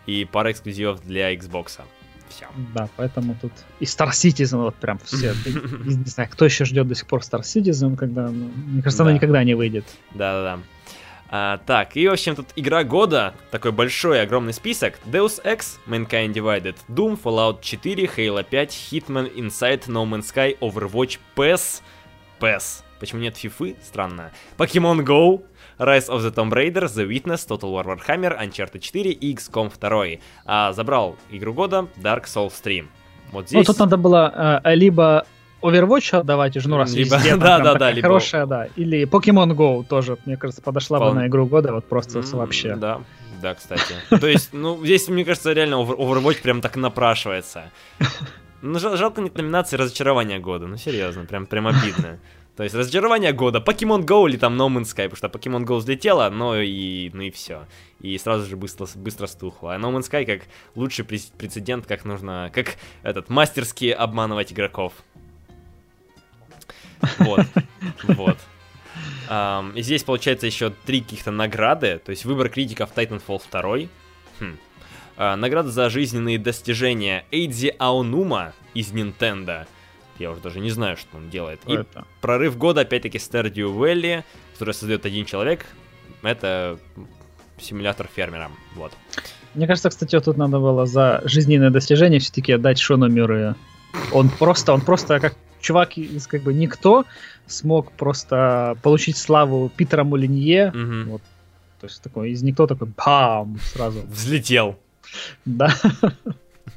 и 0.06 0.26
пара 0.26 0.52
эксклюзивов 0.52 1.04
для 1.06 1.34
Xbox. 1.34 1.82
Все. 2.30 2.48
Да, 2.74 2.90
поэтому 2.96 3.36
тут 3.40 3.52
и 3.80 3.86
Star 3.86 4.10
Citizen 4.10 4.58
вот 4.58 4.76
прям 4.76 5.00
все. 5.04 5.34
Не, 5.46 6.06
знаю, 6.06 6.30
кто 6.32 6.46
еще 6.46 6.66
ждет 6.66 6.88
до 6.88 6.96
сих 6.96 7.06
пор 7.06 7.22
Star 7.22 7.42
Citizen, 7.42 7.96
когда, 7.96 8.30
ну, 8.30 8.50
мне 8.56 8.82
кажется, 8.82 9.04
она 9.04 9.14
никогда 9.14 9.44
не 9.44 9.54
выйдет. 9.54 9.86
Да-да-да. 10.14 10.60
А, 11.36 11.58
так, 11.66 11.96
и 11.96 12.08
в 12.08 12.12
общем 12.12 12.36
тут 12.36 12.48
игра 12.56 12.84
года, 12.84 13.34
такой 13.50 13.72
большой 13.72 14.22
огромный 14.22 14.54
список. 14.54 15.00
Deus 15.06 15.44
Ex, 15.44 15.80
Mankind 15.88 16.34
Divided, 16.34 16.76
Doom, 16.88 17.20
Fallout 17.22 17.62
4, 17.62 18.06
Halo 18.06 18.44
5, 18.44 18.70
Hitman, 18.92 19.34
Inside, 19.36 19.88
No 19.88 20.06
Man's 20.06 20.32
Sky, 20.32 20.56
Overwatch, 20.60 21.18
PES, 21.36 21.82
PES. 22.40 22.84
Почему 23.00 23.22
нет 23.22 23.36
FIFA? 23.36 23.76
Странно. 23.84 24.32
Pokemon 24.58 25.04
Go, 25.04 25.44
Rise 25.80 26.08
of 26.10 26.22
the 26.22 26.34
Tomb 26.34 26.52
Raider, 26.52 26.84
The 26.86 27.08
Witness, 27.08 27.48
Total 27.48 27.70
War 27.72 27.86
Warhammer, 27.86 28.38
Uncharted 28.40 28.80
4 28.80 29.12
и 29.12 29.36
XCOM 29.36 29.72
2. 29.80 30.20
А 30.46 30.74
забрал 30.74 31.16
игру 31.32 31.54
года 31.54 31.88
Dark 32.02 32.26
Souls 32.26 32.54
3. 32.62 32.86
Вот 33.32 33.48
здесь... 33.48 33.58
Ну, 33.68 33.74
тут 33.74 33.80
надо 33.80 33.98
было 33.98 34.62
э, 34.64 34.76
либо 34.76 35.26
Overwatch 35.62 36.18
отдавать 36.20 36.56
уже, 36.58 36.70
ну, 36.70 36.78
раз 36.78 36.94
Либо- 36.94 37.16
везде, 37.16 37.36
да, 37.38 37.60
да, 37.60 37.76
да, 37.76 37.92
либо- 37.92 38.08
хорошая, 38.08 38.46
да. 38.46 38.68
Или 38.76 39.04
Pokemon 39.08 39.56
Go 39.56 39.84
тоже, 39.86 40.18
мне 40.26 40.38
кажется, 40.38 40.62
подошла 40.62 41.00
бы 41.00 41.06
Вполне. 41.06 41.22
на 41.22 41.28
игру 41.28 41.46
года, 41.48 41.72
вот 41.74 41.86
просто 41.86 42.20
М, 42.20 42.26
вообще. 42.34 42.76
Да, 42.76 43.02
да, 43.42 43.54
кстати. 43.56 43.96
То 44.10 44.28
есть, 44.28 44.50
ну, 44.54 44.84
здесь, 44.86 45.08
мне 45.08 45.24
кажется, 45.26 45.54
реально 45.54 45.76
Over- 45.76 45.98
Overwatch 45.98 46.42
прям 46.42 46.62
так 46.62 46.76
напрашивается. 46.76 47.64
Ну, 48.66 48.80
жал- 48.80 48.96
жалко 48.96 49.20
нет 49.20 49.36
номинации 49.36 49.76
разочарования 49.76 50.40
года. 50.40 50.68
Ну, 50.68 50.78
серьезно, 50.78 51.26
прям, 51.26 51.46
прям 51.48 51.68
обидно. 51.68 52.18
То 52.56 52.64
есть, 52.64 52.76
разочарование 52.76 53.34
года, 53.34 53.60
Pokemon 53.60 54.06
Go 54.06 54.30
или 54.30 54.38
там 54.38 54.60
No 54.62 54.68
Man's 54.68 54.94
Sky, 54.94 55.10
потому 55.10 55.16
что 55.16 55.28
Pokemon 55.28 55.66
Go 55.66 55.78
взлетела, 55.78 56.30
но 56.30 56.60
и, 56.60 57.10
ну 57.12 57.24
и 57.24 57.32
все. 57.32 57.66
И 58.00 58.16
сразу 58.20 58.48
же 58.48 58.56
быстро, 58.56 58.88
быстро 58.96 59.26
стухло. 59.26 59.74
А 59.74 59.80
No 59.80 59.92
Man's 59.92 60.10
Sky 60.10 60.26
как 60.26 60.48
лучший 60.76 61.04
прец- 61.04 61.32
прецедент, 61.36 61.88
как 61.88 62.06
нужно, 62.06 62.52
как 62.54 62.78
этот, 63.02 63.30
мастерски 63.30 63.90
обманывать 63.90 64.54
игроков. 64.54 64.94
Вот, 67.18 67.46
вот. 68.04 68.38
Ам, 69.30 69.72
и 69.72 69.82
здесь 69.82 70.04
получается 70.04 70.46
еще 70.46 70.72
три 70.86 71.02
каких-то 71.02 71.32
награды, 71.32 72.00
то 72.06 72.12
есть 72.12 72.24
выбор 72.24 72.50
критиков 72.50 72.92
Titanfall 72.96 73.42
2. 73.52 73.90
Хм. 74.40 74.58
А, 75.18 75.36
награда 75.36 75.70
за 75.70 75.90
жизненные 75.90 76.38
достижения 76.38 77.26
Эйдзи 77.32 77.76
Аонума 77.80 78.54
из 78.74 78.92
Nintendo. 78.92 79.68
Я 80.20 80.32
уже 80.32 80.42
даже 80.42 80.60
не 80.60 80.70
знаю, 80.70 80.98
что 80.98 81.18
он 81.18 81.30
делает. 81.30 81.60
И 81.68 81.74
Это. 81.74 82.06
прорыв 82.22 82.58
года, 82.58 82.82
опять-таки, 82.82 83.18
Stardew 83.18 83.76
Valley, 83.76 84.24
который 84.54 84.74
создает 84.74 85.06
один 85.06 85.26
человек. 85.26 85.66
Это 86.22 86.78
симулятор 87.60 88.08
фермера. 88.14 88.52
Вот. 88.76 88.92
Мне 89.54 89.68
кажется, 89.68 89.90
кстати, 89.90 90.16
вот 90.16 90.26
тут 90.26 90.38
надо 90.38 90.60
было 90.60 90.86
за 90.86 91.22
жизненное 91.26 91.70
достижение 91.70 92.20
все-таки 92.20 92.54
отдать 92.54 92.80
Шону 92.80 93.08
Мюррею. 93.08 93.56
Он 94.12 94.30
просто, 94.30 94.74
он 94.74 94.82
просто 94.82 95.20
как 95.20 95.36
чувак 95.62 95.98
из 95.98 96.28
как 96.28 96.42
бы 96.42 96.54
никто 96.54 97.06
смог 97.48 97.92
просто 97.92 98.78
получить 98.82 99.18
славу 99.18 99.72
Питера 99.76 100.04
Мулинье. 100.04 100.72
Мгм. 100.74 101.10
Вот. 101.12 101.22
То 101.80 101.88
есть 101.88 102.02
такой 102.02 102.32
из 102.32 102.42
никто 102.42 102.68
такой 102.68 102.88
бам 102.88 103.58
сразу. 103.62 104.02
Взлетел. 104.08 104.78
Да. 105.46 105.74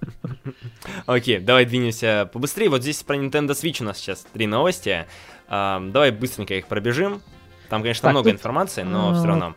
Окей, 1.07 1.39
давай 1.39 1.65
двинемся 1.65 2.29
побыстрее. 2.33 2.69
Вот 2.69 2.83
здесь 2.83 3.03
про 3.03 3.17
Nintendo 3.17 3.51
Switch 3.51 3.83
у 3.83 3.85
нас 3.85 3.99
сейчас 3.99 4.27
три 4.33 4.47
новости. 4.47 5.07
Давай 5.49 6.11
быстренько 6.11 6.55
их 6.55 6.67
пробежим. 6.67 7.23
Там, 7.69 7.83
конечно, 7.83 8.11
много 8.11 8.31
информации, 8.31 8.83
но 8.83 9.11
а, 9.11 9.15
все 9.15 9.27
равно. 9.27 9.55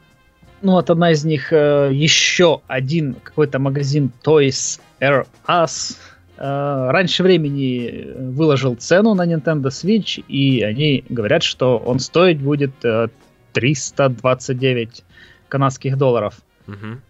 Ну 0.62 0.74
вот 0.74 0.90
одна 0.90 1.12
из 1.12 1.24
них 1.24 1.54
э, 1.54 1.90
еще 1.94 2.62
один 2.68 3.16
какой-то 3.24 3.60
магазин 3.60 4.12
Toys 4.24 4.82
R 5.00 5.26
Us 5.48 5.96
э, 6.38 6.90
раньше 6.92 7.24
времени 7.24 7.88
э, 7.88 8.30
выложил 8.32 8.76
цену 8.76 9.14
на 9.14 9.26
Nintendo 9.26 9.68
Switch, 9.68 10.24
и 10.28 10.62
они 10.62 11.06
говорят, 11.08 11.44
что 11.44 11.78
он 11.78 12.00
стоить 12.00 12.42
будет 12.42 12.74
э, 12.84 13.08
329 13.54 15.04
канадских 15.48 15.98
долларов. 15.98 16.36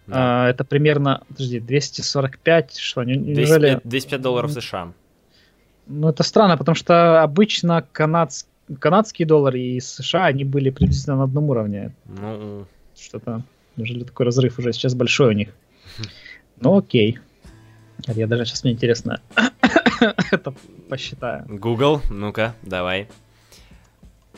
Да. 0.06 0.44
А, 0.46 0.48
это 0.50 0.64
примерно, 0.64 1.22
подожди, 1.28 1.60
245, 1.60 2.76
что, 2.76 3.04
не- 3.04 3.14
205, 3.14 3.36
неужели? 3.36 3.80
205 3.84 4.20
долларов 4.22 4.52
США. 4.52 4.92
Ну, 5.86 6.08
это 6.08 6.22
странно, 6.22 6.56
потому 6.56 6.74
что 6.76 7.22
обычно 7.22 7.84
канадс- 7.92 8.46
канадские 8.78 9.26
доллары 9.26 9.60
и 9.60 9.80
США, 9.80 10.26
они 10.26 10.44
были 10.44 10.70
приблизительно 10.70 11.16
на 11.16 11.24
одном 11.24 11.50
уровне. 11.50 11.92
Ну, 12.06 12.66
Что-то, 12.98 13.42
неужели 13.76 14.04
такой 14.04 14.26
разрыв 14.26 14.58
уже 14.58 14.72
сейчас 14.72 14.94
большой 14.94 15.28
у 15.28 15.32
них? 15.32 15.48
Ну, 16.60 16.76
окей. 16.78 17.18
А 18.06 18.12
Я 18.12 18.26
даже 18.26 18.44
сейчас 18.44 18.64
мне 18.64 18.72
интересно 18.74 19.20
это 20.30 20.54
посчитаю. 20.88 21.44
Google, 21.48 22.00
ну-ка, 22.10 22.54
давай. 22.62 23.08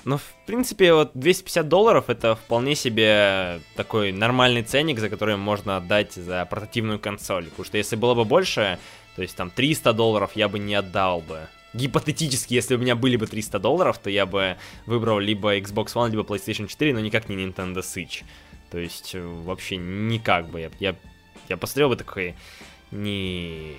Ну, 0.05 0.17
в 0.17 0.35
принципе, 0.47 0.93
вот 0.95 1.13
250 1.15 1.69
долларов 1.69 2.05
это 2.09 2.35
вполне 2.35 2.75
себе 2.75 3.61
такой 3.77 4.11
нормальный 4.13 4.63
ценник, 4.63 4.99
за 4.99 5.09
который 5.09 5.37
можно 5.37 5.77
отдать 5.77 6.15
за 6.15 6.45
портативную 6.47 6.99
консоль. 6.99 7.45
Потому 7.45 7.65
что 7.65 7.79
если 7.79 7.95
было 7.95 8.15
бы 8.15 8.25
больше, 8.25 8.79
то 9.15 9.23
есть 9.23 9.37
там 9.37 9.51
300 9.51 9.93
долларов 9.93 10.33
я 10.35 10.49
бы 10.49 10.59
не 10.59 10.75
отдал 10.75 11.21
бы. 11.21 11.47
Гипотетически, 11.73 12.55
если 12.55 12.75
у 12.75 12.79
меня 12.79 12.97
были 12.97 13.17
бы 13.17 13.27
300 13.27 13.59
долларов, 13.59 13.99
то 13.99 14.11
я 14.11 14.27
бы 14.27 14.57
выбрал 14.87 15.21
либо 15.21 15.57
Xbox 15.57 15.95
One, 15.95 16.11
либо 16.11 16.23
PlayStation 16.23 16.67
4, 16.67 16.93
но 16.95 17.01
никак 17.01 17.29
не 17.29 17.37
Nintendo 17.37 17.79
Switch. 17.79 18.25
То 18.71 18.79
есть 18.79 19.15
э, 19.15 19.21
вообще 19.21 19.77
никак 19.77 20.49
бы. 20.49 20.61
Я, 20.61 20.71
я, 20.81 20.97
я 21.49 21.57
посмотрел 21.57 21.89
бы 21.91 21.97
такой... 21.97 22.35
Не... 22.91 23.77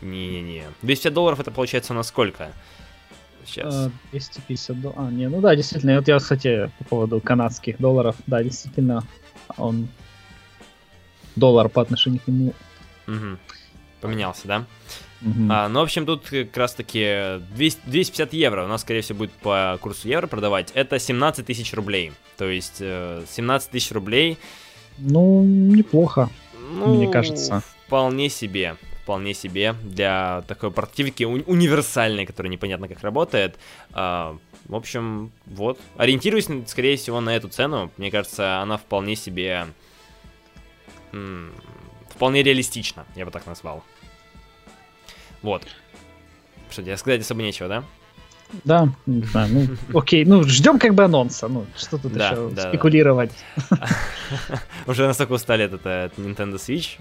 Не-не-не. 0.00 0.64
250 0.80 1.12
долларов 1.12 1.40
это 1.40 1.50
получается 1.50 1.92
на 1.92 2.02
сколько? 2.02 2.52
Сейчас. 3.46 3.74
Э, 3.86 3.90
250 4.12 4.80
долларов. 4.80 5.00
А, 5.02 5.10
не, 5.10 5.28
ну 5.28 5.40
да, 5.40 5.54
действительно. 5.56 5.96
Вот 5.96 6.08
я, 6.08 6.18
кстати, 6.18 6.70
по 6.78 6.84
поводу 6.84 7.20
канадских 7.20 7.78
долларов, 7.78 8.16
да, 8.26 8.42
действительно, 8.42 9.04
он 9.56 9.88
доллар 11.36 11.68
по 11.68 11.82
отношению 11.82 12.20
к 12.20 12.28
нему. 12.28 12.54
Мгм. 13.06 13.38
Поменялся, 14.00 14.46
да? 14.48 14.66
Мгм. 15.20 15.52
А, 15.52 15.68
ну, 15.68 15.80
в 15.80 15.82
общем, 15.82 16.06
тут 16.06 16.28
как 16.30 16.56
раз-таки 16.56 17.40
200 17.54 17.80
250 17.86 18.32
евро. 18.32 18.64
У 18.64 18.68
нас, 18.68 18.80
скорее 18.82 19.02
всего, 19.02 19.18
будет 19.18 19.32
по 19.32 19.78
курсу 19.80 20.08
евро 20.08 20.26
продавать. 20.26 20.70
Это 20.74 20.98
17 20.98 21.44
тысяч 21.44 21.74
рублей. 21.74 22.12
То 22.38 22.48
есть 22.48 22.76
э, 22.80 23.24
17 23.28 23.70
тысяч 23.70 23.92
рублей, 23.92 24.38
Ну, 24.98 25.42
неплохо. 25.44 26.30
ну, 26.72 26.94
Мне 26.94 27.08
кажется. 27.08 27.62
вполне 27.86 28.30
себе. 28.30 28.76
Вполне 29.10 29.34
себе 29.34 29.74
для 29.82 30.44
такой 30.46 30.70
портативки 30.70 31.24
уни- 31.24 31.42
универсальной, 31.48 32.26
которая 32.26 32.48
непонятно 32.48 32.86
как 32.86 33.00
работает. 33.00 33.58
А, 33.92 34.38
в 34.66 34.74
общем, 34.76 35.32
вот. 35.46 35.80
Ориентируюсь, 35.96 36.46
скорее 36.68 36.96
всего, 36.96 37.20
на 37.20 37.34
эту 37.34 37.48
цену. 37.48 37.90
Мне 37.96 38.12
кажется, 38.12 38.60
она 38.60 38.76
вполне 38.76 39.16
себе... 39.16 39.66
м, 41.10 41.52
вполне 42.10 42.44
реалистична, 42.44 43.04
я 43.16 43.24
бы 43.24 43.32
так 43.32 43.46
назвал. 43.46 43.82
Вот. 45.42 45.66
Что 46.70 46.84
тебе 46.84 46.96
сказать 46.96 47.22
особо 47.22 47.42
нечего, 47.42 47.68
да? 47.68 47.84
Да, 48.62 48.88
не 49.06 49.22
знаю, 49.24 49.48
ну, 49.92 49.98
окей, 49.98 50.24
ну, 50.24 50.44
ждем 50.44 50.78
как 50.78 50.94
бы 50.94 51.02
анонса, 51.02 51.48
ну, 51.48 51.66
что 51.76 51.98
тут 51.98 52.12
Да, 52.12 52.28
еще 52.28 52.48
да, 52.50 52.62
да. 52.62 52.68
спекулировать. 52.68 53.32
Уже 54.86 55.08
настолько 55.08 55.32
устали 55.32 55.64
от, 55.64 55.74
от 55.74 56.16
Nintendo 56.16 56.54
Switch. 56.54 57.00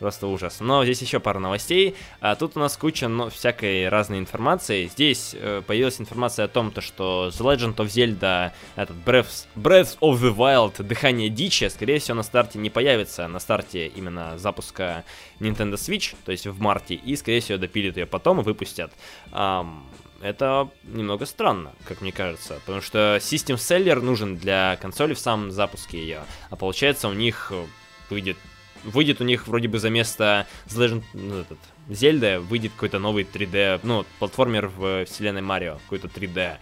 Просто 0.00 0.28
ужас. 0.28 0.60
Но 0.60 0.82
здесь 0.82 1.02
еще 1.02 1.20
пара 1.20 1.38
новостей. 1.38 1.94
А 2.20 2.34
тут 2.34 2.56
у 2.56 2.60
нас 2.60 2.74
куча 2.78 3.06
но, 3.06 3.28
всякой 3.28 3.86
разной 3.90 4.18
информации. 4.18 4.86
Здесь 4.86 5.36
э, 5.38 5.60
появилась 5.66 6.00
информация 6.00 6.46
о 6.46 6.48
том, 6.48 6.70
то, 6.70 6.80
что 6.80 7.28
The 7.28 7.54
Legend 7.54 7.76
of 7.76 7.86
Zelda, 7.88 8.52
этот 8.76 8.96
Breath, 9.04 9.46
Breath 9.54 9.98
of 10.00 10.18
the 10.18 10.34
Wild, 10.34 10.82
Дыхание 10.82 11.28
Дичи, 11.28 11.68
скорее 11.68 11.98
всего, 11.98 12.14
на 12.16 12.22
старте 12.22 12.58
не 12.58 12.70
появится. 12.70 13.28
На 13.28 13.40
старте 13.40 13.88
именно 13.88 14.38
запуска 14.38 15.04
Nintendo 15.38 15.74
Switch, 15.74 16.16
то 16.24 16.32
есть 16.32 16.46
в 16.46 16.58
марте. 16.58 16.94
И, 16.94 17.14
скорее 17.14 17.40
всего, 17.40 17.58
допилят 17.58 17.98
ее 17.98 18.06
потом 18.06 18.40
и 18.40 18.42
выпустят. 18.42 18.92
Ам, 19.32 19.86
это 20.22 20.70
немного 20.84 21.26
странно, 21.26 21.72
как 21.84 22.00
мне 22.00 22.10
кажется, 22.10 22.54
потому 22.64 22.80
что 22.80 23.18
System 23.20 23.56
Seller 23.56 24.00
нужен 24.00 24.38
для 24.38 24.78
консоли 24.80 25.12
в 25.12 25.18
самом 25.18 25.50
запуске 25.50 25.98
ее, 25.98 26.20
а 26.48 26.56
получается 26.56 27.08
у 27.08 27.12
них 27.12 27.52
э, 27.52 27.66
выйдет 28.08 28.36
выйдет 28.84 29.20
у 29.20 29.24
них 29.24 29.46
вроде 29.46 29.68
бы 29.68 29.78
за 29.78 29.90
место 29.90 30.46
The 30.66 30.86
Legend, 30.86 31.04
ну, 31.14 31.40
этот, 31.40 31.58
Зельда, 31.88 32.40
выйдет 32.40 32.72
какой-то 32.72 32.98
новый 32.98 33.24
3D, 33.24 33.80
ну, 33.82 34.04
платформер 34.18 34.68
в 34.68 35.04
вселенной 35.06 35.42
Марио, 35.42 35.78
какой-то 35.84 36.08
3D. 36.08 36.56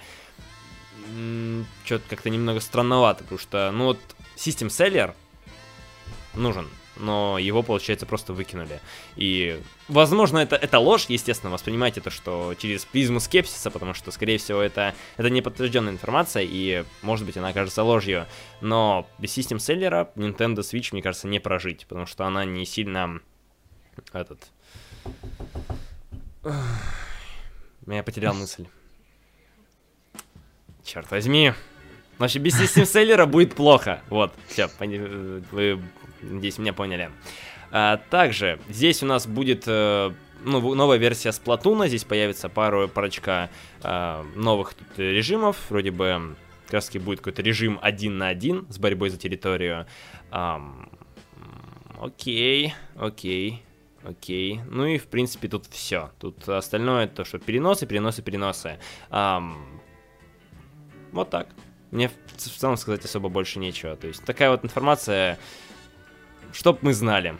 что-то 1.85 2.05
как-то 2.09 2.31
немного 2.31 2.61
странновато, 2.61 3.25
потому 3.25 3.39
что, 3.39 3.71
ну 3.73 3.85
вот, 3.87 3.99
System 4.37 4.69
Seller 4.69 5.15
нужен, 6.35 6.69
но 6.99 7.39
его, 7.39 7.63
получается, 7.63 8.07
просто 8.07 8.33
выкинули. 8.33 8.81
И, 9.17 9.61
возможно, 9.89 10.39
это, 10.39 10.57
это 10.57 10.79
ложь, 10.79 11.07
естественно, 11.09 11.53
воспринимайте 11.53 12.01
это, 12.01 12.11
что 12.11 12.55
через 12.59 12.85
призму 12.85 13.21
скепсиса, 13.21 13.71
потому 13.71 13.95
что, 13.95 14.11
скорее 14.11 14.39
всего, 14.39 14.61
это, 14.61 14.95
это 15.17 15.31
не 15.31 15.43
подтвержденная 15.43 15.93
информация, 15.93 16.45
и, 16.47 16.85
может 17.03 17.25
быть, 17.27 17.37
она 17.37 17.49
окажется 17.49 17.83
ложью. 17.83 18.27
Но 18.61 19.09
без 19.19 19.37
Seller 19.37 20.09
Nintendo 20.15 20.59
Switch, 20.59 20.89
мне 20.93 21.03
кажется, 21.03 21.29
не 21.29 21.39
прожить, 21.39 21.87
потому 21.89 22.07
что 22.07 22.25
она 22.27 22.45
не 22.45 22.65
сильно... 22.67 23.21
Этот... 24.13 24.49
Я 27.87 28.03
потерял 28.03 28.35
мысль. 28.35 28.67
Черт 30.85 31.11
возьми. 31.11 31.53
Значит, 32.19 32.43
без 32.43 32.55
Seller 32.61 33.27
будет 33.27 33.55
плохо. 33.55 34.03
Вот, 34.09 34.33
все, 34.49 34.69
вы 34.79 35.81
Надеюсь, 36.23 36.59
меня 36.59 36.73
поняли. 36.73 37.11
А, 37.71 37.99
также 38.11 38.59
здесь 38.69 39.03
у 39.03 39.07
нас 39.07 39.27
будет 39.27 39.65
э, 39.67 40.13
ну, 40.45 40.75
новая 40.75 40.99
версия 40.99 41.33
Сплатуна. 41.33 41.89
Здесь 41.89 42.05
появится 42.05 42.49
пару 42.49 42.89
парочка 42.89 43.51
э, 43.83 44.25
новых 44.35 44.75
режимов. 44.97 45.57
Вроде 45.69 45.91
бы 45.91 46.37
как 46.65 46.75
раз 46.75 46.87
таки 46.87 46.99
будет 46.99 47.21
какой-то 47.21 47.43
режим 47.43 47.79
один 47.81 48.19
на 48.19 48.29
один 48.29 48.67
с 48.71 48.79
борьбой 48.79 49.11
за 49.11 49.17
территорию. 49.17 49.87
Эм, 50.31 50.91
окей, 51.99 52.75
окей. 52.97 53.63
Окей. 54.05 54.61
Ну 54.69 54.87
и, 54.87 54.99
в 54.99 55.07
принципе, 55.07 55.49
тут 55.49 55.67
все. 55.67 56.11
Тут 56.21 56.49
остальное 56.49 57.09
то, 57.09 57.25
что 57.25 57.39
переносы, 57.39 57.87
переносы, 57.87 58.23
переносы. 58.23 58.79
Эм, 59.11 59.81
вот 61.13 61.31
так. 61.31 61.49
Мне 61.91 62.09
в 62.09 62.37
целом 62.37 62.77
сказать 62.77 63.05
особо 63.05 63.29
больше 63.29 63.59
нечего. 63.59 63.97
То 63.97 64.07
есть 64.07 64.23
такая 64.25 64.51
вот 64.51 64.65
информация 64.65 65.39
чтоб 66.59 66.83
мы 66.83 66.93
знали. 66.93 67.35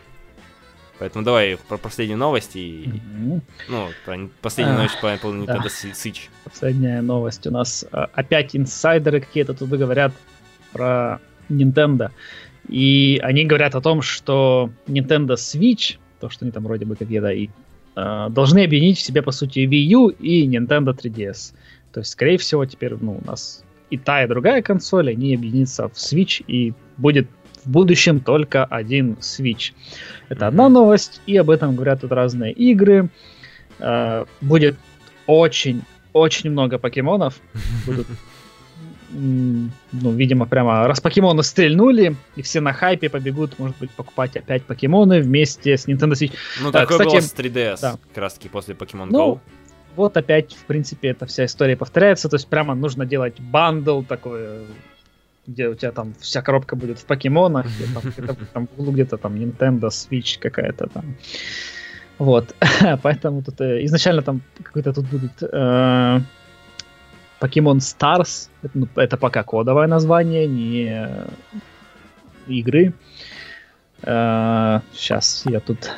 Поэтому 0.97 1.25
давай 1.25 1.57
про 1.67 1.77
последние 1.77 2.17
новости. 2.17 2.57
Mm-hmm. 2.57 3.41
Ну, 3.69 3.87
про 4.05 4.17
последнюю 4.41 4.77
новость 4.77 5.01
по 5.01 5.07
Apple 5.07 5.45
Nintendo 5.45 5.63
да. 5.63 5.69
Switch. 5.69 6.29
Последняя 6.45 7.01
новость 7.01 7.45
у 7.47 7.51
нас. 7.51 7.85
А, 7.91 8.09
опять 8.13 8.55
инсайдеры 8.55 9.19
какие-то 9.19 9.53
туда 9.53 9.75
говорят 9.75 10.13
про 10.71 11.19
Nintendo. 11.49 12.11
И 12.69 13.19
они 13.21 13.45
говорят 13.45 13.75
о 13.75 13.81
том, 13.81 14.01
что 14.01 14.69
Nintendo 14.87 15.35
Switch, 15.35 15.97
то, 16.21 16.29
что 16.29 16.45
они 16.45 16.51
там 16.53 16.63
вроде 16.63 16.85
бы 16.85 16.95
какие-то 16.95 17.29
и 17.29 17.49
э, 17.95 18.27
должны 18.29 18.63
объединить 18.63 18.99
в 18.99 19.01
себе, 19.01 19.21
по 19.21 19.31
сути, 19.31 19.59
Wii 19.59 19.93
U 19.95 20.07
и 20.09 20.47
Nintendo 20.47 20.95
3DS. 20.95 21.53
То 21.91 21.99
есть, 21.99 22.11
скорее 22.11 22.37
всего, 22.37 22.65
теперь 22.65 22.95
ну, 22.95 23.19
у 23.21 23.27
нас 23.27 23.63
и 23.89 23.97
та, 23.97 24.23
и 24.23 24.27
другая 24.27 24.61
консоль, 24.61 25.09
они 25.09 25.35
объединятся 25.35 25.89
в 25.89 25.93
Switch, 25.93 26.43
и 26.47 26.73
будет 26.97 27.27
в 27.63 27.69
будущем 27.69 28.19
только 28.19 28.65
один 28.65 29.17
Switch. 29.19 29.73
Это 30.29 30.47
одна 30.47 30.69
новость, 30.69 31.21
и 31.25 31.37
об 31.37 31.49
этом 31.49 31.75
говорят 31.75 32.01
тут 32.01 32.11
разные 32.11 32.53
игры. 32.53 33.09
Uh, 33.79 34.27
будет 34.41 34.77
очень, 35.25 35.83
очень 36.11 36.49
много 36.49 36.77
покемонов. 36.77 37.35
Будут, 37.85 38.07
ну, 39.11 40.11
видимо, 40.11 40.45
прямо 40.45 40.85
раз 40.85 40.99
покемоны 40.99 41.43
стрельнули, 41.43 42.15
и 42.35 42.41
все 42.41 42.59
на 42.59 42.73
хайпе 42.73 43.09
побегут, 43.09 43.57
может 43.57 43.77
быть, 43.77 43.89
покупать 43.91 44.35
опять 44.35 44.63
покемоны 44.63 45.21
вместе 45.21 45.77
с 45.77 45.87
Nintendo 45.87 46.11
Switch. 46.11 46.33
Ну, 46.61 46.71
такое 46.71 46.99
Кстати, 46.99 47.15
было 47.15 47.21
с 47.21 47.33
3DS, 47.33 47.77
да. 47.81 47.97
как 48.09 48.17
раз 48.17 48.33
таки 48.33 48.49
после 48.49 48.75
Pokemon 48.75 49.07
ну, 49.09 49.33
Go 49.35 49.39
вот 49.95 50.15
опять, 50.15 50.53
в 50.53 50.63
принципе, 50.63 51.09
эта 51.09 51.25
вся 51.25 51.45
история 51.45 51.75
повторяется. 51.75 52.29
То 52.29 52.35
есть 52.37 52.47
прямо 52.47 52.73
нужно 52.75 53.05
делать 53.05 53.39
бандл 53.39 54.01
такой 54.01 54.65
где 55.49 55.67
у 55.67 55.75
тебя 55.75 55.91
там 55.91 56.13
вся 56.19 56.41
коробка 56.41 56.75
будет 56.75 56.99
в 56.99 57.05
покемонах, 57.05 57.65
там, 57.93 58.37
там 58.53 58.67
в 58.67 58.79
углу 58.79 58.91
где-то 58.91 59.17
там 59.17 59.35
Nintendo 59.35 59.89
Switch 59.89 60.39
какая-то 60.39 60.87
там. 60.87 61.15
Вот, 62.17 62.55
поэтому 63.01 63.41
тут 63.41 63.61
э, 63.61 63.85
изначально 63.85 64.21
там 64.21 64.41
какой-то 64.63 64.93
тут 64.93 65.05
будет 65.05 65.41
э, 65.41 66.19
Pokemon 67.39 67.79
Stars, 67.79 68.49
это, 68.63 68.77
ну, 68.77 68.87
это 68.95 69.17
пока 69.17 69.43
кодовое 69.43 69.87
название, 69.87 70.47
не 70.47 71.07
игры. 72.47 72.93
Э, 74.03 74.81
сейчас 74.93 75.45
я 75.45 75.59
тут 75.59 75.91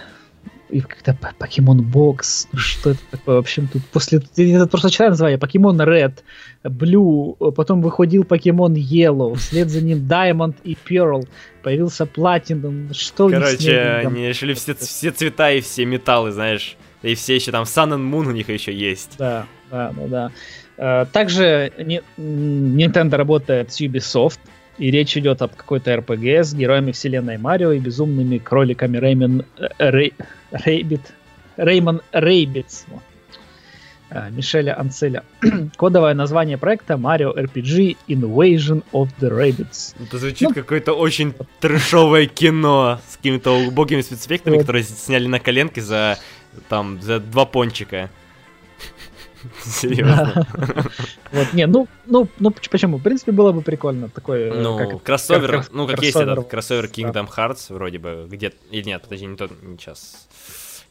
и 0.71 0.81
как-то 0.81 1.17
Pokemon 1.39 1.79
Box, 1.79 2.47
ну 2.51 2.59
что 2.59 2.91
это 2.91 2.99
такое, 3.11 3.35
в 3.35 3.39
общем, 3.39 3.67
тут 3.67 3.83
после, 3.87 4.21
я 4.35 4.65
просто 4.65 4.89
читал 4.89 5.09
название, 5.09 5.37
Pokemon 5.37 5.77
Red, 5.77 6.13
Blue, 6.63 7.51
потом 7.51 7.81
выходил 7.81 8.23
Pokemon 8.23 8.73
Yellow, 8.73 9.35
вслед 9.35 9.69
за 9.69 9.81
ним 9.81 9.99
Diamond 10.07 10.55
и 10.63 10.77
Pearl, 10.87 11.27
появился 11.61 12.05
Platinum, 12.05 12.93
что 12.93 13.29
Короче, 13.29 14.03
они 14.05 14.27
решили 14.27 14.53
все, 14.53 14.73
все 14.75 15.11
цвета 15.11 15.51
и 15.51 15.61
все 15.61 15.85
металлы, 15.85 16.31
знаешь, 16.31 16.77
и 17.01 17.15
все 17.15 17.35
еще 17.35 17.51
там 17.51 17.63
Sun 17.63 17.93
and 17.93 18.09
Moon 18.09 18.27
у 18.27 18.31
них 18.31 18.49
еще 18.49 18.73
есть. 18.73 19.15
Да, 19.17 19.45
да, 19.69 19.93
да, 19.95 20.07
да. 20.07 20.31
Э, 20.77 21.05
также 21.11 21.71
Nintendo 22.17 23.15
работает 23.15 23.73
с 23.73 23.81
Ubisoft, 23.81 24.39
и 24.77 24.91
речь 24.91 25.17
идет 25.17 25.41
об 25.41 25.55
какой-то 25.55 25.93
RPG 25.93 26.43
с 26.43 26.53
героями 26.53 26.91
вселенной 26.91 27.37
Марио 27.37 27.71
и 27.71 27.79
безумными 27.79 28.37
кроликами 28.37 28.97
Реймен 28.97 29.45
Рей, 29.77 30.13
Рейбит, 30.51 31.13
Реймон 31.57 32.01
Рейбитс. 32.11 32.85
Мишеля 34.31 34.77
Анцеля. 34.77 35.23
Кодовое 35.77 36.13
название 36.13 36.57
проекта 36.57 36.95
Mario 36.95 37.33
RPG 37.33 37.97
Invasion 38.09 38.83
of 38.91 39.09
the 39.19 39.29
Rabbids. 39.29 39.95
Это 40.01 40.17
звучит 40.17 40.49
ну, 40.49 40.53
какое-то 40.53 40.93
очень 40.93 41.33
трешовое 41.59 42.25
кино 42.25 42.99
с 43.09 43.17
какими-то 43.17 43.51
убогими 43.51 44.01
спецэффектами, 44.01 44.55
вот. 44.55 44.61
которые 44.61 44.83
сняли 44.83 45.27
на 45.27 45.39
коленке 45.39 45.81
за 45.81 46.17
там 46.67 47.01
за 47.01 47.19
два 47.19 47.45
пончика. 47.45 48.09
Серьезно. 49.63 50.45
Вот, 51.31 51.53
не, 51.53 51.67
ну, 51.67 51.87
ну, 52.05 52.27
ну, 52.39 52.51
почему? 52.51 52.97
В 52.97 53.03
принципе, 53.03 53.31
было 53.31 53.51
бы 53.51 53.61
прикольно 53.61 54.09
такое. 54.09 54.53
Ну, 54.53 54.77
как, 54.77 55.03
кроссовер, 55.03 55.65
ну, 55.71 55.87
как 55.87 56.01
есть 56.01 56.17
этот 56.17 56.47
кроссовер 56.47 56.85
Kingdom 56.85 57.29
Hearts, 57.29 57.73
вроде 57.73 57.99
бы, 57.99 58.27
где 58.29 58.53
Или 58.69 58.83
нет, 58.83 59.03
подожди, 59.03 59.25
не 59.25 59.35
тот, 59.35 59.51
не 59.61 59.77
сейчас. 59.77 60.27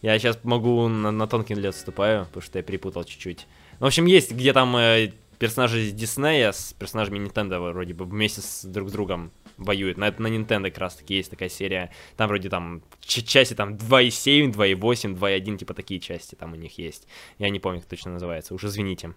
Я 0.02 0.18
сейчас 0.18 0.38
могу 0.44 0.88
на, 0.88 1.10
на 1.10 1.26
тонкий 1.26 1.54
лед 1.54 1.74
отступаю, 1.74 2.24
потому 2.26 2.42
что 2.42 2.58
я 2.58 2.62
перепутал 2.62 3.04
чуть-чуть. 3.04 3.46
Ну, 3.80 3.86
в 3.86 3.88
общем, 3.88 4.06
есть, 4.06 4.32
где 4.32 4.52
там 4.52 4.74
э, 4.76 5.12
персонажи 5.38 5.80
из 5.80 5.92
Диснея 5.92 6.52
с 6.52 6.72
персонажами 6.72 7.18
Nintendo 7.18 7.72
вроде 7.72 7.94
бы 7.94 8.04
вместе 8.04 8.40
с 8.40 8.64
друг 8.64 8.88
с 8.88 8.92
другом 8.92 9.30
воюют. 9.60 9.98
На, 9.98 10.06
на 10.06 10.26
Nintendo 10.26 10.70
как 10.70 10.78
раз 10.78 10.96
таки 10.96 11.14
есть 11.14 11.30
такая 11.30 11.48
серия. 11.48 11.90
Там 12.16 12.28
вроде 12.28 12.48
там 12.48 12.82
части 13.00 13.54
там 13.54 13.74
2.7, 13.74 14.52
2.8, 14.52 15.16
2.1, 15.16 15.58
типа 15.58 15.74
такие 15.74 16.00
части 16.00 16.34
там 16.34 16.52
у 16.52 16.56
них 16.56 16.78
есть. 16.78 17.06
Я 17.38 17.50
не 17.50 17.60
помню, 17.60 17.80
как 17.80 17.88
точно 17.88 18.12
называется. 18.12 18.54
Уж 18.54 18.64
извините. 18.64 19.14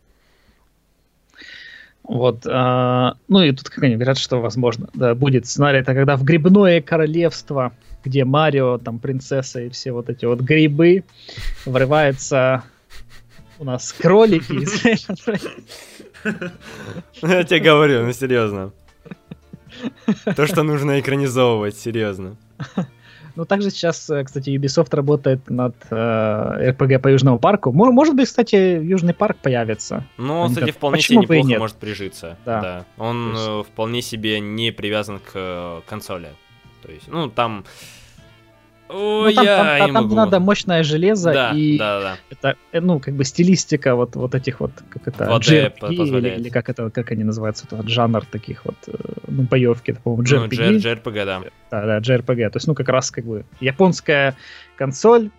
Вот, 2.03 2.45
а, 2.45 3.15
ну 3.29 3.41
и 3.41 3.51
тут 3.53 3.69
как 3.69 3.85
они 3.85 3.95
говорят, 3.95 4.17
что 4.17 4.41
возможно, 4.41 4.89
да, 4.93 5.15
будет 5.15 5.45
сценарий, 5.45 5.79
это 5.79 5.93
когда 5.93 6.17
в 6.17 6.23
грибное 6.25 6.81
королевство, 6.81 7.71
где 8.03 8.25
Марио, 8.25 8.77
там 8.77 8.99
принцесса 8.99 9.61
и 9.61 9.69
все 9.69 9.93
вот 9.93 10.09
эти 10.09 10.25
вот 10.25 10.41
грибы, 10.41 11.05
врываются 11.65 12.65
у 13.57 13.63
нас 13.63 13.93
кролики. 13.93 14.67
Я 17.21 17.43
тебе 17.45 17.59
говорю, 17.59 18.05
ну 18.05 18.11
серьезно. 18.11 18.73
То, 20.35 20.47
что 20.47 20.63
нужно 20.63 20.99
экранизовывать, 20.99 21.77
серьезно. 21.77 22.35
Ну, 23.35 23.45
также 23.45 23.71
сейчас, 23.71 24.09
э, 24.11 24.23
кстати, 24.23 24.51
Ubisoft 24.51 24.95
работает 24.95 25.49
над 25.49 25.75
э, 25.89 25.95
RPG 25.95 26.99
по 26.99 27.07
Южному 27.07 27.39
парку. 27.39 27.71
Может 27.71 28.15
быть, 28.15 28.27
кстати, 28.27 28.55
Южный 28.55 29.15
парк 29.15 29.37
появится. 29.41 30.05
Ну, 30.17 30.41
он, 30.41 30.53
кстати, 30.53 30.69
вполне 30.69 30.97
Почему 30.97 31.23
себе 31.23 31.39
неплохо 31.39 31.59
может 31.59 31.77
прижиться. 31.77 32.37
Да. 32.45 32.61
да. 32.61 32.85
Он 32.97 33.31
есть... 33.31 33.43
Э, 33.47 33.63
вполне 33.63 34.03
себе 34.03 34.39
не 34.39 34.69
привязан 34.69 35.17
к 35.17 35.31
э, 35.33 35.81
консоли. 35.87 36.29
То 36.83 36.91
есть, 36.91 37.07
ну, 37.07 37.27
там 37.27 37.65
Ой, 38.93 39.33
ну, 39.33 39.35
там, 39.35 39.45
я 39.45 39.77
там, 39.79 39.93
там, 39.93 40.07
там 40.09 40.15
надо 40.15 40.39
мощное 40.39 40.83
железо 40.83 41.33
да, 41.33 41.51
и 41.51 41.79
да, 41.79 41.99
да. 41.99 42.17
это 42.29 42.57
э, 42.71 42.79
ну 42.79 42.99
как 42.99 43.15
бы 43.15 43.23
стилистика 43.23 43.95
вот 43.95 44.15
вот 44.15 44.35
этих 44.35 44.59
вот 44.59 44.71
как 44.89 45.07
это 45.07 45.23
JRPG, 45.23 45.93
или, 45.93 46.29
или 46.29 46.49
как 46.49 46.69
это 46.69 46.91
как 46.91 47.11
они 47.11 47.23
называются 47.23 47.65
это 47.65 47.77
вот 47.77 47.87
жанр 47.87 48.23
таких 48.25 48.65
вот 48.65 48.75
э, 48.87 48.93
ну 49.27 49.43
боевки 49.43 49.91
это 49.91 50.01
по-моему 50.01 50.23
JRPG. 50.23 50.69
Ну, 50.69 50.77
JRPG, 50.77 51.25
да. 51.25 51.41
Да, 51.71 51.85
да, 51.85 51.97
JRPG. 51.97 52.49
То 52.51 52.57
есть 52.57 52.67
ну 52.67 52.75
как 52.75 52.89
раз 52.89 53.09
как 53.09 53.25
бы 53.25 53.45
японская 53.59 54.35
консоль 54.75 55.31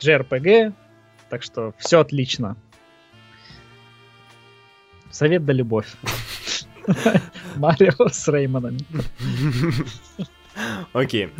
JRPG, 0.00 0.72
так 1.28 1.42
что 1.42 1.74
все 1.78 2.00
отлично. 2.00 2.56
Совет 5.10 5.44
да 5.44 5.52
любовь. 5.52 5.88
Марио 7.56 8.08
с 8.08 8.28
Реймонами. 8.28 8.80
Окей. 10.94 11.30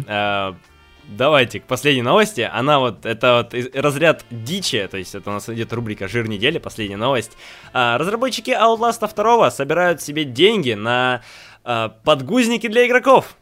Давайте 1.04 1.60
к 1.60 1.64
последней 1.64 2.02
новости. 2.02 2.48
Она 2.52 2.78
вот, 2.78 3.04
это 3.04 3.44
вот 3.52 3.74
разряд 3.74 4.24
дичи, 4.30 4.86
то 4.90 4.96
есть 4.96 5.14
это 5.14 5.30
у 5.30 5.32
нас 5.32 5.48
идет 5.48 5.72
рубрика 5.72 6.08
«Жир 6.08 6.28
недели», 6.28 6.58
последняя 6.58 6.96
новость. 6.96 7.32
А, 7.72 7.98
разработчики 7.98 8.50
Outlast 8.50 9.14
2 9.14 9.50
собирают 9.50 10.00
себе 10.00 10.24
деньги 10.24 10.72
на 10.72 11.22
а, 11.64 11.88
подгузники 12.04 12.68
для 12.68 12.86
игроков. 12.86 13.36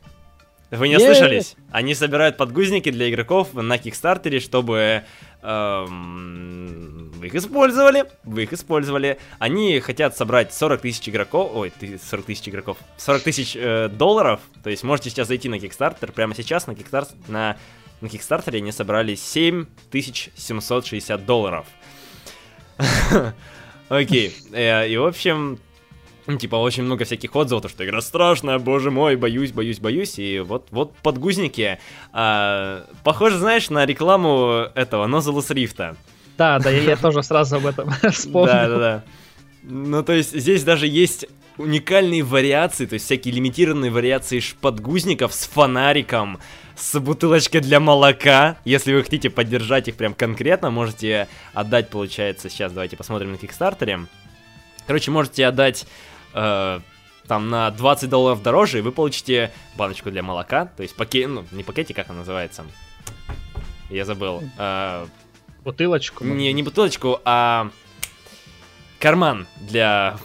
Вы 0.71 0.89
не 0.89 0.97
ослышались? 0.97 1.57
Они 1.73 1.95
собирают 1.95 2.37
подгузники 2.37 2.91
для 2.91 3.11
игроков 3.11 3.55
на 3.55 3.77
Кикстартере, 3.77 4.39
чтобы 4.39 5.03
эм, 5.43 7.11
вы 7.13 7.27
их 7.27 7.35
использовали, 7.35 8.07
вы 8.25 8.45
их 8.45 8.53
использовали. 8.53 9.19
Они 9.39 9.79
хотят 9.81 10.17
собрать 10.17 10.55
40 10.55 10.81
тысяч 10.81 11.09
игроков, 11.09 11.51
ой, 11.55 11.73
40 12.11 12.25
тысяч 12.25 12.49
игроков, 12.49 12.79
40 12.97 13.23
тысяч 13.23 13.57
э, 13.57 13.89
долларов. 13.89 14.41
То 14.63 14.71
есть 14.71 14.83
можете 14.83 15.11
сейчас 15.11 15.29
зайти 15.29 15.49
на 15.49 15.59
Кикстартер, 15.59 16.13
прямо 16.13 16.35
сейчас 16.35 16.67
на 16.67 16.75
Кикстартер, 16.75 17.17
на, 17.29 17.57
на 18.01 18.09
Кикстартере 18.09 18.59
они 18.59 18.73
собрали 18.73 19.15
7760 19.15 21.27
долларов. 21.27 21.67
Окей, 23.89 24.35
э, 24.53 24.89
и 24.89 24.97
в 24.97 25.05
общем, 25.05 25.59
типа, 26.39 26.57
очень 26.57 26.83
много 26.83 27.05
всяких 27.05 27.35
отзывов, 27.35 27.63
то, 27.63 27.69
что 27.69 27.85
игра 27.85 28.01
страшная, 28.01 28.59
боже 28.59 28.91
мой, 28.91 29.17
боюсь, 29.17 29.53
боюсь, 29.53 29.79
боюсь. 29.79 30.19
И 30.19 30.41
вот, 30.41 30.69
вот 30.71 30.95
подгузники. 30.97 31.79
А, 32.13 32.87
похоже, 33.05 33.39
знаешь, 33.39 33.71
на 33.71 33.87
рекламу 33.87 34.67
этого 34.75 35.07
Nozulus 35.07 35.53
Рифта. 35.53 35.97
Да, 36.39 36.59
да, 36.59 36.71
я, 36.71 36.83
я 36.83 36.97
тоже 36.97 37.23
сразу 37.23 37.57
об 37.57 37.67
этом 37.67 37.91
вспомнил. 38.13 38.53
Да, 38.53 38.69
да, 38.69 38.79
да. 38.79 39.05
Ну, 39.63 40.03
то 40.03 40.13
есть, 40.13 40.39
здесь 40.39 40.65
даже 40.65 40.87
есть 40.87 41.27
уникальные 41.61 42.23
вариации, 42.23 42.87
то 42.87 42.95
есть 42.95 43.05
всякие 43.05 43.35
лимитированные 43.35 43.91
вариации 43.91 44.43
подгузников 44.61 45.35
с 45.35 45.47
фонариком, 45.47 46.39
с 46.77 46.99
бутылочкой 46.99 47.61
для 47.61 47.79
молока. 47.79 48.57
Если 48.65 48.95
вы 48.95 49.03
хотите 49.03 49.31
поддержать 49.31 49.89
их 49.89 49.97
прям 49.97 50.15
конкретно, 50.15 50.71
можете 50.71 51.29
отдать, 51.53 51.91
получается, 51.91 52.49
сейчас 52.49 52.73
давайте 52.73 52.97
посмотрим 52.97 53.33
на 53.33 53.39
Кикстартере. 53.39 54.07
Короче, 54.87 55.11
можете 55.11 55.47
отдать 55.47 55.87
э, 56.35 56.81
там 57.27 57.49
на 57.49 57.71
20 57.71 58.11
долларов 58.11 58.43
дороже, 58.43 58.79
и 58.79 58.81
вы 58.81 58.93
получите 58.93 59.53
баночку 59.77 60.11
для 60.11 60.23
молока, 60.23 60.67
то 60.67 60.83
есть 60.83 60.97
пакет, 60.97 61.29
ну, 61.29 61.45
не 61.53 61.63
пакете, 61.63 61.95
как 61.95 62.11
он 62.11 62.17
называется, 62.17 62.65
я 63.89 64.05
забыл. 64.05 64.43
Э, 64.59 65.07
бутылочку? 65.65 66.25
Не, 66.25 66.53
не 66.53 66.63
бутылочку, 66.63 67.21
а 67.25 67.71
карман 68.99 69.47
для, 69.61 70.19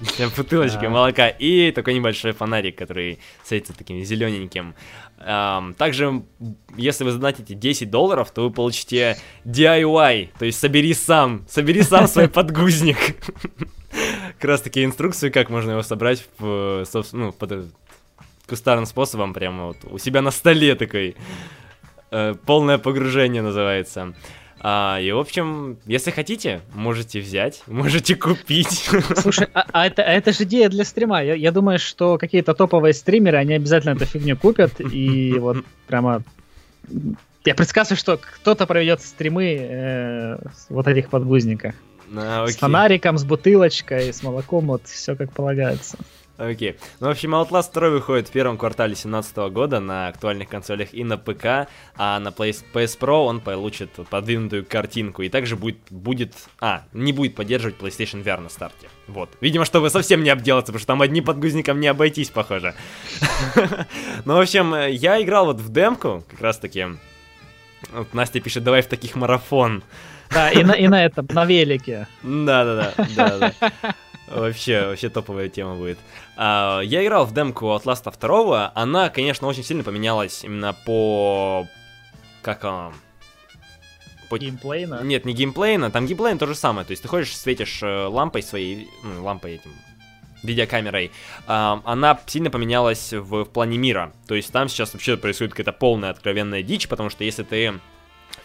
для 0.16 0.28
бутылочки 0.28 0.84
а. 0.84 0.90
молока 0.90 1.28
и 1.28 1.72
такой 1.72 1.94
небольшой 1.94 2.32
фонарик, 2.32 2.76
который 2.76 3.18
светится 3.42 3.76
таким 3.76 4.02
зелененьким. 4.02 4.74
Также, 5.18 6.22
если 6.76 7.04
вы 7.04 7.10
задонатите 7.10 7.54
10 7.54 7.90
долларов, 7.90 8.30
то 8.30 8.42
вы 8.42 8.50
получите 8.50 9.18
DIY, 9.44 10.30
то 10.38 10.44
есть 10.44 10.60
собери 10.60 10.94
сам, 10.94 11.44
собери 11.48 11.82
сам 11.82 12.06
свой 12.06 12.28
подгузник. 12.28 12.96
Как 14.38 14.44
раз 14.44 14.62
таки 14.62 14.84
инструкцию, 14.84 15.32
как 15.32 15.50
можно 15.50 15.72
его 15.72 15.82
собрать 15.82 16.24
в, 16.38 16.84
ну, 17.12 17.32
под 17.32 17.72
кустарным 18.46 18.86
способом, 18.86 19.34
прямо 19.34 19.66
вот 19.66 19.78
у 19.90 19.98
себя 19.98 20.22
на 20.22 20.30
столе 20.30 20.74
такой. 20.76 21.16
Э, 22.10 22.34
полное 22.46 22.78
погружение 22.78 23.42
называется. 23.42 24.14
А, 24.60 24.98
и, 25.00 25.10
в 25.12 25.18
общем, 25.18 25.78
если 25.86 26.10
хотите, 26.10 26.60
можете 26.74 27.20
взять, 27.20 27.62
можете 27.66 28.16
купить. 28.16 28.90
Слушай, 29.16 29.48
а, 29.54 29.66
а, 29.72 29.86
это, 29.86 30.02
а 30.02 30.10
это 30.10 30.32
же 30.32 30.44
идея 30.44 30.68
для 30.68 30.84
стрима. 30.84 31.22
Я, 31.22 31.34
я 31.34 31.52
думаю, 31.52 31.78
что 31.78 32.18
какие-то 32.18 32.54
топовые 32.54 32.94
стримеры, 32.94 33.36
они 33.36 33.54
обязательно 33.54 33.92
эту 33.92 34.04
фигню 34.04 34.36
купят. 34.36 34.80
И 34.80 35.34
вот 35.38 35.58
прямо... 35.86 36.22
Я 37.44 37.54
предсказываю, 37.54 37.98
что 37.98 38.18
кто-то 38.18 38.66
проведет 38.66 39.00
стримы 39.00 39.56
э, 39.58 40.38
вот 40.68 40.86
этих 40.86 41.08
подгузниках. 41.08 41.74
А, 42.14 42.46
с 42.46 42.56
фонариком, 42.56 43.18
с 43.18 43.24
бутылочкой, 43.24 44.12
с 44.12 44.22
молоком, 44.22 44.66
вот 44.66 44.86
все 44.86 45.14
как 45.14 45.32
полагается. 45.32 45.98
Окей. 46.38 46.76
Ну, 47.00 47.08
в 47.08 47.10
общем, 47.10 47.34
Outlast 47.34 47.72
2 47.74 47.90
выходит 47.90 48.28
в 48.28 48.30
первом 48.30 48.58
квартале 48.58 48.90
2017 48.90 49.36
года 49.50 49.80
на 49.80 50.06
актуальных 50.06 50.48
консолях 50.48 50.94
и 50.94 51.02
на 51.02 51.18
ПК, 51.18 51.68
а 51.96 52.20
на 52.20 52.28
PS 52.28 52.64
Pro 52.72 53.24
он 53.24 53.40
получит 53.40 53.90
подвинутую 54.08 54.64
картинку 54.64 55.22
и 55.22 55.28
также 55.28 55.56
будет, 55.56 55.78
будет... 55.90 56.34
А, 56.60 56.84
не 56.92 57.12
будет 57.12 57.34
поддерживать 57.34 57.76
PlayStation 57.78 58.22
VR 58.22 58.40
на 58.40 58.50
старте. 58.50 58.88
Вот. 59.08 59.30
Видимо, 59.40 59.64
чтобы 59.64 59.90
совсем 59.90 60.22
не 60.22 60.30
обделаться, 60.30 60.70
потому 60.72 60.78
что 60.78 60.86
там 60.86 61.02
одни 61.02 61.22
подгузником 61.22 61.80
не 61.80 61.88
обойтись, 61.88 62.30
похоже. 62.30 62.74
Ну, 64.24 64.36
в 64.36 64.40
общем, 64.40 64.74
я 64.90 65.20
играл 65.20 65.46
вот 65.46 65.60
в 65.60 65.72
демку, 65.72 66.24
как 66.30 66.40
раз 66.40 66.58
таки. 66.58 66.86
Вот 67.92 68.14
Настя 68.14 68.40
пишет, 68.40 68.62
давай 68.62 68.82
в 68.82 68.86
таких 68.86 69.16
марафон. 69.16 69.82
Да, 70.30 70.50
и 70.50 70.62
на, 70.62 70.72
и 70.72 70.86
на 70.88 71.04
этом, 71.04 71.26
на 71.30 71.44
велике. 71.44 72.06
Да-да-да, 72.22 72.92
да-да. 73.16 73.94
Вообще, 74.30 74.86
вообще 74.86 75.08
топовая 75.08 75.48
тема 75.48 75.74
будет. 75.74 75.98
А, 76.36 76.80
я 76.80 77.04
играл 77.04 77.24
в 77.24 77.32
демку 77.32 77.66
Outlast 77.66 78.12
2. 78.20 78.72
Она, 78.74 79.10
конечно, 79.10 79.46
очень 79.46 79.64
сильно 79.64 79.82
поменялась 79.82 80.44
именно 80.44 80.74
по... 80.84 81.66
Как 82.42 82.64
он... 82.64 82.94
По... 84.28 84.38
Геймплейно? 84.38 85.00
Нет, 85.02 85.24
не 85.24 85.32
геймплейно, 85.32 85.90
там 85.90 86.06
геймплейно 86.06 86.38
то 86.38 86.46
же 86.46 86.54
самое. 86.54 86.86
То 86.86 86.90
есть 86.92 87.02
ты 87.02 87.08
ходишь, 87.08 87.36
светишь 87.36 87.82
э, 87.82 88.06
лампой 88.06 88.42
своей, 88.42 88.88
ну, 89.02 89.24
лампой 89.24 89.54
этим, 89.54 89.70
видеокамерой, 90.42 91.10
а, 91.46 91.80
она 91.84 92.18
сильно 92.26 92.50
поменялась 92.50 93.12
в, 93.12 93.44
в 93.44 93.46
плане 93.46 93.78
мира. 93.78 94.12
То 94.26 94.34
есть 94.34 94.52
там 94.52 94.68
сейчас 94.68 94.92
вообще 94.92 95.16
происходит 95.16 95.52
какая-то 95.52 95.72
полная 95.72 96.10
откровенная 96.10 96.62
дичь, 96.62 96.88
потому 96.88 97.10
что 97.10 97.24
если 97.24 97.42
ты 97.42 97.80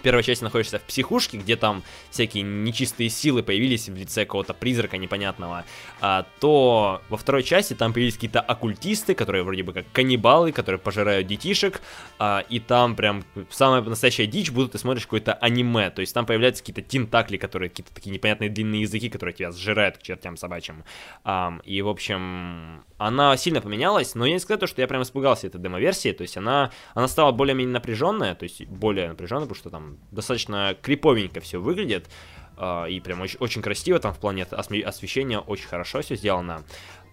первой 0.04 0.24
части 0.24 0.44
находишься 0.44 0.78
в 0.78 0.84
психушке, 0.84 1.38
где 1.38 1.56
там 1.56 1.82
всякие 2.12 2.44
нечистые 2.44 3.10
силы 3.10 3.42
появились 3.42 3.90
в 3.90 3.96
лице 3.96 4.26
какого-то 4.26 4.54
призрака 4.54 4.98
непонятного, 4.98 5.66
а, 6.02 6.26
то 6.40 7.02
во 7.10 7.18
второй 7.18 7.44
части 7.44 7.74
там 7.74 7.94
появились 7.94 8.16
какие-то 8.16 8.42
оккультисты, 8.42 9.16
которые 9.16 9.44
вроде 9.44 9.64
бы 9.64 9.74
как 9.74 9.86
каннибалы, 9.92 10.52
которые 10.52 10.80
пожирают 10.80 11.28
детишек, 11.28 11.82
а, 12.20 12.44
и 12.50 12.60
там 12.60 12.96
прям 12.96 13.24
самая 13.50 13.82
настоящая 13.82 14.28
дичь, 14.28 14.52
будут 14.52 14.74
ты 14.74 14.78
смотришь 14.78 15.04
какое-то 15.04 15.34
аниме, 15.34 15.90
то 15.90 16.02
есть 16.02 16.14
там 16.14 16.26
появляются 16.26 16.62
какие-то 16.64 16.82
тинтакли, 16.82 17.38
которые 17.38 17.70
какие-то 17.70 17.94
такие 17.94 18.12
непонятные 18.12 18.50
длинные 18.50 18.82
языки, 18.82 19.10
которые 19.10 19.34
тебя 19.34 19.52
сжирают 19.52 19.98
к 19.98 20.02
чертям 20.02 20.38
собачьим. 20.38 20.84
А, 21.24 21.58
и, 21.64 21.82
в 21.82 21.88
общем, 21.88 22.84
она 22.98 23.38
сильно 23.38 23.62
поменялась, 23.62 24.16
но 24.16 24.26
я 24.26 24.34
не 24.34 24.40
скажу, 24.40 24.68
что 24.68 24.82
я 24.82 24.88
прям 24.88 25.02
испугался 25.02 25.48
этой 25.48 25.62
демо-версии, 25.62 26.12
то 26.12 26.24
есть 26.24 26.38
она, 26.38 26.72
она 26.94 27.08
стала 27.08 27.32
более-менее 27.32 27.74
напряженная, 27.74 28.36
то 28.36 28.44
есть 28.44 28.66
более 28.66 29.10
напряженная, 29.10 29.46
потому 29.46 29.60
что 29.60 29.70
там 29.70 29.93
достаточно 30.12 30.76
криповенько 30.82 31.42
все 31.42 31.60
выглядит. 31.60 32.10
Uh, 32.56 32.90
и 32.90 33.00
прям 33.00 33.20
очень, 33.22 33.40
очень 33.40 33.64
красиво 33.64 33.98
там 33.98 34.14
в 34.14 34.20
плане 34.20 34.44
освещения 34.44 35.40
очень 35.40 35.68
хорошо 35.68 36.02
все 36.02 36.16
сделано. 36.16 36.64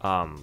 Um, 0.01 0.39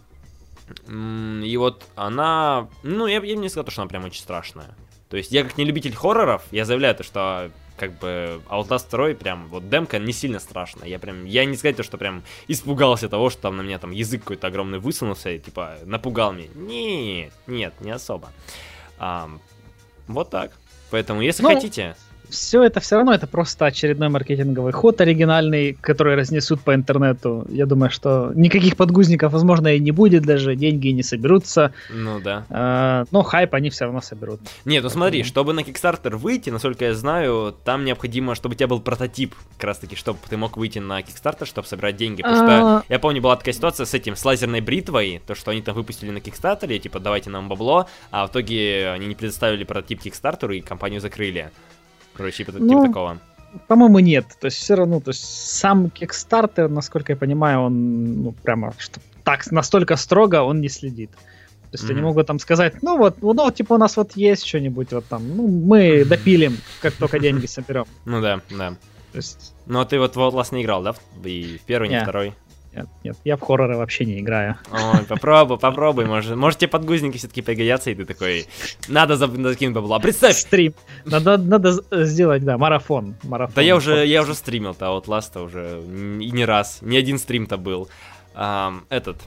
и 1.43 1.55
вот 1.57 1.85
она, 1.95 2.67
ну, 2.83 3.05
я, 3.05 3.15
я 3.15 3.35
бы 3.35 3.41
не 3.41 3.49
сказал, 3.49 3.69
что 3.69 3.81
она 3.83 3.89
прям 3.89 4.05
очень 4.05 4.21
страшная. 4.21 4.75
То 5.09 5.15
есть 5.15 5.31
я 5.31 5.43
как 5.43 5.57
не 5.57 5.65
любитель 5.65 5.95
хорроров, 5.95 6.43
я 6.51 6.65
заявляю 6.65 6.95
то, 6.95 7.03
что 7.03 7.51
как 7.77 7.97
бы 7.99 8.41
Outlast 8.49 8.89
2 8.89 9.13
прям 9.13 9.47
вот 9.47 9.69
демка 9.69 9.99
не 9.99 10.11
сильно 10.11 10.39
страшная. 10.39 10.87
Я 10.87 10.99
прям, 10.99 11.25
я 11.25 11.45
не 11.45 11.55
сказать 11.55 11.77
то, 11.77 11.83
что 11.83 11.97
прям 11.97 12.23
испугался 12.47 13.07
того, 13.07 13.29
что 13.29 13.43
там 13.43 13.57
на 13.57 13.61
меня 13.61 13.79
там 13.79 13.91
язык 13.91 14.21
какой-то 14.21 14.47
огромный 14.47 14.79
высунулся 14.79 15.29
и 15.29 15.39
типа 15.39 15.77
напугал 15.85 16.33
меня. 16.33 16.49
Нет, 16.55 17.33
нет, 17.45 17.73
не 17.79 17.91
особо. 17.91 18.31
Um, 18.99 19.39
вот 20.07 20.29
так. 20.29 20.51
Поэтому, 20.89 21.21
если 21.21 21.43
ну, 21.43 21.53
хотите, 21.53 21.95
все 22.29 22.63
это 22.63 22.79
все 22.79 22.97
равно 22.97 23.13
это 23.13 23.27
просто 23.27 23.65
очередной 23.65 24.09
маркетинговый 24.09 24.73
ход 24.73 25.01
оригинальный, 25.01 25.73
который 25.73 26.15
разнесут 26.15 26.61
по 26.61 26.73
интернету. 26.73 27.45
Я 27.49 27.65
думаю, 27.65 27.89
что 27.89 28.31
никаких 28.35 28.75
подгузников, 28.75 29.33
возможно, 29.33 29.75
и 29.75 29.79
не 29.79 29.91
будет 29.91 30.23
даже, 30.23 30.55
деньги 30.55 30.89
не 30.89 31.03
соберутся. 31.03 31.73
Ну 31.89 32.19
да. 32.19 32.45
А, 32.49 33.05
но 33.11 33.23
хайп 33.23 33.53
они 33.53 33.69
все 33.69 33.85
равно 33.85 34.01
соберут. 34.01 34.39
Нет, 34.65 34.83
ну 34.83 34.89
смотри, 34.89 35.23
чтобы 35.23 35.53
на 35.53 35.61
Kickstarter 35.61 36.15
выйти, 36.15 36.49
насколько 36.49 36.85
я 36.85 36.93
знаю, 36.93 37.55
там 37.63 37.85
необходимо, 37.85 38.35
чтобы 38.35 38.53
у 38.53 38.57
тебя 38.57 38.67
был 38.67 38.79
прототип, 38.79 39.35
как 39.57 39.63
раз 39.65 39.79
таки, 39.79 39.95
чтобы 39.95 40.19
ты 40.29 40.37
мог 40.37 40.57
выйти 40.57 40.79
на 40.79 40.99
Kickstarter, 40.99 41.45
чтобы 41.45 41.67
собирать 41.67 41.97
деньги. 41.97 42.21
Потому 42.21 42.47
что 42.47 42.83
я 42.89 42.99
помню, 42.99 43.21
была 43.21 43.35
такая 43.35 43.53
ситуация 43.53 43.85
с 43.85 43.93
этим, 43.93 44.15
с 44.15 44.25
лазерной 44.25 44.61
бритвой, 44.61 45.21
то, 45.25 45.35
что 45.35 45.51
они 45.51 45.61
там 45.61 45.75
выпустили 45.75 46.11
на 46.11 46.17
Kickstarter, 46.17 46.77
типа, 46.77 46.99
давайте 46.99 47.29
нам 47.29 47.49
бабло, 47.49 47.87
а 48.11 48.27
в 48.27 48.31
итоге 48.31 48.89
они 48.89 49.07
не 49.07 49.15
предоставили 49.15 49.63
прототип 49.63 50.01
Kickstarter 50.05 50.55
и 50.55 50.61
компанию 50.61 51.01
закрыли. 51.01 51.51
Короче, 52.17 52.43
типа, 52.43 52.57
ну, 52.57 52.67
типа 52.67 52.87
такого. 52.87 53.17
По-моему, 53.67 53.99
нет. 53.99 54.25
То 54.39 54.45
есть 54.45 54.57
все 54.57 54.75
равно, 54.75 54.99
то 54.99 55.11
есть 55.11 55.23
сам 55.23 55.85
Kickstarter, 55.85 56.67
насколько 56.67 57.13
я 57.13 57.17
понимаю, 57.17 57.61
он 57.61 58.23
ну, 58.23 58.31
прямо 58.31 58.73
что, 58.77 58.99
так 59.23 59.49
настолько 59.51 59.95
строго 59.95 60.43
он 60.43 60.59
не 60.59 60.69
следит. 60.69 61.11
То 61.11 61.73
есть 61.73 61.83
mm-hmm. 61.83 61.91
они 61.91 62.01
могут 62.01 62.27
там 62.27 62.39
сказать, 62.39 62.81
ну 62.81 62.97
вот, 62.97 63.21
ну, 63.21 63.33
ну 63.33 63.51
типа 63.51 63.73
у 63.73 63.77
нас 63.77 63.97
вот 63.97 64.13
есть 64.15 64.45
что-нибудь 64.45 64.91
вот 64.93 65.05
там, 65.05 65.35
ну 65.35 65.47
мы 65.47 66.05
допилим, 66.05 66.57
как 66.81 66.93
только 66.93 67.19
деньги 67.19 67.45
соберем. 67.45 67.85
Ну 68.05 68.21
да, 68.21 68.41
да. 68.49 68.69
То 69.11 69.17
есть... 69.17 69.53
Ну 69.65 69.79
а 69.79 69.85
ты 69.85 69.99
вот 69.99 70.15
в 70.15 70.19
Outlast 70.19 70.53
не 70.55 70.63
играл, 70.63 70.81
да? 70.81 70.95
И 71.23 71.59
в 71.61 71.65
первый, 71.65 71.89
не 71.89 72.01
второй? 72.01 72.33
Нет, 72.75 72.87
нет, 73.03 73.17
я 73.23 73.37
в 73.37 73.41
хорроры 73.41 73.77
вообще 73.77 74.05
не 74.05 74.19
играю. 74.19 74.57
Ой, 74.71 75.03
попробуй, 75.07 75.57
попробуй, 75.57 76.05
может, 76.05 76.35
может 76.35 76.59
тебе 76.59 76.67
подгузники 76.67 77.17
все-таки 77.17 77.41
пригодятся, 77.41 77.89
и 77.89 77.95
ты 77.95 78.05
такой, 78.05 78.45
надо 78.87 79.15
закинуть 79.15 79.73
бабла. 79.73 79.99
Представь! 79.99 80.37
Стрим. 80.37 80.73
Надо, 81.05 81.37
надо 81.37 81.73
сделать, 82.05 82.43
да, 82.43 82.57
марафон. 82.57 83.15
марафон. 83.23 83.55
Да 83.55 83.61
я 83.61 83.75
уже, 83.75 84.05
я 84.05 84.21
уже 84.21 84.35
стримил-то, 84.35 84.87
а 84.87 84.99
Outlast 84.99 85.43
уже 85.43 85.81
и 86.21 86.31
не 86.31 86.45
раз, 86.45 86.79
ни 86.81 86.97
один 86.97 87.17
стрим-то 87.17 87.57
был. 87.57 87.89
Um, 88.35 88.83
этот, 88.89 89.17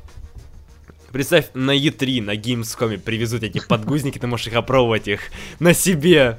Представь, 1.12 1.46
на 1.54 1.76
E3, 1.76 2.22
на 2.22 2.36
Gamescom 2.36 2.98
привезут 2.98 3.42
эти 3.42 3.60
подгузники, 3.66 4.18
ты 4.18 4.28
можешь 4.28 4.46
их 4.46 4.54
опробовать 4.54 5.08
их 5.08 5.22
на 5.58 5.74
себе. 5.74 6.38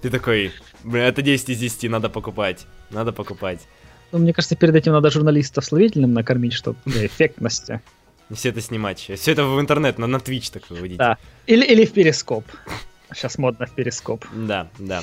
Ты 0.00 0.08
такой, 0.08 0.52
блин, 0.84 1.04
это 1.04 1.20
10 1.20 1.50
из 1.50 1.58
10, 1.58 1.90
надо 1.90 2.08
покупать, 2.08 2.66
надо 2.90 3.12
покупать. 3.12 3.60
Ну, 4.12 4.18
мне 4.18 4.32
кажется, 4.32 4.56
перед 4.56 4.74
этим 4.74 4.92
надо 4.92 5.10
журналистов 5.10 5.64
словительным 5.64 6.12
накормить, 6.12 6.52
чтобы 6.52 6.78
для 6.84 7.06
эффектности. 7.06 7.80
Все 8.32 8.48
это 8.48 8.60
снимать. 8.60 8.98
Все 8.98 9.32
это 9.32 9.44
в 9.44 9.60
интернет, 9.60 9.98
на, 9.98 10.06
на 10.06 10.16
Twitch 10.16 10.52
так 10.52 10.68
выводить. 10.70 10.98
Да. 10.98 11.18
Или, 11.46 11.64
или 11.64 11.84
в 11.84 11.92
перископ. 11.92 12.44
Сейчас 13.14 13.38
модно 13.38 13.66
в 13.66 13.70
перископ. 13.72 14.24
Да, 14.32 14.68
да. 14.78 15.02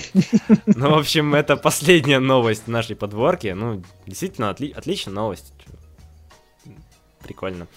Ну, 0.66 0.89
в 0.89 0.97
общем, 0.97 1.34
это 1.36 1.56
последняя 1.56 2.20
новость 2.20 2.68
нашей 2.68 2.97
подборки. 2.97 3.47
Ну, 3.47 3.82
действительно, 4.06 4.51
отли- 4.51 4.74
отличная 4.74 5.14
новость. 5.14 5.54
Прикольно. 7.24 7.68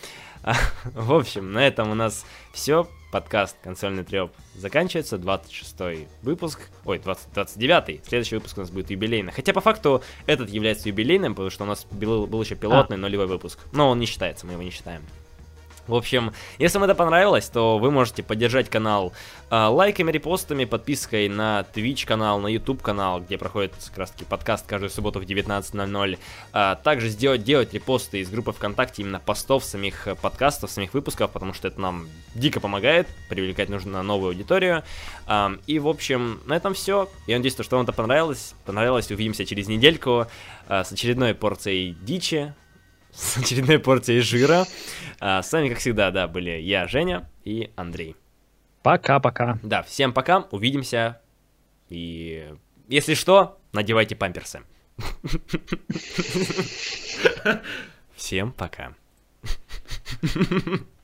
В 0.95 1.13
общем, 1.13 1.53
на 1.53 1.67
этом 1.67 1.91
у 1.91 1.95
нас 1.95 2.25
все. 2.53 2.89
Подкаст 3.17 3.57
«Консольный 3.63 4.05
треп» 4.05 4.31
заканчивается. 4.57 5.17
26 5.17 6.07
выпуск. 6.21 6.69
Ой, 6.85 6.99
20, 6.99 7.33
29 7.33 8.05
Следующий 8.07 8.35
выпуск 8.35 8.59
у 8.59 8.61
нас 8.61 8.71
будет 8.71 8.91
юбилейный. 8.91 9.33
Хотя, 9.33 9.55
по 9.55 9.63
факту, 9.63 10.03
этот 10.27 10.51
является 10.51 10.91
юбилейным, 10.91 11.35
потому 11.35 11.49
что 11.49 11.65
у 11.65 11.67
нас 11.67 11.87
был, 11.91 12.27
был 12.27 12.43
еще 12.43 12.57
пилотный 12.57 12.97
а. 12.97 13.01
нулевой 13.01 13.27
выпуск. 13.27 13.59
Но 13.73 13.89
он 13.89 14.01
не 14.01 14.05
считается, 14.05 14.45
мы 14.45 14.53
его 14.53 14.63
не 14.63 14.69
считаем. 14.69 15.01
В 15.87 15.95
общем, 15.95 16.33
если 16.59 16.79
вам 16.79 16.85
это 16.89 16.97
понравилось, 16.97 17.49
то 17.49 17.79
вы 17.79 17.91
можете 17.91 18.23
поддержать 18.23 18.69
канал 18.69 19.13
э, 19.51 19.57
лайками, 19.57 20.11
репостами, 20.11 20.65
подпиской 20.65 21.29
на 21.29 21.65
Twitch 21.75 22.07
канал, 22.07 22.41
на 22.41 22.49
YouTube 22.49 22.83
канал, 22.83 23.21
где 23.21 23.39
проходит 23.39 23.73
как 23.91 23.99
раз 23.99 24.11
таки 24.11 24.25
подкаст 24.25 24.67
каждую 24.67 24.91
субботу 24.91 25.21
в 25.21 25.23
19.00. 25.23 26.15
Э, 26.15 26.19
а 26.53 26.75
также 26.75 27.09
сделать, 27.09 27.45
делать 27.45 27.73
репосты 27.73 28.19
из 28.19 28.31
группы 28.31 28.53
ВКонтакте 28.53 29.03
именно 29.03 29.21
постов 29.21 29.65
самих 29.65 30.09
э, 30.09 30.17
подкастов, 30.17 30.71
самих 30.71 30.93
выпусков, 30.93 31.31
потому 31.31 31.55
что 31.55 31.69
это 31.69 31.81
нам 31.81 32.09
дико 32.35 32.59
помогает, 32.59 33.07
привлекать 33.29 33.69
нужно 33.69 34.03
новую 34.03 34.31
аудиторию. 34.31 34.83
Э, 35.29 35.51
и, 35.69 35.79
в 35.79 35.87
общем, 35.87 36.41
на 36.47 36.57
этом 36.57 36.75
все. 36.75 37.09
Я 37.29 37.37
надеюсь, 37.37 37.55
что 37.55 37.77
вам 37.77 37.85
это 37.85 37.93
понравилось. 37.93 38.55
Понравилось, 38.65 39.11
увидимся 39.13 39.45
через 39.45 39.69
недельку 39.69 40.27
э, 40.69 40.83
с 40.83 40.91
очередной 40.91 41.35
порцией 41.35 41.97
дичи, 42.03 42.55
с 43.17 43.39
очередной 43.39 43.79
порцией 43.79 44.21
жира. 44.21 44.67
А, 45.21 45.43
с 45.43 45.51
вами, 45.53 45.71
как 45.71 45.79
всегда, 45.79 46.11
да, 46.11 46.29
были 46.29 46.51
я, 46.51 46.87
Женя 46.87 47.31
и 47.45 47.73
Андрей. 47.77 48.15
Пока-пока. 48.83 49.59
Да, 49.63 49.83
всем 49.83 50.13
пока, 50.13 50.41
увидимся. 50.51 51.23
И 51.89 52.53
если 52.89 53.15
что, 53.15 53.59
надевайте 53.73 54.15
памперсы. 54.15 54.61
Всем 58.15 58.53
пока. 58.53 58.95